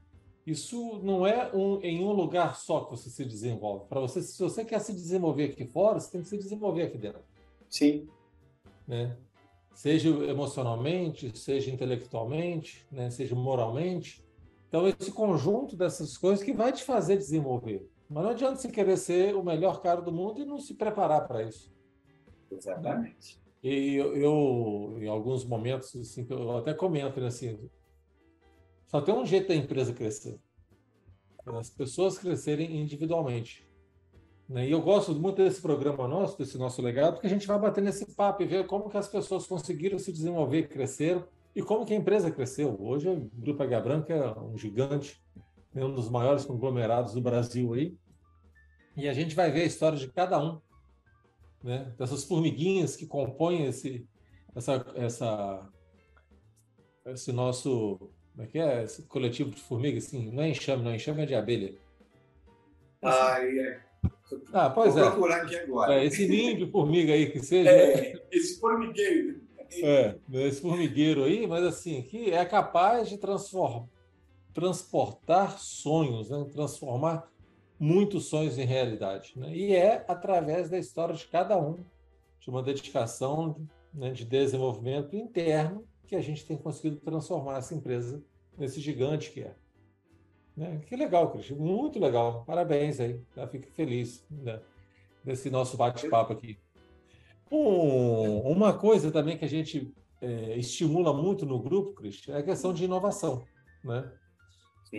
isso 0.45 0.99
não 1.03 1.25
é 1.25 1.55
um, 1.55 1.79
em 1.81 2.03
um 2.03 2.11
lugar 2.11 2.55
só 2.57 2.83
que 2.85 2.91
você 2.91 3.09
se 3.09 3.23
desenvolve. 3.23 3.87
Para 3.87 3.99
você, 3.99 4.21
se 4.21 4.41
você 4.41 4.65
quer 4.65 4.79
se 4.79 4.93
desenvolver 4.93 5.51
aqui 5.51 5.65
fora, 5.65 5.99
você 5.99 6.11
tem 6.11 6.21
que 6.21 6.27
se 6.27 6.37
desenvolver 6.37 6.83
aqui 6.83 6.97
dentro. 6.97 7.21
Sim. 7.69 8.07
Né? 8.87 9.15
Seja 9.79 10.09
emocionalmente, 10.09 11.31
seja 11.39 11.71
intelectualmente, 11.71 12.85
né? 12.91 13.09
seja 13.09 13.33
moralmente. 13.33 14.21
Então, 14.67 14.85
esse 14.85 15.09
conjunto 15.09 15.77
dessas 15.77 16.17
coisas 16.17 16.43
que 16.43 16.51
vai 16.51 16.73
te 16.73 16.83
fazer 16.83 17.15
desenvolver. 17.15 17.89
Mas 18.09 18.23
não 18.25 18.31
adianta 18.31 18.57
você 18.57 18.67
querer 18.67 18.97
ser 18.97 19.33
o 19.37 19.41
melhor 19.41 19.81
cara 19.81 20.01
do 20.01 20.11
mundo 20.11 20.41
e 20.41 20.45
não 20.45 20.59
se 20.59 20.73
preparar 20.73 21.25
para 21.29 21.43
isso. 21.43 21.73
Exatamente. 22.51 23.41
E 23.63 23.95
eu, 23.95 24.17
eu, 24.17 24.97
em 25.01 25.07
alguns 25.07 25.45
momentos, 25.45 25.95
assim, 25.95 26.27
eu 26.29 26.57
até 26.57 26.73
comento, 26.73 27.21
né, 27.21 27.27
assim, 27.27 27.57
só 28.85 28.99
tem 28.99 29.15
um 29.15 29.25
jeito 29.25 29.47
da 29.47 29.55
empresa 29.55 29.93
crescer. 29.93 30.37
As 31.45 31.69
pessoas 31.69 32.19
crescerem 32.19 32.81
individualmente. 32.81 33.65
Né? 34.49 34.67
E 34.67 34.71
eu 34.71 34.81
gosto 34.81 35.13
muito 35.13 35.43
desse 35.43 35.61
programa 35.61 36.07
nosso, 36.07 36.35
desse 36.35 36.57
nosso 36.57 36.81
legado, 36.81 37.13
porque 37.13 37.27
a 37.27 37.29
gente 37.29 37.45
vai 37.45 37.59
bater 37.59 37.83
nesse 37.83 38.15
papo 38.15 38.41
e 38.41 38.47
ver 38.47 38.65
como 38.65 38.89
que 38.89 38.97
as 38.97 39.07
pessoas 39.07 39.45
conseguiram 39.45 39.99
se 39.99 40.11
desenvolver, 40.11 40.67
cresceram 40.67 41.23
e 41.55 41.61
como 41.61 41.85
que 41.85 41.93
a 41.93 41.97
empresa 41.97 42.31
cresceu. 42.31 42.75
Hoje 42.81 43.07
o 43.07 43.29
Grupo 43.35 43.61
H 43.61 43.79
Branca 43.79 44.13
é 44.13 44.39
um 44.39 44.57
gigante, 44.57 45.23
é 45.75 45.85
um 45.85 45.93
dos 45.93 46.09
maiores 46.09 46.45
conglomerados 46.45 47.13
do 47.13 47.21
Brasil 47.21 47.73
aí. 47.75 47.95
E 48.97 49.07
a 49.07 49.13
gente 49.13 49.35
vai 49.35 49.51
ver 49.51 49.61
a 49.61 49.65
história 49.65 49.99
de 49.99 50.07
cada 50.07 50.43
um, 50.43 50.59
né? 51.63 51.93
dessas 51.97 52.23
formiguinhas 52.23 52.95
que 52.95 53.05
compõem 53.05 53.67
esse, 53.67 54.07
essa, 54.55 54.85
essa, 54.95 55.69
esse 57.05 57.31
nosso. 57.31 57.99
Como 58.31 58.43
é 58.43 58.47
que 58.47 58.57
é? 58.57 58.83
Esse 58.83 59.03
coletivo 59.03 59.51
de 59.51 59.61
formigas, 59.61 60.07
assim, 60.07 60.31
não 60.31 60.41
é 60.41 60.49
enxame, 60.49 60.83
não, 60.83 60.95
enxame 60.95 61.21
é 61.21 61.25
de 61.25 61.35
abelha. 61.35 61.75
Ah, 63.01 63.37
é. 63.41 63.88
Ah, 64.53 64.69
pois 64.69 64.93
Vou 64.93 65.03
é. 65.03 65.09
procurar 65.09 65.41
aqui 65.43 65.55
agora. 65.55 65.93
É, 65.95 66.05
esse 66.05 66.27
ninho 66.27 66.57
de 66.57 66.71
formiga 66.71 67.13
aí 67.13 67.31
que 67.31 67.39
seja. 67.39 67.69
É, 67.69 68.13
né? 68.13 68.19
esse 68.31 68.59
formigueiro. 68.59 69.41
É, 69.71 70.15
esse 70.33 70.61
formigueiro 70.61 71.23
aí, 71.23 71.45
mas 71.45 71.63
assim, 71.63 72.01
que 72.01 72.31
é 72.31 72.43
capaz 72.43 73.07
de 73.07 73.19
transportar 74.53 75.59
sonhos, 75.59 76.29
né? 76.29 76.45
transformar 76.51 77.29
muitos 77.79 78.25
sonhos 78.25 78.57
em 78.57 78.65
realidade. 78.65 79.33
Né? 79.35 79.55
E 79.55 79.75
é 79.75 80.03
através 80.07 80.69
da 80.69 80.77
história 80.77 81.15
de 81.15 81.25
cada 81.27 81.57
um, 81.57 81.77
de 82.39 82.49
uma 82.49 82.63
dedicação 82.63 83.55
né, 83.93 84.11
de 84.11 84.25
desenvolvimento 84.25 85.15
interno, 85.15 85.83
que 86.07 86.15
a 86.15 86.21
gente 86.21 86.45
tem 86.45 86.57
conseguido 86.57 86.97
transformar 86.97 87.59
essa 87.59 87.75
empresa 87.75 88.21
nesse 88.57 88.81
gigante 88.81 89.31
que 89.31 89.41
é. 89.41 89.53
Né? 90.59 90.81
Que 90.85 90.93
legal, 90.97 91.31
Cristian, 91.31 91.55
muito 91.55 91.97
legal. 91.97 92.43
Parabéns 92.43 92.99
aí, 92.99 93.23
já 93.33 93.47
fico 93.47 93.71
feliz 93.71 94.25
né, 94.29 94.59
desse 95.23 95.49
nosso 95.49 95.77
bate-papo 95.77 96.33
aqui. 96.33 96.59
Um, 97.49 98.41
uma 98.41 98.77
coisa 98.77 99.09
também 99.09 99.37
que 99.37 99.45
a 99.45 99.49
gente 99.49 99.95
é, 100.21 100.57
estimula 100.57 101.13
muito 101.13 101.45
no 101.45 101.61
grupo, 101.61 101.93
Cristian, 101.93 102.35
é 102.35 102.39
a 102.39 102.43
questão 102.43 102.73
de 102.73 102.83
inovação. 102.83 103.45
Né? 103.85 104.11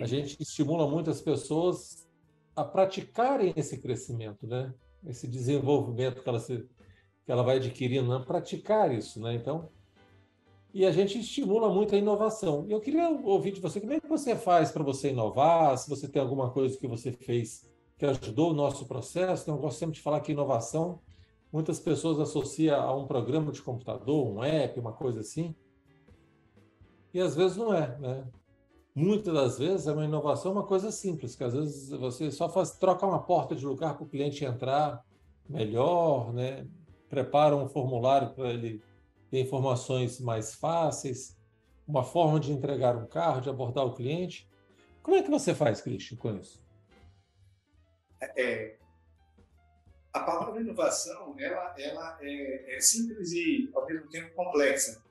A 0.01 0.07
gente 0.07 0.35
estimula 0.41 0.89
muito 0.89 1.11
as 1.11 1.21
pessoas 1.21 2.09
a 2.55 2.63
praticarem 2.63 3.53
esse 3.55 3.79
crescimento, 3.79 4.47
né? 4.47 4.73
Esse 5.05 5.27
desenvolvimento 5.27 6.23
que 6.23 6.29
ela, 6.29 6.39
se, 6.39 6.57
que 7.23 7.31
ela 7.31 7.43
vai 7.43 7.57
adquirindo, 7.57 8.09
né? 8.09 8.25
praticar 8.25 8.91
isso, 8.91 9.21
né? 9.21 9.35
Então, 9.35 9.69
e 10.73 10.85
a 10.85 10.91
gente 10.91 11.19
estimula 11.19 11.69
muito 11.69 11.93
a 11.95 11.97
inovação. 11.97 12.65
Eu 12.69 12.79
queria 12.79 13.09
ouvir 13.09 13.51
de 13.51 13.59
você 13.59 13.79
como 13.79 13.93
é 13.93 13.99
que 13.99 14.07
você 14.07 14.35
faz 14.35 14.71
para 14.71 14.83
você 14.83 15.09
inovar, 15.09 15.77
se 15.77 15.89
você 15.89 16.07
tem 16.07 16.21
alguma 16.21 16.49
coisa 16.51 16.77
que 16.77 16.87
você 16.87 17.11
fez 17.11 17.69
que 17.97 18.05
ajudou 18.05 18.51
o 18.51 18.53
nosso 18.53 18.85
processo. 18.87 19.49
Eu 19.49 19.57
gosto 19.57 19.77
sempre 19.77 19.95
de 19.95 20.01
falar 20.01 20.21
que 20.21 20.31
inovação, 20.31 20.99
muitas 21.51 21.79
pessoas 21.79 22.19
associam 22.19 22.81
a 22.81 22.95
um 22.95 23.05
programa 23.05 23.51
de 23.51 23.61
computador, 23.61 24.27
um 24.27 24.43
app, 24.43 24.79
uma 24.79 24.93
coisa 24.93 25.19
assim. 25.19 25.55
E 27.13 27.19
às 27.19 27.35
vezes 27.35 27.57
não 27.57 27.73
é, 27.73 27.97
né? 27.99 28.27
Muitas 28.95 29.33
das 29.33 29.59
vezes 29.59 29.87
é 29.87 29.91
uma 29.93 30.05
inovação 30.05 30.51
uma 30.51 30.65
coisa 30.65 30.91
simples, 30.91 31.35
que 31.35 31.43
às 31.43 31.53
vezes 31.53 31.89
você 31.89 32.31
só 32.31 32.49
faz 32.49 32.71
troca 32.71 33.05
uma 33.05 33.21
porta 33.21 33.55
de 33.55 33.65
lugar 33.65 33.95
para 33.95 34.03
o 34.03 34.09
cliente 34.09 34.43
entrar 34.43 35.03
melhor, 35.47 36.33
né? 36.33 36.65
prepara 37.11 37.57
um 37.57 37.67
formulário 37.67 38.33
para 38.33 38.49
ele 38.49 38.81
ter 39.31 39.39
informações 39.39 40.19
mais 40.19 40.53
fáceis, 40.53 41.37
uma 41.87 42.03
forma 42.03 42.39
de 42.39 42.51
entregar 42.51 42.95
um 42.97 43.07
carro, 43.07 43.41
de 43.41 43.49
abordar 43.49 43.85
o 43.85 43.95
cliente. 43.95 44.47
Como 45.01 45.15
é 45.15 45.23
que 45.23 45.31
você 45.31 45.55
faz, 45.55 45.81
Cristian, 45.81 46.17
com 46.17 46.35
isso? 46.35 46.63
É, 48.21 48.43
é 48.43 48.77
a 50.13 50.19
palavra 50.19 50.59
inovação 50.59 51.35
ela, 51.39 51.73
ela 51.77 52.17
é, 52.21 52.75
é 52.75 52.79
simples 52.81 53.31
e 53.31 53.71
ao 53.73 53.85
mesmo 53.85 54.09
tempo 54.09 54.35
complexa. 54.35 55.01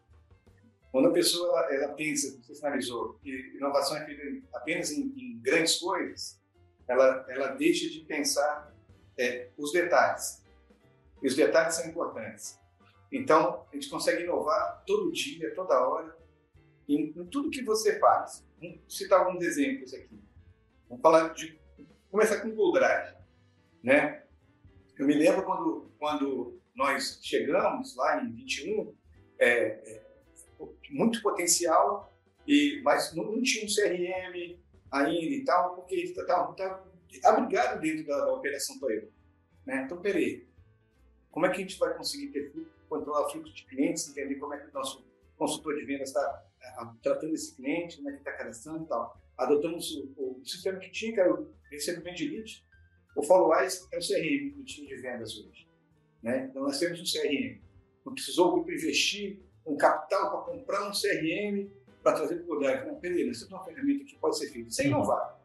Quando 0.92 1.08
a 1.08 1.12
pessoa 1.12 1.48
ela, 1.48 1.74
ela 1.74 1.94
pensa, 1.94 2.38
você 2.42 2.54
sinalizou, 2.54 3.14
que 3.22 3.30
inovação 3.56 3.96
é 3.96 4.04
feita 4.04 4.46
apenas 4.52 4.90
em, 4.90 5.12
em, 5.16 5.40
grandes 5.40 5.78
coisas, 5.78 6.38
ela, 6.86 7.24
ela 7.30 7.48
deixa 7.54 7.88
de 7.88 8.00
pensar 8.00 8.74
é, 9.16 9.48
os 9.56 9.72
detalhes. 9.72 10.42
E 11.22 11.28
os 11.28 11.34
detalhes 11.34 11.76
são 11.76 11.88
importantes. 11.88 12.59
Então, 13.12 13.66
a 13.70 13.74
gente 13.74 13.88
consegue 13.88 14.22
inovar 14.22 14.84
todo 14.86 15.12
dia, 15.12 15.54
toda 15.54 15.80
hora, 15.80 16.16
em, 16.88 17.12
em 17.16 17.24
tudo 17.26 17.50
que 17.50 17.62
você 17.62 17.98
faz. 17.98 18.46
Vou 18.60 18.78
citar 18.88 19.20
alguns 19.20 19.42
exemplos 19.42 19.92
aqui. 19.92 20.20
Vamos 20.88 21.02
falar 21.02 21.28
de. 21.34 21.58
Vamos 21.76 21.96
começar 22.10 22.40
com 22.40 22.48
o 22.48 22.72
Drive. 22.72 23.16
Né? 23.82 24.24
Eu 24.98 25.06
me 25.06 25.14
lembro 25.14 25.44
quando, 25.44 25.90
quando 25.98 26.60
nós 26.74 27.18
chegamos 27.22 27.96
lá 27.96 28.22
em 28.22 28.32
21, 28.32 28.94
é, 29.38 29.48
é, 29.48 30.02
muito 30.90 31.22
potencial, 31.22 32.12
e, 32.46 32.80
mas 32.82 33.14
não, 33.14 33.24
não, 33.24 33.42
tinha 33.42 33.64
um 33.64 33.68
CRM 33.68 34.58
ainda 34.90 35.34
e 35.34 35.44
tal, 35.44 35.76
porque 35.76 35.94
estava 35.96 36.52
tá, 36.54 36.84
tá 37.22 37.30
abrigado 37.30 37.80
dentro 37.80 38.06
da, 38.06 38.26
da 38.26 38.32
Operação 38.34 38.78
Toyota. 38.78 39.08
Né? 39.64 39.82
Então, 39.84 40.00
peraí, 40.00 40.46
como 41.30 41.46
é 41.46 41.50
que 41.50 41.56
a 41.56 41.60
gente 41.60 41.78
vai 41.78 41.94
conseguir 41.94 42.28
ter 42.28 42.52
controlar 42.90 43.26
o 43.26 43.30
fluxo 43.30 43.54
de 43.54 43.64
clientes, 43.64 44.08
entender 44.08 44.34
como 44.34 44.52
é 44.52 44.58
que 44.58 44.68
o 44.68 44.74
nosso 44.74 45.06
consultor 45.36 45.76
de 45.76 45.86
vendas 45.86 46.08
está 46.08 46.44
é, 46.60 46.86
tratando 47.02 47.32
esse 47.32 47.54
cliente, 47.54 47.96
como 47.96 48.10
é 48.10 48.12
que 48.12 48.18
está 48.18 48.32
cadastrando 48.32 48.84
e 48.84 48.88
tal. 48.88 49.18
Adotamos 49.38 49.96
o, 49.96 50.40
o, 50.40 50.44
sistema 50.44 50.78
que 50.78 50.90
tinha, 50.90 51.14
que 51.14 51.20
era 51.20 51.32
o 51.32 51.54
recebimento 51.70 52.16
de 52.16 52.28
lead. 52.28 52.66
O 53.16 53.22
Followwise 53.22 53.86
é 53.92 53.98
o 53.98 54.00
CRM 54.00 54.56
do 54.56 54.64
time 54.64 54.88
de 54.88 54.96
vendas 54.96 55.38
hoje. 55.38 55.66
Né? 56.22 56.48
Então, 56.50 56.62
nós 56.62 56.78
temos 56.78 57.00
um 57.00 57.04
CRM. 57.04 57.60
Não 58.04 58.12
precisou 58.12 58.48
o 58.48 58.52
grupo 58.52 58.72
investir 58.72 59.40
um 59.64 59.76
capital 59.76 60.30
para 60.30 60.52
comprar 60.52 60.88
um 60.88 60.92
CRM 60.92 61.70
para 62.02 62.12
trazer 62.12 62.36
para 62.36 62.44
o 62.44 62.46
Godard. 62.46 62.86
Não, 62.86 62.96
peraí, 62.96 63.24
nós 63.26 63.38
temos 63.38 63.52
uma 63.52 63.64
ferramenta 63.64 64.04
que 64.04 64.18
pode 64.18 64.36
ser 64.36 64.50
feita 64.50 64.70
sem 64.70 64.88
inovar. 64.88 65.40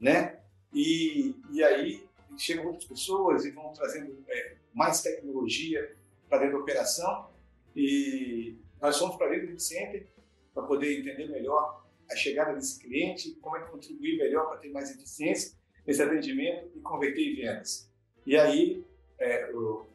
Né? 0.00 0.40
E, 0.72 1.34
e 1.50 1.62
aí 1.62 2.08
chegam 2.36 2.66
outras 2.66 2.84
pessoas 2.84 3.44
e 3.44 3.50
vão 3.50 3.72
trazendo 3.72 4.24
é, 4.28 4.56
mais 4.72 5.02
tecnologia 5.02 5.97
para 6.28 6.38
dentro 6.38 6.56
da 6.56 6.62
operação. 6.62 7.30
E 7.74 8.56
nós 8.80 8.98
fomos 8.98 9.16
para 9.16 9.28
dentro 9.28 9.52
do 9.52 9.60
Center 9.60 10.06
para 10.54 10.64
poder 10.64 11.00
entender 11.00 11.28
melhor 11.28 11.84
a 12.10 12.16
chegada 12.16 12.54
desse 12.54 12.80
cliente, 12.80 13.32
como 13.40 13.56
é 13.56 13.62
que 13.62 13.70
contribuir 13.70 14.18
melhor 14.18 14.48
para 14.48 14.58
ter 14.58 14.70
mais 14.70 14.90
eficiência 14.90 15.56
nesse 15.86 16.02
atendimento 16.02 16.70
e 16.74 16.80
converter 16.80 17.22
em 17.22 17.36
vendas. 17.36 17.90
E 18.26 18.36
aí, 18.36 18.84
é, 19.18 19.50
eu, 19.50 19.88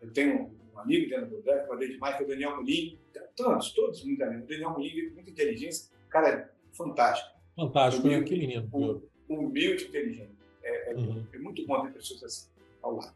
eu, 0.00 0.12
tenho 0.12 0.50
um 0.72 0.78
amigo 0.78 1.08
dentro 1.08 1.26
do 1.26 1.36
Godard, 1.36 1.66
falei 1.66 1.88
demais, 1.90 2.16
que 2.16 2.22
é 2.22 2.26
o 2.26 2.28
Daniel 2.28 2.56
Molim, 2.56 2.98
todos, 3.36 3.72
todos 3.72 4.04
muito 4.04 4.22
amigos. 4.22 4.44
O 4.44 4.48
Daniel 4.48 4.70
Molim, 4.70 5.10
muita 5.10 5.30
inteligência, 5.30 5.90
cara, 6.08 6.54
fantástico. 6.72 7.34
Fantástico, 7.56 8.06
humilde, 8.06 8.24
que 8.24 8.38
menino. 8.38 9.02
Humilde, 9.28 9.84
inteligente. 9.84 10.34
É, 10.62 10.92
é, 10.92 10.94
uhum. 10.94 11.26
é, 11.32 11.38
muito 11.38 11.66
bom 11.66 11.82
ter 11.82 11.92
pessoas 11.92 12.24
assim 12.24 12.48
ao 12.82 12.96
lado. 12.96 13.14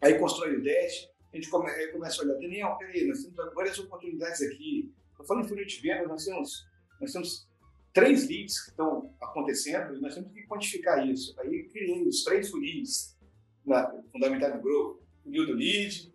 Aí 0.00 0.18
constrói 0.18 0.56
o 0.56 0.62
Dash, 0.62 1.08
a 1.32 1.36
gente 1.36 1.48
come, 1.48 1.70
começa 1.88 2.20
a 2.20 2.24
olhar, 2.24 2.34
Daniel, 2.34 2.76
peraí, 2.78 3.06
nós 3.06 3.22
temos 3.22 3.54
várias 3.54 3.78
oportunidades 3.78 4.42
aqui. 4.42 4.92
Estou 5.10 5.26
falando 5.26 5.46
em 5.46 5.48
funil 5.48 5.64
de 5.64 5.80
venda, 5.80 6.06
nós 6.06 6.24
temos, 6.24 6.66
nós 7.00 7.12
temos 7.12 7.48
três 7.92 8.28
leads 8.28 8.64
que 8.64 8.70
estão 8.70 9.14
acontecendo 9.20 9.96
e 9.96 10.00
nós 10.00 10.14
temos 10.14 10.32
que 10.32 10.46
quantificar 10.46 11.06
isso. 11.06 11.34
Aí 11.40 11.64
criei 11.64 12.06
os 12.06 12.22
três 12.22 12.50
funis 12.50 13.16
na 13.64 13.90
Fundamental 14.10 14.52
do 14.52 14.62
Grupo. 14.62 15.02
O 15.20 15.24
funil 15.24 15.46
do 15.46 15.52
lead, 15.54 16.12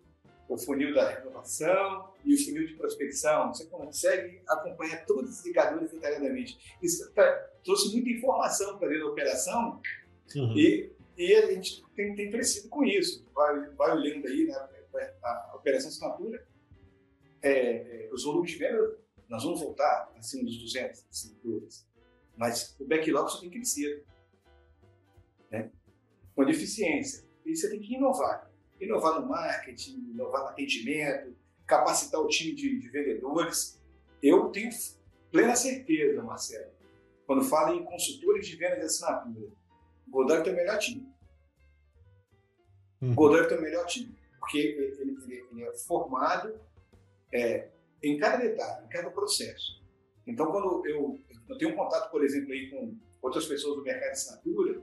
o 0.48 0.58
funil 0.58 0.94
da 0.94 1.08
renovação 1.08 2.12
e 2.24 2.34
o 2.34 2.44
funil 2.44 2.66
de 2.66 2.74
prospecção. 2.74 3.52
Você 3.52 3.66
consegue 3.66 4.40
acompanhar 4.46 5.04
todos 5.04 5.30
os 5.30 5.40
indicadores 5.40 5.90
detalhadamente. 5.90 6.58
Isso 6.82 7.10
tá, 7.12 7.24
trouxe 7.64 7.92
muita 7.92 8.10
informação 8.10 8.78
para 8.78 8.88
dentro 8.88 9.06
da 9.06 9.12
operação 9.12 9.80
uhum. 10.36 10.56
e, 10.56 10.92
e 11.16 11.34
a 11.34 11.52
gente 11.52 11.84
tem, 11.96 12.14
tem 12.14 12.30
crescido 12.30 12.68
com 12.68 12.84
isso. 12.84 13.26
Vai, 13.34 13.70
vai 13.70 13.96
olhando 13.96 14.26
aí 14.26 14.46
né, 14.46 14.68
a, 15.22 15.50
a 15.52 15.56
operação 15.56 15.88
assinatura, 15.88 16.46
é, 17.42 18.06
é, 18.06 18.10
os 18.12 18.24
volumes 18.24 18.50
de 18.50 18.58
venda, 18.58 18.98
nós 19.28 19.44
vamos 19.44 19.60
voltar 19.60 20.10
acima 20.16 20.44
dos 20.44 20.58
200 20.58 21.06
assinaturas, 21.10 21.86
mas 22.36 22.76
o 22.80 22.84
backlog 22.84 23.30
só 23.30 23.40
tem 23.40 23.50
crescido. 23.50 24.02
Né? 25.50 25.70
Com 26.34 26.44
deficiência. 26.44 27.26
E 27.44 27.54
você 27.54 27.68
tem 27.68 27.80
que 27.80 27.94
inovar. 27.94 28.50
Inovar 28.80 29.20
no 29.20 29.26
marketing, 29.26 30.10
inovar 30.10 30.42
no 30.42 30.48
atendimento, 30.48 31.36
capacitar 31.66 32.20
o 32.20 32.28
time 32.28 32.54
de, 32.54 32.78
de 32.78 32.88
vendedores. 32.88 33.80
Eu 34.22 34.48
tenho 34.50 34.70
plena 35.30 35.54
certeza, 35.54 36.22
Marcelo, 36.22 36.72
quando 37.26 37.44
falo 37.44 37.74
em 37.74 37.84
consultores 37.84 38.46
de 38.46 38.56
venda 38.56 38.76
de 38.76 38.82
assinatura, 38.82 39.50
o 40.06 40.10
Godoy 40.10 40.42
tem 40.42 40.52
o 40.52 40.56
melhor 40.56 40.78
time. 40.78 41.06
Hum. 43.02 43.12
O 43.12 43.14
Godoy 43.14 43.46
tem 43.46 43.58
o 43.58 43.62
melhor 43.62 43.86
time, 43.86 44.17
porque 44.48 44.58
ele, 44.58 44.96
ele, 44.98 45.46
ele 45.52 45.62
é 45.64 45.72
formado 45.74 46.58
é, 47.30 47.68
em 48.02 48.16
cada 48.16 48.38
detalhe, 48.38 48.86
em 48.86 48.88
cada 48.88 49.10
processo. 49.10 49.82
Então, 50.26 50.50
quando 50.50 50.86
eu, 50.86 51.20
eu 51.46 51.58
tenho 51.58 51.72
um 51.72 51.76
contato, 51.76 52.10
por 52.10 52.24
exemplo, 52.24 52.52
aí 52.52 52.70
com 52.70 52.96
outras 53.20 53.44
pessoas 53.44 53.76
do 53.76 53.82
mercado 53.82 54.06
de 54.06 54.12
assinatura, 54.12 54.82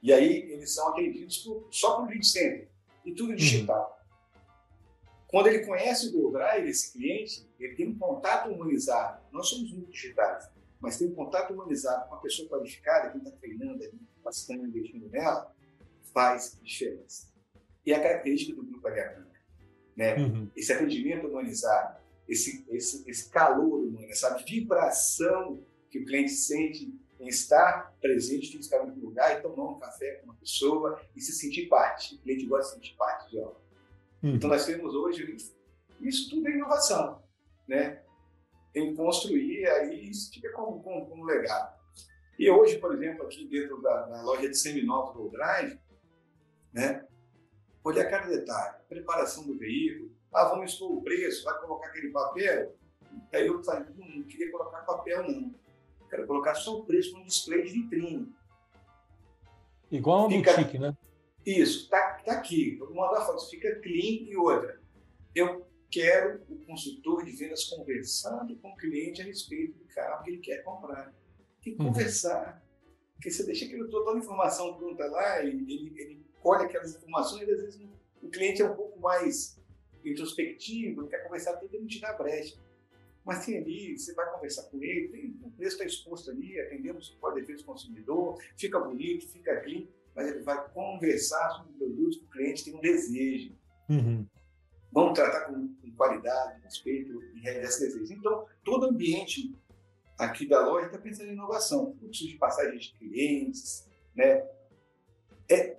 e 0.00 0.12
aí 0.12 0.52
eles 0.52 0.72
são 0.72 0.88
atendidos 0.88 1.38
por, 1.38 1.66
só 1.72 1.96
por 1.96 2.08
lead 2.08 2.24
center, 2.24 2.68
e 3.04 3.12
tudo 3.12 3.30
uhum. 3.30 3.36
digital. 3.36 4.00
Quando 5.26 5.48
ele 5.48 5.66
conhece 5.66 6.08
o 6.08 6.12
GoDrive, 6.12 6.68
esse 6.68 6.92
cliente, 6.92 7.50
ele 7.58 7.74
tem 7.74 7.88
um 7.88 7.98
contato 7.98 8.48
humanizado. 8.48 9.24
Nós 9.32 9.48
somos 9.48 9.72
muito 9.72 9.90
digitais, 9.90 10.48
mas 10.78 10.98
tem 10.98 11.08
um 11.08 11.14
contato 11.14 11.52
humanizado 11.52 12.08
com 12.08 12.14
a 12.14 12.18
pessoa 12.18 12.48
qualificada, 12.48 13.10
quem 13.10 13.20
está 13.20 13.32
treinando, 13.32 13.80
capacitando, 14.18 14.68
investindo 14.68 15.08
nela, 15.08 15.52
faz 16.12 16.56
diferença. 16.62 17.35
E 17.86 17.94
a 17.94 18.02
característica 18.02 18.54
do 18.54 18.66
Grupo 18.66 18.88
H 18.88 19.26
né? 19.96 20.14
Uhum. 20.16 20.50
Esse 20.54 20.72
atendimento 20.72 21.26
humanizado, 21.26 21.98
esse, 22.28 22.66
esse, 22.68 23.08
esse 23.08 23.30
calor 23.30 23.84
humano, 23.84 24.06
essa 24.10 24.36
vibração 24.36 25.64
que 25.90 26.00
o 26.00 26.04
cliente 26.04 26.32
sente 26.32 26.92
em 27.18 27.28
estar 27.28 27.96
presente 27.98 28.52
fisicamente 28.52 28.98
no 28.98 29.06
lugar 29.06 29.38
e 29.38 29.40
tomar 29.40 29.70
um 29.70 29.78
café 29.78 30.16
com 30.16 30.26
uma 30.26 30.34
pessoa 30.34 31.00
e 31.16 31.20
se 31.20 31.32
sentir 31.32 31.66
parte. 31.66 32.16
O 32.16 32.18
cliente 32.18 32.44
gosta 32.46 32.64
de 32.64 32.68
se 32.68 32.74
sentir 32.74 32.98
parte 32.98 33.30
de 33.30 33.38
algo. 33.38 33.60
Uhum. 34.22 34.34
Então, 34.34 34.50
nós 34.50 34.66
temos 34.66 34.94
hoje, 34.94 35.36
isso 36.00 36.28
tudo 36.28 36.46
é 36.46 36.50
inovação, 36.50 37.22
né? 37.66 38.02
Em 38.74 38.94
construir 38.94 39.66
aí, 39.66 40.10
isso 40.10 40.30
fica 40.30 40.52
como, 40.52 40.82
como, 40.82 41.06
como 41.06 41.24
legado. 41.24 41.74
E 42.38 42.50
hoje, 42.50 42.78
por 42.78 42.94
exemplo, 42.94 43.24
aqui 43.24 43.48
dentro 43.48 43.80
da, 43.80 44.02
da 44.02 44.22
loja 44.22 44.46
de 44.46 44.58
seminovos 44.58 45.14
do 45.14 45.30
Drive, 45.30 45.78
né? 46.74 47.05
Olhar 47.86 48.10
cada 48.10 48.26
detalhe, 48.26 48.78
preparação 48.88 49.46
do 49.46 49.56
veículo, 49.56 50.10
ah, 50.32 50.48
vamos 50.48 50.72
expor 50.72 50.90
o 50.90 51.02
preço, 51.02 51.44
vai 51.44 51.56
colocar 51.60 51.86
aquele 51.86 52.10
papel. 52.10 52.74
Aí 53.32 53.46
eu 53.46 53.62
falei, 53.62 53.86
não, 53.96 54.08
não 54.08 54.22
queria 54.24 54.50
colocar 54.50 54.78
papel 54.78 55.22
não 55.22 55.54
Quero 56.08 56.26
colocar 56.26 56.54
só 56.54 56.78
o 56.78 56.84
preço 56.84 57.16
no 57.16 57.24
display 57.24 57.62
de 57.62 57.72
vitrine. 57.72 58.32
Igual 59.90 60.26
uma 60.26 60.30
fica... 60.30 60.52
boutique, 60.52 60.78
né? 60.78 60.96
Isso, 61.44 61.84
está 61.84 62.14
tá 62.24 62.32
aqui. 62.32 62.76
Eu 62.78 62.86
vou 62.86 62.96
mandar 62.96 63.24
foto, 63.24 63.48
fica 63.48 63.76
clean 63.80 64.28
e 64.28 64.36
outra. 64.36 64.80
Eu 65.34 65.66
quero 65.90 66.42
o 66.48 66.56
consultor 66.64 67.24
de 67.24 67.32
vendas 67.32 67.64
conversando 67.64 68.56
com 68.56 68.70
o 68.70 68.76
cliente 68.76 69.22
a 69.22 69.24
respeito 69.24 69.78
do 69.78 69.84
carro 69.86 70.24
que 70.24 70.30
ele 70.30 70.38
quer 70.38 70.62
comprar. 70.64 71.14
Tem 71.62 71.74
que 71.74 71.82
uhum. 71.82 71.88
conversar. 71.88 72.62
Porque 73.14 73.30
você 73.30 73.44
deixa 73.44 73.64
aquilo, 73.64 73.88
toda 73.88 74.12
a 74.12 74.18
informação 74.18 74.76
pronta 74.76 75.06
lá, 75.06 75.42
e 75.42 75.48
ele, 75.48 75.92
ele 75.96 76.25
olha 76.46 76.66
aquelas 76.66 76.94
informações 76.94 77.48
e 77.48 77.50
às 77.50 77.60
vezes 77.60 77.80
o 78.22 78.28
cliente 78.28 78.62
é 78.62 78.70
um 78.70 78.74
pouco 78.74 78.98
mais 79.00 79.58
introspectivo, 80.04 81.02
não 81.02 81.08
quer 81.08 81.22
conversar, 81.24 81.56
tudo, 81.56 81.74
ele 81.74 81.86
te 81.86 82.00
dá 82.00 82.12
brecha. 82.12 82.56
Mas 83.24 83.44
tem 83.44 83.58
ali, 83.58 83.98
você 83.98 84.14
vai 84.14 84.30
conversar 84.32 84.62
com 84.64 84.80
ele, 84.80 85.08
tem, 85.08 85.36
o 85.42 85.50
preço 85.50 85.74
está 85.74 85.84
exposto 85.84 86.30
ali, 86.30 86.60
atendemos 86.60 87.16
o 87.20 87.30
defesa 87.32 87.58
do 87.58 87.64
consumidor, 87.64 88.40
fica 88.56 88.78
bonito, 88.78 89.26
fica 89.28 89.60
clean, 89.62 89.84
mas 90.14 90.28
ele 90.28 90.42
vai 90.44 90.68
conversar 90.70 91.50
sobre 91.50 91.72
o 91.72 91.76
produto 91.76 92.20
que 92.20 92.24
o 92.24 92.28
cliente 92.28 92.64
tem 92.64 92.74
um 92.74 92.80
desejo. 92.80 93.52
Uhum. 93.88 94.24
Vamos 94.92 95.14
tratar 95.14 95.46
com, 95.46 95.74
com 95.74 95.90
qualidade, 95.96 96.62
respeito 96.62 97.20
e 97.34 97.40
realizar 97.40 97.68
esse 97.68 97.80
desejo. 97.80 98.12
Então, 98.12 98.46
todo 98.64 98.86
ambiente 98.86 99.52
aqui 100.16 100.46
da 100.46 100.64
loja 100.64 100.86
está 100.86 100.98
pensando 100.98 101.28
em 101.28 101.32
inovação, 101.32 101.94
fluxo 101.98 102.26
de 102.26 102.36
passagem 102.36 102.78
de 102.78 102.92
clientes, 102.94 103.88
né? 104.14 104.46
É, 105.48 105.76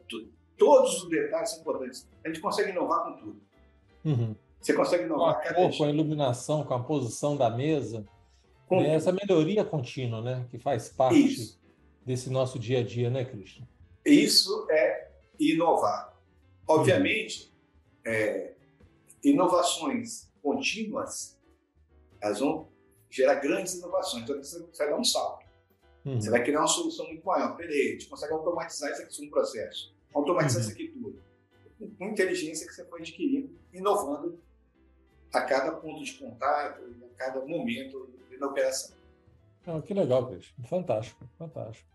todos 0.57 1.03
os 1.03 1.09
detalhes 1.09 1.51
são 1.51 1.61
importantes. 1.61 2.07
A 2.23 2.27
gente 2.27 2.39
consegue 2.41 2.71
inovar 2.71 3.03
com 3.03 3.13
tudo. 3.17 3.41
Uhum. 4.05 4.35
Você 4.59 4.73
consegue 4.73 5.03
inovar 5.03 5.41
com 5.41 5.49
a 5.49 5.53
cor, 5.53 5.77
com 5.77 5.83
a 5.83 5.89
iluminação, 5.89 6.63
com 6.63 6.73
a 6.73 6.83
posição 6.83 7.37
da 7.37 7.49
mesa. 7.49 8.05
Com 8.67 8.81
né? 8.81 8.95
Essa 8.95 9.11
melhoria 9.11 9.63
contínua, 9.63 10.21
né? 10.21 10.45
Que 10.49 10.57
faz 10.57 10.89
parte 10.89 11.17
Isso. 11.17 11.61
desse 12.05 12.29
nosso 12.29 12.59
dia 12.59 12.79
a 12.79 12.83
dia, 12.83 13.09
né, 13.09 13.23
Cristian? 13.23 13.65
Isso 14.05 14.67
é 14.69 15.09
inovar. 15.39 16.13
Obviamente, 16.67 17.53
uhum. 18.05 18.11
é, 18.11 18.53
inovações 19.23 20.29
contínuas, 20.41 21.37
elas 22.19 22.39
vão 22.39 22.67
gerar 23.09 23.35
grandes 23.35 23.75
inovações. 23.75 24.23
Então, 24.23 24.37
você 24.37 24.59
vai 24.77 24.89
dar 24.89 24.97
um 24.97 25.03
salto. 25.03 25.45
Uhum. 26.03 26.19
Você 26.19 26.29
vai 26.29 26.43
criar 26.43 26.59
uma 26.59 26.67
solução 26.67 27.05
muito 27.05 27.25
maior. 27.25 27.55
Peraí, 27.55 27.89
a 27.89 27.91
gente 27.91 28.07
consegue 28.07 28.33
automatizar 28.33 28.91
isso 28.91 29.01
aqui 29.01 29.25
no 29.25 29.31
processo. 29.31 29.95
Automatizar 30.13 30.61
uhum. 30.61 30.67
isso 30.67 30.71
aqui 30.71 30.87
tudo. 30.89 31.21
Com 31.97 32.05
inteligência 32.05 32.67
que 32.67 32.73
você 32.73 32.85
foi 32.85 33.01
adquirindo, 33.01 33.49
inovando 33.73 34.39
a 35.33 35.41
cada 35.41 35.71
ponto 35.73 36.03
de 36.03 36.13
contato, 36.13 36.81
a 36.81 37.17
cada 37.17 37.45
momento 37.45 38.09
da 38.39 38.47
operação. 38.47 38.95
Ah, 39.65 39.81
que 39.81 39.93
legal, 39.93 40.27
Cristian. 40.27 40.63
Fantástico, 40.63 41.27
fantástico. 41.37 41.89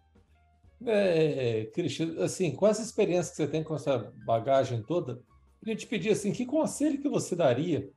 É, 0.84 1.64
Cristian, 1.72 2.22
assim, 2.22 2.54
com 2.54 2.66
essa 2.66 2.82
experiência 2.82 3.30
que 3.30 3.36
você 3.36 3.46
tem 3.46 3.64
com 3.64 3.74
essa 3.74 4.12
bagagem 4.26 4.82
toda, 4.82 5.22
Queria 5.62 5.76
te 5.76 5.86
pedir 5.86 6.10
assim, 6.10 6.32
que 6.32 6.44
conselho 6.44 7.00
que 7.00 7.08
você 7.08 7.36
daria 7.36 7.88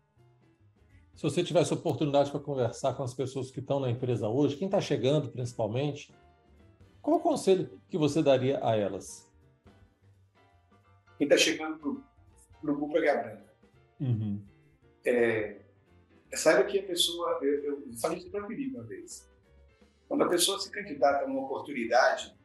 se 1.15 1.23
você 1.23 1.43
tivesse 1.43 1.73
oportunidade 1.73 2.29
para 2.29 2.39
conversar 2.39 2.93
com 2.93 3.01
as 3.01 3.11
pessoas 3.11 3.49
que 3.49 3.59
estão 3.59 3.79
na 3.79 3.89
empresa 3.89 4.29
hoje, 4.29 4.55
quem 4.55 4.67
está 4.67 4.79
chegando 4.79 5.31
principalmente, 5.31 6.13
qual 7.01 7.17
o 7.17 7.21
conselho 7.21 7.81
que 7.89 7.97
você 7.97 8.21
daria 8.21 8.59
a 8.61 8.75
elas? 8.75 9.24
Quem 11.17 11.25
está 11.25 11.37
chegando 11.37 12.03
para 12.61 12.71
o 12.71 12.75
Grupo 12.75 12.97
H 12.97 13.15
Branca. 13.15 13.53
Uhum. 13.99 14.43
É, 15.05 15.61
saiba 16.33 16.63
que 16.65 16.79
a 16.79 16.83
pessoa, 16.83 17.39
eu, 17.41 17.63
eu 17.63 17.93
falei 18.01 18.17
isso 18.17 18.29
para 18.29 18.43
o 18.43 18.47
Felipe 18.47 18.75
uma 18.75 18.83
vez, 18.83 19.29
quando 20.07 20.23
a 20.23 20.29
pessoa 20.29 20.59
se 20.59 20.69
candidata 20.71 21.23
a 21.23 21.27
uma 21.27 21.41
oportunidade 21.41 22.35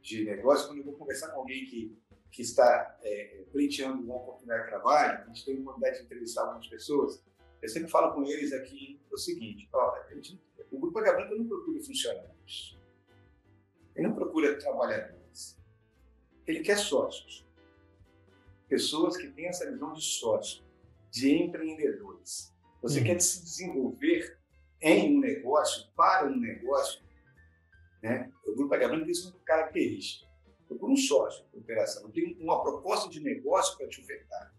de 0.00 0.24
negócio, 0.24 0.66
quando 0.66 0.78
eu 0.78 0.84
vou 0.84 0.94
conversar 0.94 1.28
com 1.28 1.40
alguém 1.40 1.64
que, 1.66 1.96
que 2.30 2.42
está 2.42 2.98
é, 3.02 3.44
uma 3.84 4.16
oportunidade 4.16 4.64
de 4.64 4.68
trabalho, 4.68 5.24
a 5.24 5.26
gente 5.26 5.44
tem 5.44 5.56
a 5.56 5.60
oportunidade 5.60 5.98
de 5.98 6.04
entrevistar 6.04 6.42
algumas 6.42 6.66
pessoas, 6.68 7.24
eu 7.62 7.68
sempre 7.68 7.90
falo 7.90 8.12
com 8.12 8.24
eles 8.24 8.52
aqui 8.52 9.00
o 9.10 9.16
seguinte: 9.16 9.68
ó, 9.72 9.94
o 10.70 10.78
Grupo 10.78 10.98
H 10.98 11.12
Branca 11.12 11.34
não 11.34 11.46
procura 11.46 11.80
funcionários, 11.82 12.78
ele 13.94 14.08
não 14.08 14.14
procura 14.14 14.58
trabalhadores, 14.58 15.58
ele 16.46 16.60
quer 16.60 16.78
sócios. 16.78 17.44
Pessoas 18.68 19.16
que 19.16 19.28
têm 19.28 19.46
essa 19.46 19.70
visão 19.70 19.92
de 19.92 20.02
sócio, 20.02 20.64
de 21.10 21.32
empreendedores. 21.32 22.52
Você 22.82 22.98
uhum. 22.98 23.06
quer 23.06 23.20
se 23.20 23.42
desenvolver 23.42 24.38
em 24.80 25.16
um 25.16 25.20
negócio, 25.20 25.90
para 25.96 26.26
um 26.26 26.36
negócio, 26.36 27.02
né? 28.02 28.30
o 28.44 28.54
Grupo 28.54 28.68
Branca 28.68 28.88
tem 28.88 28.98
uma 28.98 29.40
característica. 29.44 30.28
Procura 30.68 30.92
um 30.92 30.96
sócio 30.96 31.46
de 31.52 31.58
operação, 31.58 32.10
tem 32.10 32.36
uma 32.40 32.62
proposta 32.62 33.08
de 33.08 33.20
negócio 33.20 33.76
para 33.78 33.88
te 33.88 34.00
ofertar. 34.00 34.54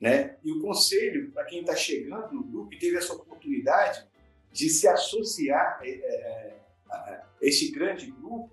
Né? 0.00 0.38
E 0.42 0.52
o 0.52 0.60
conselho, 0.60 1.30
para 1.32 1.44
quem 1.44 1.60
está 1.60 1.74
chegando 1.74 2.32
no 2.32 2.44
grupo 2.44 2.72
e 2.74 2.78
teve 2.78 2.96
essa 2.96 3.12
oportunidade 3.12 4.08
de 4.52 4.68
se 4.68 4.88
associar 4.88 5.80
é, 5.82 5.90
é, 5.90 6.60
a 6.90 7.26
este 7.40 7.70
grande 7.70 8.10
grupo, 8.10 8.50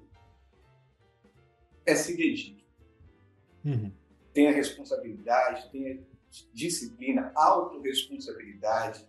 é 1.86 1.96
se 1.96 2.18
dedique. 2.18 2.66
Uhum. 3.64 3.92
Tenha 4.38 4.52
responsabilidade, 4.52 5.68
tenha 5.72 6.00
disciplina, 6.54 7.32
autorresponsabilidade, 7.34 9.04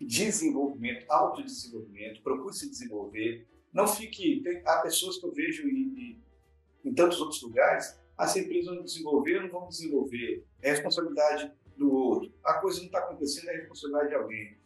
desenvolvimento, 0.00 1.06
autodesenvolvimento, 1.08 2.20
procure 2.20 2.52
se 2.52 2.68
desenvolver. 2.68 3.46
Não 3.72 3.86
fique. 3.86 4.40
Tem, 4.42 4.60
há 4.66 4.78
pessoas 4.78 5.18
que 5.18 5.26
eu 5.26 5.30
vejo 5.30 5.68
em, 5.68 6.20
em 6.84 6.92
tantos 6.92 7.20
outros 7.20 7.40
lugares 7.42 7.96
ah, 8.18 8.26
se 8.26 8.40
a 8.40 8.42
empresa 8.42 8.74
não 8.74 8.82
desenvolver, 8.82 9.40
não 9.40 9.48
vamos 9.48 9.76
desenvolver. 9.76 10.44
É 10.60 10.70
responsabilidade 10.70 11.52
do 11.76 11.92
outro. 11.92 12.32
A 12.42 12.54
coisa 12.54 12.80
não 12.80 12.86
está 12.86 12.98
acontecendo, 12.98 13.50
é 13.50 13.56
responsabilidade 13.58 14.08
de 14.08 14.14
alguém. 14.16 14.56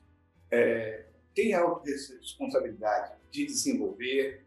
É, 0.50 1.04
tem 1.34 1.52
a 1.52 1.78
responsabilidade 1.84 3.18
de 3.30 3.44
desenvolver, 3.44 4.46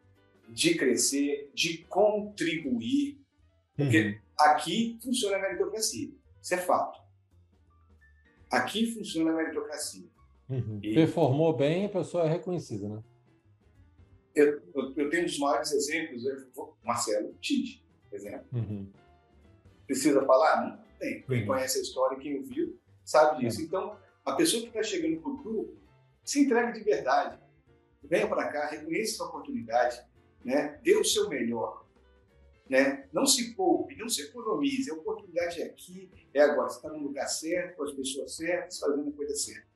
de 0.49 0.73
crescer, 0.73 1.51
de 1.53 1.77
contribuir. 1.85 3.21
Porque 3.77 4.01
uhum. 4.01 4.15
Aqui 4.45 4.99
funciona 5.01 5.37
a 5.37 5.41
meritocracia. 5.41 6.09
Isso 6.41 6.53
é 6.53 6.57
fato. 6.57 6.99
Aqui 8.51 8.93
funciona 8.93 9.31
a 9.31 9.35
meritocracia. 9.35 10.07
Uhum. 10.49 10.79
E... 10.83 10.93
Performou 10.93 11.55
bem, 11.55 11.85
a 11.85 11.89
pessoa 11.89 12.25
é 12.25 12.29
reconhecida, 12.29 12.89
né? 12.89 13.03
Eu, 14.35 14.61
eu, 14.73 14.93
eu 14.95 15.09
tenho 15.09 15.23
um 15.23 15.25
dos 15.25 15.39
maiores 15.39 15.71
exemplos, 15.71 16.23
Marcelo 16.83 17.33
Tite 17.41 17.81
por 18.11 18.17
exemplo. 18.17 18.45
Uhum. 18.51 18.91
Precisa 19.87 20.25
falar? 20.25 20.61
Não 20.61 20.97
tem. 20.99 21.21
Quem 21.23 21.41
uhum. 21.41 21.47
conhece 21.47 21.79
a 21.79 21.81
história, 21.81 22.19
quem 22.19 22.37
ouviu, 22.37 22.77
sabe 23.05 23.39
disso. 23.39 23.61
É. 23.61 23.63
Então, 23.63 23.97
a 24.25 24.33
pessoa 24.33 24.61
que 24.61 24.67
está 24.67 24.83
chegando 24.83 25.21
para 25.21 25.31
o 25.31 25.37
grupo, 25.37 25.77
se 26.23 26.41
entregue 26.41 26.73
de 26.73 26.83
verdade. 26.83 27.39
Venha 28.03 28.27
para 28.27 28.51
cá, 28.51 28.67
reconheça 28.67 29.13
essa 29.13 29.23
oportunidade, 29.25 30.03
né? 30.43 30.79
dê 30.83 30.95
o 30.95 31.03
seu 31.03 31.29
melhor. 31.29 31.85
Né? 32.71 33.05
Não 33.11 33.25
se 33.25 33.53
poupe, 33.53 33.97
não 33.97 34.07
se 34.07 34.21
economize. 34.21 34.89
A 34.89 34.93
oportunidade 34.93 35.61
é 35.61 35.65
aqui, 35.65 36.09
é 36.33 36.39
agora. 36.39 36.69
Você 36.69 36.77
está 36.77 36.89
no 36.89 37.03
lugar 37.03 37.27
certo, 37.27 37.75
com 37.75 37.83
as 37.83 37.91
pessoas 37.91 38.33
certas, 38.33 38.79
fazendo 38.79 39.09
a 39.09 39.11
coisa 39.11 39.35
certa. 39.35 39.67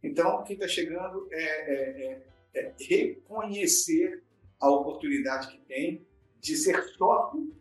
Então, 0.00 0.44
quem 0.44 0.54
está 0.54 0.68
chegando 0.68 1.26
é, 1.32 1.42
é, 1.42 2.22
é, 2.54 2.60
é 2.60 2.74
reconhecer 2.78 4.22
a 4.60 4.70
oportunidade 4.70 5.48
que 5.48 5.58
tem 5.66 6.06
de 6.40 6.54
ser 6.54 6.80
sócio 6.96 7.52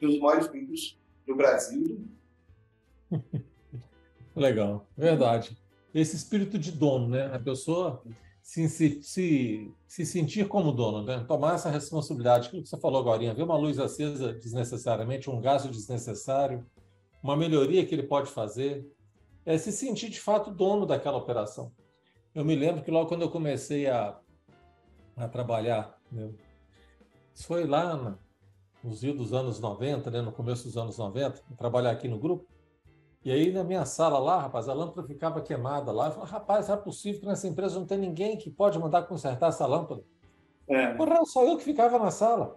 dos 0.00 0.18
maiores 0.18 0.48
grupos 0.48 1.00
do 1.24 1.36
Brasil. 1.36 2.08
Legal, 4.34 4.84
verdade. 4.98 5.56
Esse 5.94 6.16
espírito 6.16 6.58
de 6.58 6.72
dono, 6.72 7.06
né? 7.06 7.32
A 7.32 7.38
pessoa 7.38 8.02
se, 8.46 8.68
se, 8.68 9.02
se, 9.02 9.74
se 9.88 10.06
sentir 10.06 10.46
como 10.46 10.70
dono, 10.70 11.02
né? 11.02 11.24
Tomar 11.26 11.56
essa 11.56 11.68
responsabilidade. 11.68 12.46
Aquilo 12.46 12.62
que 12.62 12.68
você 12.68 12.78
falou 12.78 13.00
agora, 13.00 13.34
ver 13.34 13.42
uma 13.42 13.56
luz 13.56 13.76
acesa 13.76 14.34
desnecessariamente, 14.34 15.28
um 15.28 15.40
gasto 15.40 15.68
desnecessário, 15.68 16.64
uma 17.20 17.36
melhoria 17.36 17.84
que 17.84 17.92
ele 17.92 18.04
pode 18.04 18.30
fazer, 18.30 18.86
é 19.44 19.58
se 19.58 19.72
sentir 19.72 20.10
de 20.10 20.20
fato 20.20 20.52
dono 20.52 20.86
daquela 20.86 21.18
operação. 21.18 21.72
Eu 22.32 22.44
me 22.44 22.54
lembro 22.54 22.84
que 22.84 22.90
logo 22.90 23.08
quando 23.08 23.22
eu 23.22 23.30
comecei 23.30 23.88
a, 23.88 24.16
a 25.16 25.26
trabalhar, 25.26 25.98
né? 26.10 26.30
Isso 27.34 27.48
foi 27.48 27.66
lá 27.66 28.16
nos 28.84 29.00
dos 29.00 29.32
anos 29.32 29.58
90, 29.58 30.08
né, 30.08 30.22
no 30.22 30.30
começo 30.30 30.62
dos 30.62 30.76
anos 30.76 30.96
90, 30.98 31.42
trabalhar 31.58 31.90
aqui 31.90 32.06
no 32.06 32.18
grupo. 32.18 32.46
E 33.26 33.32
aí 33.32 33.50
na 33.50 33.64
minha 33.64 33.84
sala 33.84 34.20
lá, 34.20 34.42
rapaz, 34.42 34.68
a 34.68 34.72
lâmpada 34.72 35.04
ficava 35.04 35.40
queimada 35.40 35.90
lá. 35.90 36.06
Eu 36.06 36.12
falei, 36.12 36.30
rapaz, 36.30 36.70
é 36.70 36.76
possível 36.76 37.22
que 37.22 37.26
nessa 37.26 37.48
empresa 37.48 37.76
não 37.76 37.84
tem 37.84 37.98
ninguém 37.98 38.36
que 38.36 38.48
pode 38.48 38.78
mandar 38.78 39.02
consertar 39.02 39.48
essa 39.48 39.66
lâmpada. 39.66 40.04
É. 40.68 40.94
Porra, 40.94 41.24
só 41.24 41.44
eu 41.44 41.56
que 41.56 41.64
ficava 41.64 41.98
na 41.98 42.12
sala. 42.12 42.56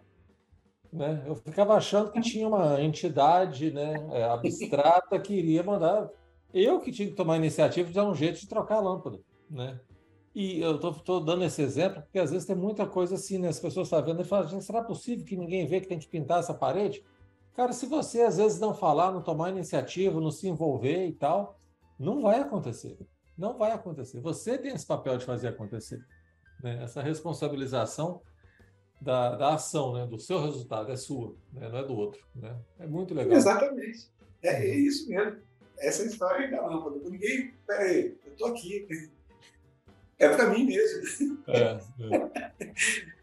Né? 0.94 1.24
Eu 1.26 1.34
ficava 1.34 1.74
achando 1.74 2.12
que 2.12 2.22
tinha 2.22 2.48
uma 2.48 2.80
entidade 2.84 3.72
né, 3.72 3.96
é, 4.12 4.26
abstrata 4.26 5.20
que 5.20 5.34
iria 5.34 5.64
mandar. 5.64 6.08
Eu 6.54 6.80
que 6.80 6.92
tinha 6.92 7.08
que 7.08 7.16
tomar 7.16 7.34
a 7.34 7.38
iniciativa 7.38 7.88
de 7.88 7.96
dar 7.96 8.08
um 8.08 8.14
jeito 8.14 8.40
de 8.40 8.48
trocar 8.48 8.76
a 8.76 8.82
lâmpada. 8.82 9.20
Né? 9.50 9.80
E 10.36 10.62
eu 10.62 10.76
estou 10.76 11.20
dando 11.20 11.46
esse 11.46 11.64
exemplo 11.64 12.04
porque 12.04 12.20
às 12.20 12.30
vezes 12.30 12.46
tem 12.46 12.56
muita 12.56 12.86
coisa 12.86 13.16
assim, 13.16 13.40
né? 13.40 13.48
As 13.48 13.60
pessoas 13.60 13.88
estão 13.88 14.06
vendo 14.06 14.22
e 14.22 14.24
falam, 14.24 14.62
será 14.62 14.84
possível 14.84 15.26
que 15.26 15.36
ninguém 15.36 15.66
vê 15.66 15.82
que 15.82 15.88
tem 15.88 15.98
que 15.98 16.08
pintar 16.08 16.38
essa 16.38 16.54
parede? 16.54 17.04
Cara, 17.56 17.74
se 17.74 17.86
você 17.86 18.22
às 18.22 18.38
vezes 18.38 18.60
não 18.60 18.74
falar, 18.74 19.12
não 19.12 19.22
tomar 19.22 19.50
iniciativa, 19.50 20.20
não 20.22 20.32
se 20.32 20.48
envolver 20.48 21.08
e 21.08 21.14
tal, 21.14 21.60
não 21.98 22.22
vai 22.22 22.40
acontecer. 22.40 22.98
Não 23.38 23.58
vai 23.58 23.72
acontecer. 23.72 24.20
Você 24.22 24.58
tem 24.58 24.74
esse 24.74 24.86
papel 24.86 25.18
de 25.18 25.26
fazer 25.26 25.50
acontecer. 25.50 26.00
Né? 26.64 26.84
Essa 26.84 27.02
responsabilização 27.02 28.22
da, 29.02 29.36
da 29.36 29.54
ação, 29.54 29.94
né? 29.94 30.06
do 30.06 30.20
seu 30.20 30.42
resultado, 30.42 30.92
é 30.92 30.96
sua, 30.96 31.36
né? 31.54 31.70
não 31.70 31.80
é 31.80 31.84
do 31.84 31.96
outro. 31.96 32.26
Né? 32.36 32.56
É 32.80 32.88
muito 32.88 33.14
legal. 33.14 33.38
Exatamente. 33.38 34.10
É, 34.42 34.66
é 34.66 34.76
isso 34.76 35.10
mesmo. 35.10 35.38
Essa 35.78 36.04
é 36.04 36.06
história 36.08 36.52
da 36.52 36.66
lâmpada. 36.66 36.98
Ninguém, 37.10 37.54
peraí, 37.66 38.18
eu 38.26 38.32
estou 38.34 38.48
aqui 38.50 38.86
é 40.20 40.28
para 40.28 40.50
mim 40.50 40.66
mesmo. 40.66 41.40
É, 41.48 41.62
é. 41.62 42.52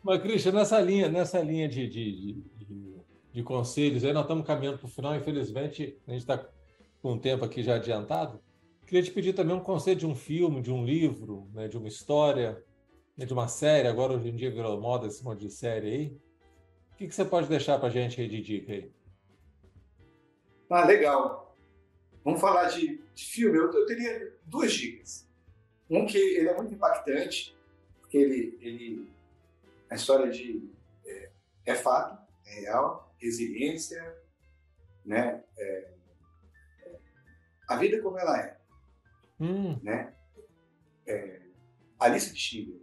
Mas, 0.02 0.22
Cristian, 0.22 0.52
nessa 0.52 0.80
linha, 0.80 1.10
nessa 1.10 1.38
linha 1.40 1.68
de, 1.68 1.86
de, 1.88 2.12
de, 2.12 2.55
de 3.36 3.42
conselhos, 3.42 4.02
aí 4.02 4.14
nós 4.14 4.22
estamos 4.22 4.46
caminhando 4.46 4.78
para 4.78 4.86
o 4.86 4.90
final, 4.90 5.14
infelizmente, 5.14 6.00
a 6.08 6.10
gente 6.10 6.22
está 6.22 6.42
com 7.02 7.12
o 7.12 7.20
tempo 7.20 7.44
aqui 7.44 7.62
já 7.62 7.74
adiantado. 7.74 8.40
Queria 8.86 9.02
te 9.02 9.10
pedir 9.10 9.34
também 9.34 9.54
um 9.54 9.60
conselho 9.60 9.98
de 9.98 10.06
um 10.06 10.14
filme, 10.14 10.62
de 10.62 10.72
um 10.72 10.82
livro, 10.82 11.46
né, 11.52 11.68
de 11.68 11.76
uma 11.76 11.86
história, 11.86 12.64
né, 13.14 13.26
de 13.26 13.34
uma 13.34 13.46
série, 13.46 13.88
agora 13.88 14.14
hoje 14.14 14.30
em 14.30 14.34
dia 14.34 14.50
virou 14.50 14.80
moda 14.80 15.06
esse 15.06 15.22
monte 15.22 15.40
de 15.40 15.50
série 15.50 15.86
aí. 15.86 16.20
O 16.94 16.96
que, 16.96 17.08
que 17.08 17.14
você 17.14 17.26
pode 17.26 17.46
deixar 17.46 17.78
para 17.78 17.88
a 17.88 17.90
gente 17.90 18.18
aí 18.18 18.26
de 18.26 18.40
dica 18.40 18.72
aí? 18.72 18.90
Ah, 20.70 20.86
legal. 20.86 21.54
Vamos 22.24 22.40
falar 22.40 22.70
de, 22.70 23.02
de 23.14 23.24
filme. 23.26 23.58
Eu, 23.58 23.70
eu 23.70 23.84
teria 23.84 24.32
duas 24.46 24.72
dicas. 24.72 25.28
Um 25.90 26.06
que 26.06 26.16
ele 26.16 26.48
é 26.48 26.56
muito 26.56 26.72
impactante, 26.72 27.54
porque 28.00 28.16
ele, 28.16 28.58
ele 28.62 29.10
a 29.90 29.94
história 29.94 30.30
de 30.30 30.70
é, 31.04 31.30
é 31.66 31.74
fato, 31.74 32.18
é 32.46 32.60
real, 32.60 33.05
resiliência, 33.18 34.16
né? 35.04 35.42
É, 35.58 35.92
a 37.68 37.76
vida 37.76 38.00
como 38.00 38.18
ela 38.18 38.40
é, 38.40 38.58
hum. 39.40 39.78
né? 39.82 40.14
É, 41.06 41.42
Alice 41.98 42.32
de 42.32 42.38
Schindler. 42.38 42.80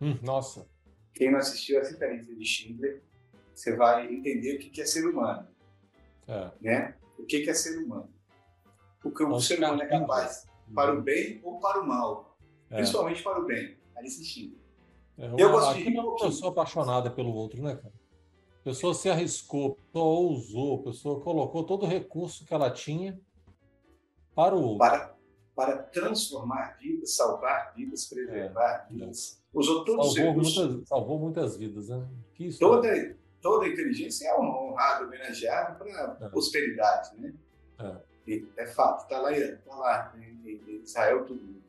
Hum, 0.00 0.18
nossa. 0.22 0.68
Quem 1.14 1.30
não 1.30 1.38
assistiu 1.38 1.78
a 1.78 1.82
Lista 1.82 2.06
de 2.06 2.44
Schindler, 2.44 3.02
você 3.54 3.76
vai 3.76 4.12
entender 4.12 4.56
o 4.56 4.58
que 4.58 4.80
é 4.80 4.86
ser 4.86 5.06
humano, 5.06 5.46
é. 6.26 6.50
né? 6.60 6.96
O 7.18 7.24
que 7.24 7.48
é 7.48 7.54
ser 7.54 7.78
humano? 7.78 8.12
O 9.04 9.10
que 9.10 9.22
o 9.22 9.40
ser 9.40 9.58
humano 9.58 9.82
é 9.82 9.86
capaz, 9.86 10.46
para 10.74 10.94
o 10.94 11.02
bem 11.02 11.40
ou 11.42 11.60
para 11.60 11.80
o 11.80 11.86
mal 11.86 12.32
é. 12.72 12.76
principalmente 12.76 13.22
para 13.22 13.40
o 13.40 13.44
bem. 13.44 13.76
Alice 13.94 14.24
Schindler. 14.24 14.60
É, 15.18 15.26
eu 15.26 15.52
gosto 15.52 15.78
de 15.78 15.88
uma 15.88 16.16
pessoa 16.16 16.50
apaixonada 16.50 17.10
pelo 17.10 17.32
outro, 17.34 17.62
né, 17.62 17.76
cara? 17.76 17.92
A 18.62 18.64
pessoa 18.64 18.94
se 18.94 19.10
arriscou, 19.10 19.72
a 19.72 19.86
pessoa 19.86 20.04
ousou, 20.04 20.80
a 20.80 20.82
pessoa 20.84 21.20
colocou 21.20 21.64
todo 21.64 21.82
o 21.82 21.88
recurso 21.88 22.46
que 22.46 22.54
ela 22.54 22.70
tinha 22.70 23.20
para 24.36 24.54
o 24.54 24.62
outro. 24.62 24.78
Para, 24.78 25.16
para 25.52 25.78
transformar 25.78 26.78
vidas, 26.78 27.16
salvar 27.16 27.74
vidas, 27.74 28.06
preservar 28.06 28.86
é, 28.88 28.92
vidas. 28.92 29.42
É. 29.52 29.58
Usou 29.58 29.84
todos 29.84 30.14
salvou 30.14 30.38
os 30.40 30.56
muitas, 30.56 30.88
salvou 30.88 31.18
muitas 31.18 31.56
vidas, 31.56 31.88
né? 31.88 32.08
toda, 32.60 33.16
toda 33.40 33.66
inteligência 33.66 34.28
é 34.28 34.38
honrada, 34.38 35.06
homenageada 35.06 35.74
para 35.74 36.18
é. 36.20 36.28
prosperidade, 36.28 37.18
né? 37.18 37.34
É, 38.28 38.42
é 38.58 38.66
fato, 38.68 39.02
está 39.02 39.18
lá, 39.18 39.30
tá 39.32 39.74
lá 39.74 40.14
em, 40.16 40.48
em 40.48 40.82
Israel 40.84 41.26
tudo. 41.26 41.60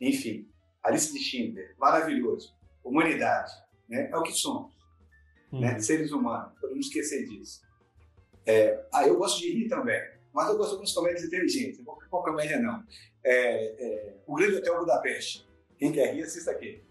Enfim, 0.00 0.48
Alice 0.82 1.12
de 1.12 1.18
Schindler, 1.18 1.74
maravilhoso. 1.78 2.54
Humanidade, 2.82 3.52
né? 3.86 4.08
É 4.10 4.16
o 4.16 4.22
que 4.22 4.32
somos, 4.32 4.72
né? 4.72 4.73
Uhum. 5.54 5.60
né? 5.60 5.78
Seres 5.78 6.12
humanos, 6.12 6.52
podemos 6.60 6.86
esquecer 6.86 7.26
disso. 7.26 7.62
É, 8.46 8.84
ah, 8.92 9.06
eu 9.06 9.16
gosto 9.16 9.40
de 9.40 9.52
rir 9.52 9.68
também, 9.68 10.00
mas 10.32 10.48
eu 10.48 10.56
gosto 10.56 10.70
de 10.70 10.74
algumas 10.74 10.92
comédias 10.92 11.24
inteligentes. 11.24 11.78
Não 11.78 11.96
qual 12.10 12.22
comédia 12.22 12.60
não. 12.60 12.82
É, 13.24 13.84
é, 13.84 14.14
o 14.26 14.34
Grande 14.34 14.56
Hotel 14.56 14.78
Budapeste. 14.78 15.46
Quem 15.78 15.90
quer 15.90 16.14
rir, 16.14 16.22
assista 16.22 16.50
aqui. 16.50 16.82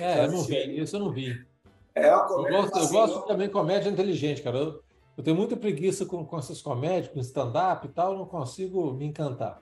É, 0.00 0.24
eu 0.24 0.32
não 0.32 0.42
vi, 0.42 0.80
isso 0.80 0.96
eu 0.96 1.00
não 1.00 1.12
vi. 1.12 1.46
É 1.94 2.12
uma 2.14 2.26
comédia. 2.26 2.56
Eu 2.56 2.62
gosto, 2.62 2.78
eu 2.78 2.88
gosto 2.88 3.26
também 3.26 3.46
de 3.46 3.52
comédia 3.52 3.90
inteligente, 3.90 4.42
cara. 4.42 4.56
Eu, 4.58 4.82
eu 5.16 5.22
tenho 5.22 5.36
muita 5.36 5.56
preguiça 5.56 6.06
com, 6.06 6.24
com 6.24 6.38
essas 6.38 6.62
comédias, 6.62 7.12
com 7.12 7.20
stand-up 7.20 7.86
e 7.86 7.90
tal, 7.90 8.12
eu 8.12 8.18
não 8.18 8.26
consigo 8.26 8.92
me 8.92 9.04
encantar. 9.04 9.60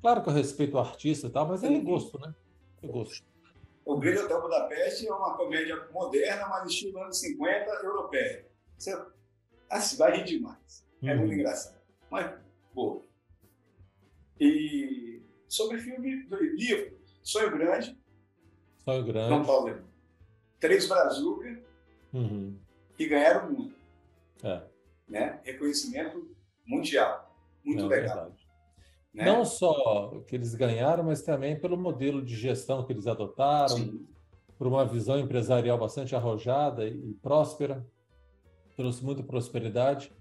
Claro 0.00 0.22
que 0.22 0.28
eu 0.28 0.32
respeito 0.32 0.76
o 0.76 0.80
artista 0.80 1.26
e 1.26 1.30
tal, 1.30 1.46
mas 1.46 1.62
é 1.62 1.78
gosto, 1.78 2.18
né? 2.18 2.34
É 2.82 2.86
gosto. 2.86 3.29
O 3.90 3.98
Grande 3.98 4.20
Hotel 4.20 4.40
Budapeste 4.40 5.08
é 5.08 5.12
uma 5.12 5.36
comédia 5.36 5.88
moderna, 5.90 6.46
mas 6.46 6.70
estilo 6.70 7.02
anos 7.02 7.18
50, 7.18 7.70
europeia. 7.82 8.46
Você 8.78 8.96
assim, 9.68 9.96
vai 9.96 10.16
rir 10.16 10.24
demais. 10.24 10.86
É 11.02 11.12
muito 11.12 11.30
uhum. 11.30 11.40
engraçado. 11.40 11.80
Mas, 12.08 12.32
boa. 12.72 13.02
E 14.38 15.20
sobre 15.48 15.78
filme, 15.78 16.24
livro, 16.56 17.00
Sonho 17.20 17.50
Grande. 17.50 17.98
Sonho 18.84 19.04
Grande. 19.04 19.28
Não 19.28 19.44
Paulo 19.44 19.82
Três 20.60 20.86
Brazuca 20.86 21.60
uhum. 22.12 22.56
e 22.96 23.06
ganharam 23.08 23.48
o 23.48 23.52
mundo. 23.52 23.74
É. 24.44 24.62
Né? 25.08 25.40
Reconhecimento 25.42 26.30
mundial. 26.64 27.36
Muito 27.64 27.82
Não, 27.82 27.92
é 27.92 27.96
legal. 27.96 28.32
Né? 29.12 29.24
Não 29.24 29.44
só 29.44 30.22
que 30.26 30.36
eles 30.36 30.54
ganharam, 30.54 31.04
mas 31.04 31.22
também 31.22 31.58
pelo 31.58 31.76
modelo 31.76 32.22
de 32.22 32.36
gestão 32.36 32.84
que 32.84 32.92
eles 32.92 33.06
adotaram, 33.06 33.76
Sim. 33.76 34.06
por 34.56 34.66
uma 34.66 34.84
visão 34.84 35.18
empresarial 35.18 35.76
bastante 35.76 36.14
arrojada 36.14 36.86
e 36.86 37.14
próspera, 37.14 37.84
trouxe 38.76 39.04
muita 39.04 39.22
prosperidade. 39.22 40.12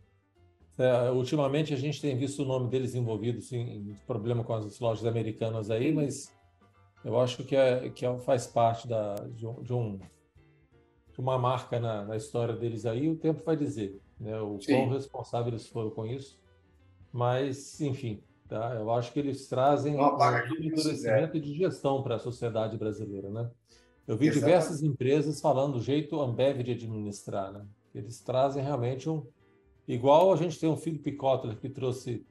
É, 0.78 1.12
ultimamente 1.12 1.74
a 1.74 1.78
gente 1.78 2.02
tem 2.02 2.18
visto 2.18 2.42
o 2.42 2.46
nome 2.46 2.70
deles 2.70 2.96
envolvido 2.96 3.40
em, 3.52 3.92
em 3.92 3.96
problema 4.08 4.44
com 4.44 4.54
as 4.54 4.80
lojas 4.80 5.06
americanas 5.06 5.70
aí, 5.70 5.92
mas 5.92 6.34
eu 7.04 7.20
acho 7.20 7.44
que, 7.44 7.56
é, 7.56 7.90
que 7.90 8.06
é, 8.06 8.18
faz 8.20 8.48
parte 8.48 8.88
da, 8.88 9.16
de, 9.16 9.46
um, 9.46 9.62
de, 9.62 9.74
um, 9.74 9.98
de 9.98 11.20
uma 11.20 11.38
marca 11.38 11.80
na, 11.80 12.06
na, 12.06 12.16
história 12.16 12.56
deles 12.56 12.86
aí, 12.86 13.10
o 13.10 13.16
tempo 13.16 13.44
vai 13.44 13.56
dizer 13.56 14.02
né, 14.20 14.40
o 14.40 14.60
Sim. 14.60 14.74
quão 14.74 14.90
responsáveis 14.90 15.54
eles 15.54 15.68
foram 15.68 15.90
com 15.90 16.06
isso. 16.06 16.40
Mas, 17.12 17.82
enfim, 17.82 18.22
tá? 18.50 18.76
eu 18.76 18.92
acho 18.92 19.14
que 19.14 19.20
eles 19.20 19.48
trazem 19.48 19.96
um 19.96 20.04
amadurecimento 20.04 21.40
de 21.40 21.54
gestão 21.54 22.02
para 22.04 22.16
a 22.16 22.20
sociedade 22.20 22.78
brasileira. 22.78 23.30
Né? 23.30 23.50
Eu 24.08 24.18
vi 24.18 24.28
Exatamente. 24.28 24.40
diversas 24.40 24.84
empresas 24.84 25.40
falando 25.40 25.74
do 25.74 25.82
jeito 25.82 26.20
Ambev 26.20 26.64
de 26.64 26.72
administrar. 26.72 27.54
Né? 27.54 27.66
Eles 27.94 28.20
trazem 28.20 28.64
realmente 28.64 29.10
um. 29.10 29.26
Igual 29.88 30.34
a 30.34 30.36
gente 30.36 30.60
tem 30.60 30.70
um 30.70 30.78
Philip 30.78 31.12
Kotler 31.14 31.58
que 31.58 31.70
trouxe 31.70 32.26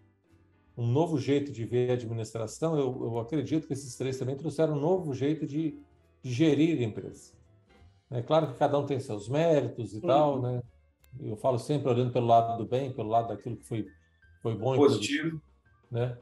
um 0.77 0.87
novo 0.87 1.19
jeito 1.19 1.51
de 1.51 1.65
ver 1.65 1.91
a 1.91 1.95
administração, 1.95 2.79
eu, 2.79 2.97
eu 3.03 3.19
acredito 3.19 3.67
que 3.67 3.73
esses 3.73 3.97
três 3.97 4.17
também 4.17 4.37
trouxeram 4.37 4.75
um 4.75 4.81
novo 4.81 5.13
jeito 5.13 5.45
de, 5.45 5.77
de 6.23 6.33
gerir 6.33 6.79
a 6.79 6.85
empresa. 6.85 7.33
É 8.11 8.23
claro 8.23 8.47
que 8.47 8.59
cada 8.59 8.79
um 8.79 8.87
tem 8.87 9.01
seus 9.01 9.29
méritos 9.29 9.93
e 9.93 9.97
uhum. 9.97 10.07
tal, 10.07 10.41
né? 10.41 10.63
Eu 11.21 11.37
falo 11.37 11.59
sempre 11.59 11.89
olhando 11.89 12.13
pelo 12.13 12.27
lado 12.27 12.59
do 12.59 12.69
bem, 12.69 12.93
pelo 12.93 13.09
lado 13.09 13.29
daquilo 13.29 13.57
que 13.57 13.67
foi, 13.67 13.87
foi 14.41 14.57
bom 14.57 14.77
Positivo. 14.77 15.43
Né? 15.91 16.19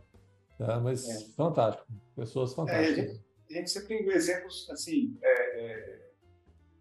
É, 0.59 0.79
mas 0.79 1.09
é. 1.09 1.35
fantástico, 1.35 1.87
pessoas 2.14 2.55
fantásticas. 2.55 2.99
É, 2.99 3.01
a, 3.01 3.05
gente, 3.05 3.23
a, 3.51 3.55
gente, 3.55 3.71
sempre 3.71 3.89
tem 3.89 4.09
exemplos, 4.09 4.69
assim, 4.71 5.17
é, 5.23 5.61
é 5.61 6.07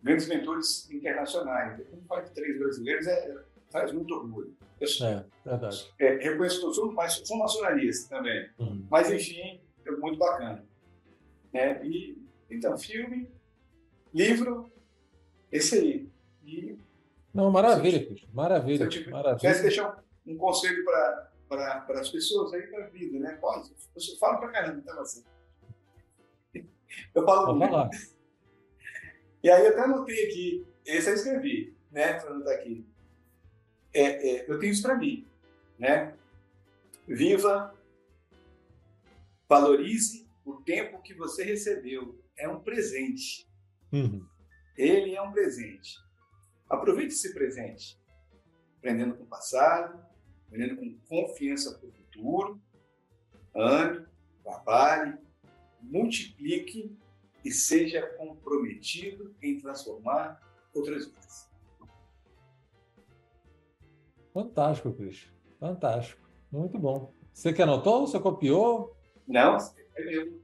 grandes 0.01 0.27
mentores 0.27 0.89
internacionais. 0.91 1.81
Quando 1.89 2.05
fala 2.05 2.21
de 2.21 2.31
três 2.31 2.57
brasileiros, 2.59 3.07
é, 3.07 3.35
faz 3.71 3.91
muito 3.91 4.13
orgulho. 4.13 4.55
Eu, 4.79 4.87
é, 5.07 5.25
verdade. 5.43 5.93
É, 5.99 6.15
reconheço 6.17 6.61
todos, 6.61 6.75
sou, 6.75 6.91
mas 6.91 7.13
sou 7.25 7.37
nacionalista 7.37 8.15
também. 8.15 8.49
Uhum. 8.59 8.85
Mas, 8.89 9.11
enfim, 9.11 9.59
é 9.85 9.91
muito 9.91 10.17
bacana. 10.17 10.63
Né? 11.51 11.85
E, 11.85 12.17
então, 12.49 12.77
filme, 12.77 13.27
livro, 14.13 14.71
esse 15.51 15.75
aí. 15.75 16.09
E, 16.45 16.77
Não, 17.33 17.49
maravilha, 17.49 18.05
Cristian. 18.05 18.29
Maravilha. 18.31 18.89
Se 18.89 18.99
eu 18.99 19.37
tivesse 19.37 19.61
deixar 19.63 20.03
um, 20.25 20.33
um 20.33 20.37
conselho 20.37 20.85
para 20.85 21.31
as 21.49 22.09
pessoas 22.09 22.53
aí 22.53 22.67
para 22.67 22.85
a 22.85 22.89
vida, 22.89 23.19
né? 23.19 23.33
Pode, 23.35 23.71
eu 23.95 24.17
falo 24.17 24.39
para 24.39 24.51
caramba, 24.51 24.79
então 24.79 24.99
assim. 24.99 25.23
Eu 27.13 27.25
falo 27.25 27.45
Vamos 27.47 27.67
falar. 27.67 27.89
E 29.43 29.49
aí 29.49 29.63
eu 29.63 29.71
até 29.71 29.81
anotei 29.81 30.27
aqui, 30.27 30.67
esse 30.85 31.09
eu 31.09 31.13
escrevi, 31.13 31.77
né? 31.91 32.19
Para 32.19 32.31
anotar 32.31 32.53
aqui. 32.55 32.85
É, 33.93 34.01
é, 34.01 34.51
eu 34.51 34.59
tenho 34.59 34.71
isso 34.71 34.81
para 34.81 34.97
mim, 34.97 35.25
né? 35.77 36.15
Viva, 37.07 37.73
valorize 39.47 40.27
o 40.43 40.55
tempo 40.61 41.01
que 41.01 41.13
você 41.13 41.43
recebeu. 41.43 42.19
É 42.37 42.49
um 42.49 42.59
presente. 42.59 43.47
Uhum. 43.93 44.25
Ele 44.75 45.15
é 45.15 45.21
um 45.21 45.31
presente. 45.31 45.97
Aproveite 46.69 47.13
esse 47.13 47.33
presente, 47.33 47.99
aprendendo 48.77 49.15
com 49.15 49.23
o 49.23 49.27
passado, 49.27 50.03
aprendendo 50.47 50.77
com 50.77 50.97
confiança 51.07 51.77
para 51.77 51.87
o 51.87 51.91
futuro. 51.91 52.61
Ame, 53.55 54.05
trabalhe, 54.43 55.17
multiplique 55.81 56.97
e 57.43 57.51
seja 57.51 58.05
comprometido 58.17 59.35
em 59.41 59.59
transformar 59.59 60.41
outras 60.73 61.05
vidas. 61.05 61.49
Fantástico, 64.33 64.93
Cristian. 64.93 65.31
Fantástico. 65.59 66.27
Muito 66.51 66.77
bom. 66.77 67.13
Você 67.33 67.53
que 67.53 67.61
anotou? 67.61 68.07
Você 68.07 68.19
copiou? 68.19 68.95
Não, 69.27 69.57
eu... 69.95 70.41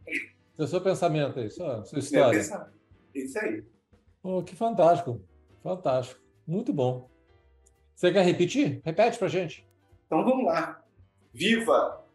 É 0.57 0.67
seu 0.67 0.81
pensamento 0.81 1.39
aí, 1.39 1.49
sua, 1.49 1.83
sua 1.83 1.99
história. 1.99 2.39
Isso 3.13 3.39
aí. 3.39 3.65
Oh, 4.23 4.43
que 4.43 4.55
fantástico. 4.55 5.21
Fantástico. 5.63 6.21
Muito 6.45 6.71
bom. 6.71 7.09
Você 7.95 8.11
quer 8.11 8.23
repetir? 8.23 8.81
Repete 8.83 9.17
pra 9.17 9.27
gente. 9.27 9.67
Então 10.11 10.25
vamos 10.25 10.43
lá. 10.43 10.85
Viva! 11.33 12.05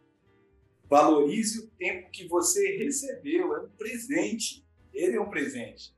Valorize 0.83 1.61
o 1.61 1.67
tempo 1.71 2.11
que 2.11 2.27
você 2.27 2.77
recebeu. 2.77 3.55
É 3.55 3.61
um 3.61 3.69
presente. 3.69 4.63
Ele 4.93 5.15
é 5.15 5.19
um 5.19 5.31
presente. 5.31 5.97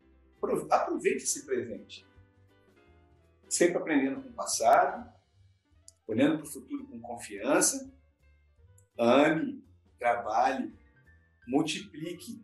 Aproveite 0.72 1.26
esse 1.26 1.46
presente. 1.46 2.08
Sempre 3.50 3.80
aprendendo 3.80 4.22
com 4.22 4.30
o 4.30 4.34
passado, 4.34 5.12
olhando 6.08 6.38
para 6.38 6.48
o 6.48 6.50
futuro 6.50 6.88
com 6.88 7.02
confiança. 7.02 7.94
Ame, 8.98 9.62
trabalhe, 9.98 10.74
multiplique 11.50 12.42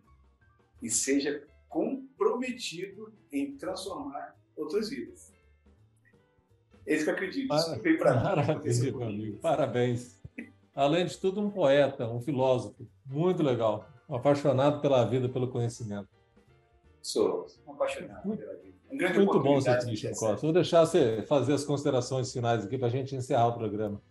e 0.84 0.90
seja 0.90 1.48
comprometido 1.70 3.18
em 3.32 3.56
transformar 3.56 4.38
outras 4.54 4.90
vidas. 4.90 5.35
É 6.86 6.94
isso 6.94 7.04
que 7.04 7.10
eu 7.10 7.14
acredito. 7.16 7.48
Maravilha, 7.48 8.92
meu 8.92 9.04
amigo. 9.04 9.38
Parabéns. 9.40 10.22
Além 10.74 11.06
de 11.06 11.18
tudo, 11.18 11.42
um 11.42 11.50
poeta, 11.50 12.08
um 12.08 12.22
filósofo. 12.22 12.88
Muito 13.06 13.42
legal. 13.42 13.88
apaixonado 14.10 14.82
pela 14.82 15.04
vida, 15.06 15.28
pelo 15.30 15.48
conhecimento. 15.48 16.10
Sou 17.02 17.48
apaixonado 17.68 18.26
muito, 18.26 18.40
pela 18.40 18.56
vida. 18.56 18.76
Um 18.92 18.98
grande 18.98 19.18
muito 19.18 19.40
bom, 19.40 19.60
seu 19.60 19.78
Cristian 19.80 20.12
Costa. 20.12 20.36
Vou 20.38 20.54
deixar 20.54 20.86
você 20.86 21.24
fazer 21.28 21.54
as 21.54 21.64
considerações 21.64 22.32
finais 22.32 22.66
aqui 22.66 22.78
para 22.78 22.88
a 22.88 22.92
gente 22.92 23.16
encerrar 23.16 23.48
o 23.48 23.54
programa. 23.54 24.02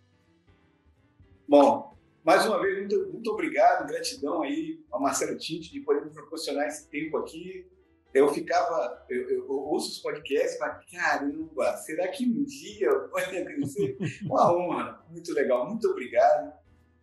Bom, 1.47 1.95
mais 2.23 2.45
uma 2.45 2.59
vez, 2.59 2.79
muito, 2.79 3.13
muito 3.13 3.31
obrigado, 3.31 3.87
gratidão 3.87 4.41
aí 4.41 4.83
ao 4.91 4.99
Marcelo 4.99 5.37
Tinte 5.37 5.71
de 5.71 5.79
poder 5.81 6.05
me 6.05 6.11
proporcionar 6.11 6.67
esse 6.67 6.89
tempo 6.89 7.17
aqui. 7.17 7.67
Eu 8.15 8.33
ficava, 8.33 9.05
eu, 9.09 9.29
eu, 9.29 9.39
eu 9.39 9.51
ouço 9.51 9.91
os 9.91 9.99
podcasts 9.99 10.55
e 10.55 10.57
falo, 10.57 10.79
caramba, 10.89 11.75
será 11.75 12.07
que 12.07 12.25
um 12.25 12.45
dia 12.45 12.89
pode 13.11 13.37
acontecer? 13.37 13.97
Uma 14.23 14.53
honra, 14.53 15.05
muito 15.09 15.33
legal, 15.33 15.67
muito 15.69 15.85
obrigado. 15.89 16.53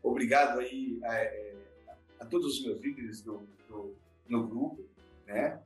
Obrigado 0.02 0.58
aí 0.58 0.98
a, 1.04 1.14
é, 1.14 1.54
a 2.18 2.24
todos 2.24 2.58
os 2.58 2.64
meus 2.64 2.80
líderes 2.80 3.20
do, 3.20 3.46
do 3.68 3.94
no 4.26 4.48
grupo, 4.48 4.88
né? 5.26 5.60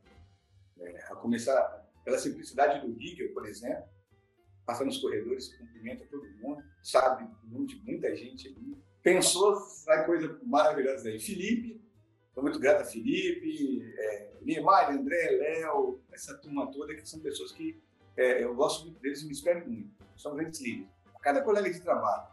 É, 0.81 1.05
a 1.05 1.15
começar 1.15 1.87
pela 2.05 2.19
simplicidade 2.19 2.85
do 2.85 3.01
Giggle, 3.01 3.29
por 3.29 3.47
exemplo, 3.47 3.85
passa 4.67 4.85
nos 4.85 4.99
corredores, 4.99 5.55
cumprimenta 5.57 6.05
todo 6.11 6.27
mundo, 6.43 6.61
sabe 6.83 7.23
o 7.45 7.53
nome 7.53 7.67
de 7.69 7.77
muita 7.85 8.15
gente 8.17 8.49
ali, 8.49 8.77
pensou, 9.01 9.55
sai 9.61 10.05
coisa 10.05 10.41
maravilhosa 10.43 11.05
daí. 11.05 11.21
Felipe, 11.21 11.81
estou 12.37 12.45
muito 12.45 12.59
grato 12.59 12.83
a 12.83 12.85
Felipe, 12.85 13.83
é, 13.97 14.29
Neymar, 14.43 14.91
André, 14.93 15.31
Léo, 15.31 16.03
essa 16.13 16.37
turma 16.37 16.71
toda, 16.71 16.95
que 16.95 17.09
são 17.09 17.19
pessoas 17.21 17.51
que 17.51 17.81
é, 18.15 18.45
eu 18.45 18.55
gosto 18.55 18.85
muito 18.85 19.01
deles 19.01 19.23
e 19.23 19.27
me 19.27 19.33
espero 19.33 19.67
muito. 19.67 19.91
São 20.19 20.37
grandes 20.37 20.61
líderes. 20.61 20.91
Cada 21.23 21.41
colega 21.41 21.71
de 21.71 21.81
trabalho, 21.81 22.29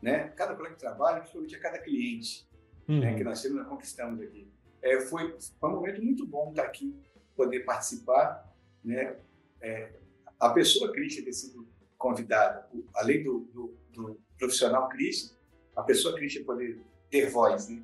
né? 0.00 0.28
Cada 0.30 0.56
colega 0.56 0.74
de 0.74 0.80
trabalho, 0.80 1.18
principalmente 1.18 1.54
a 1.54 1.60
cada 1.60 1.78
cliente 1.78 2.48
uhum. 2.88 3.00
né, 3.00 3.14
que 3.14 3.22
nós 3.22 3.42
temos, 3.42 3.58
nós 3.58 3.68
conquistamos 3.68 4.20
aqui. 4.22 4.50
É, 4.80 5.00
foi, 5.02 5.36
foi 5.60 5.70
um 5.70 5.74
momento 5.74 6.02
muito 6.02 6.26
bom 6.26 6.48
estar 6.50 6.64
aqui, 6.64 6.94
poder 7.36 7.60
participar, 7.60 8.50
né? 8.82 9.18
É, 9.60 9.92
a 10.40 10.48
pessoa 10.48 10.92
Cristian 10.92 11.24
ter 11.24 11.34
sido 11.34 11.68
convidada, 11.98 12.66
além 12.94 13.22
do, 13.22 13.40
do, 13.52 13.76
do 13.92 14.20
profissional 14.38 14.88
Cristian, 14.88 15.36
a 15.76 15.82
pessoa 15.82 16.14
Cristian 16.14 16.44
poder 16.44 16.80
ter 17.10 17.28
voz, 17.28 17.68
né? 17.68 17.82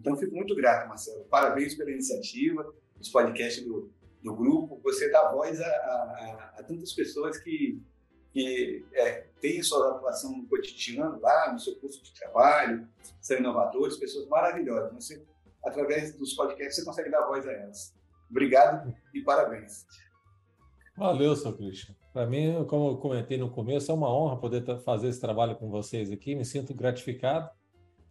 Então, 0.00 0.16
fico 0.16 0.34
muito 0.34 0.56
grato, 0.56 0.88
Marcelo. 0.88 1.24
Parabéns 1.24 1.74
pela 1.74 1.90
iniciativa, 1.90 2.74
os 2.98 3.10
podcasts 3.10 3.62
do, 3.62 3.90
do 4.22 4.34
grupo. 4.34 4.80
Você 4.82 5.10
dá 5.10 5.30
voz 5.30 5.60
a, 5.60 5.66
a, 5.66 6.54
a 6.58 6.62
tantas 6.62 6.94
pessoas 6.94 7.36
que, 7.36 7.78
que 8.32 8.82
é, 8.94 9.26
têm 9.42 9.62
sua 9.62 9.96
atuação 9.96 10.34
no 10.34 10.46
cotidiano 10.48 11.20
lá, 11.20 11.52
no 11.52 11.58
seu 11.58 11.76
curso 11.76 12.02
de 12.02 12.14
trabalho, 12.14 12.88
são 13.20 13.36
inovadores, 13.36 13.98
pessoas 13.98 14.26
maravilhosas. 14.26 14.90
Você, 14.94 15.22
através 15.62 16.14
dos 16.14 16.32
podcasts, 16.32 16.76
você 16.76 16.84
consegue 16.84 17.10
dar 17.10 17.26
voz 17.26 17.46
a 17.46 17.52
elas. 17.52 17.94
Obrigado 18.30 18.94
e 19.12 19.20
parabéns. 19.20 19.84
Valeu, 20.96 21.36
seu 21.36 21.54
Christian. 21.54 21.94
Para 22.10 22.26
mim, 22.26 22.64
como 22.64 22.92
eu 22.92 22.96
comentei 22.96 23.36
no 23.36 23.50
começo, 23.50 23.90
é 23.90 23.94
uma 23.94 24.10
honra 24.10 24.40
poder 24.40 24.64
fazer 24.80 25.08
esse 25.08 25.20
trabalho 25.20 25.56
com 25.56 25.68
vocês 25.68 26.10
aqui. 26.10 26.34
Me 26.34 26.44
sinto 26.44 26.72
gratificado 26.72 27.50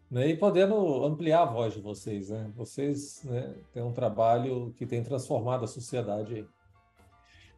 né? 0.09 0.29
e 0.29 0.37
podendo 0.37 1.03
ampliar 1.05 1.43
a 1.43 1.45
voz 1.45 1.73
de 1.73 1.81
vocês. 1.81 2.29
Né? 2.29 2.51
Vocês 2.55 3.23
né, 3.23 3.55
têm 3.73 3.83
um 3.83 3.93
trabalho 3.93 4.73
que 4.77 4.85
tem 4.85 5.03
transformado 5.03 5.63
a 5.63 5.67
sociedade. 5.67 6.35
Aí. 6.35 6.45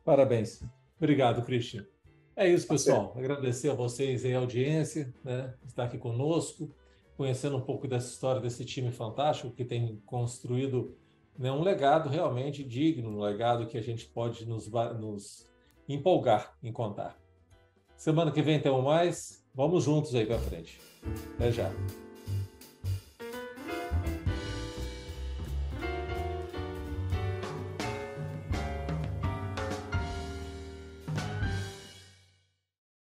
Parabéns. 0.03 0.63
Obrigado, 0.97 1.43
Christian. 1.43 1.85
É 2.35 2.47
isso, 2.47 2.67
pessoal. 2.67 3.13
Agradecer 3.15 3.69
a 3.69 3.73
vocês 3.73 4.23
e 4.23 4.33
a 4.33 4.39
audiência, 4.39 5.13
né, 5.23 5.53
estar 5.65 5.83
aqui 5.83 5.97
conosco, 5.97 6.73
conhecendo 7.17 7.57
um 7.57 7.61
pouco 7.61 7.87
dessa 7.87 8.07
história 8.07 8.41
desse 8.41 8.63
time 8.65 8.91
fantástico 8.91 9.51
que 9.51 9.65
tem 9.65 10.01
construído 10.05 10.95
né, 11.37 11.51
um 11.51 11.61
legado 11.61 12.09
realmente 12.09 12.63
digno, 12.63 13.09
um 13.09 13.19
legado 13.19 13.67
que 13.67 13.77
a 13.77 13.81
gente 13.81 14.05
pode 14.05 14.45
nos, 14.47 14.69
nos 14.99 15.45
empolgar 15.87 16.55
em 16.63 16.71
contar. 16.71 17.19
Semana 17.97 18.31
que 18.31 18.41
vem 18.41 18.59
temos 18.59 18.83
mais. 18.83 19.45
Vamos 19.53 19.83
juntos 19.83 20.15
aí 20.15 20.25
para 20.25 20.39
frente. 20.39 20.79
Até 21.35 21.51
já. 21.51 21.71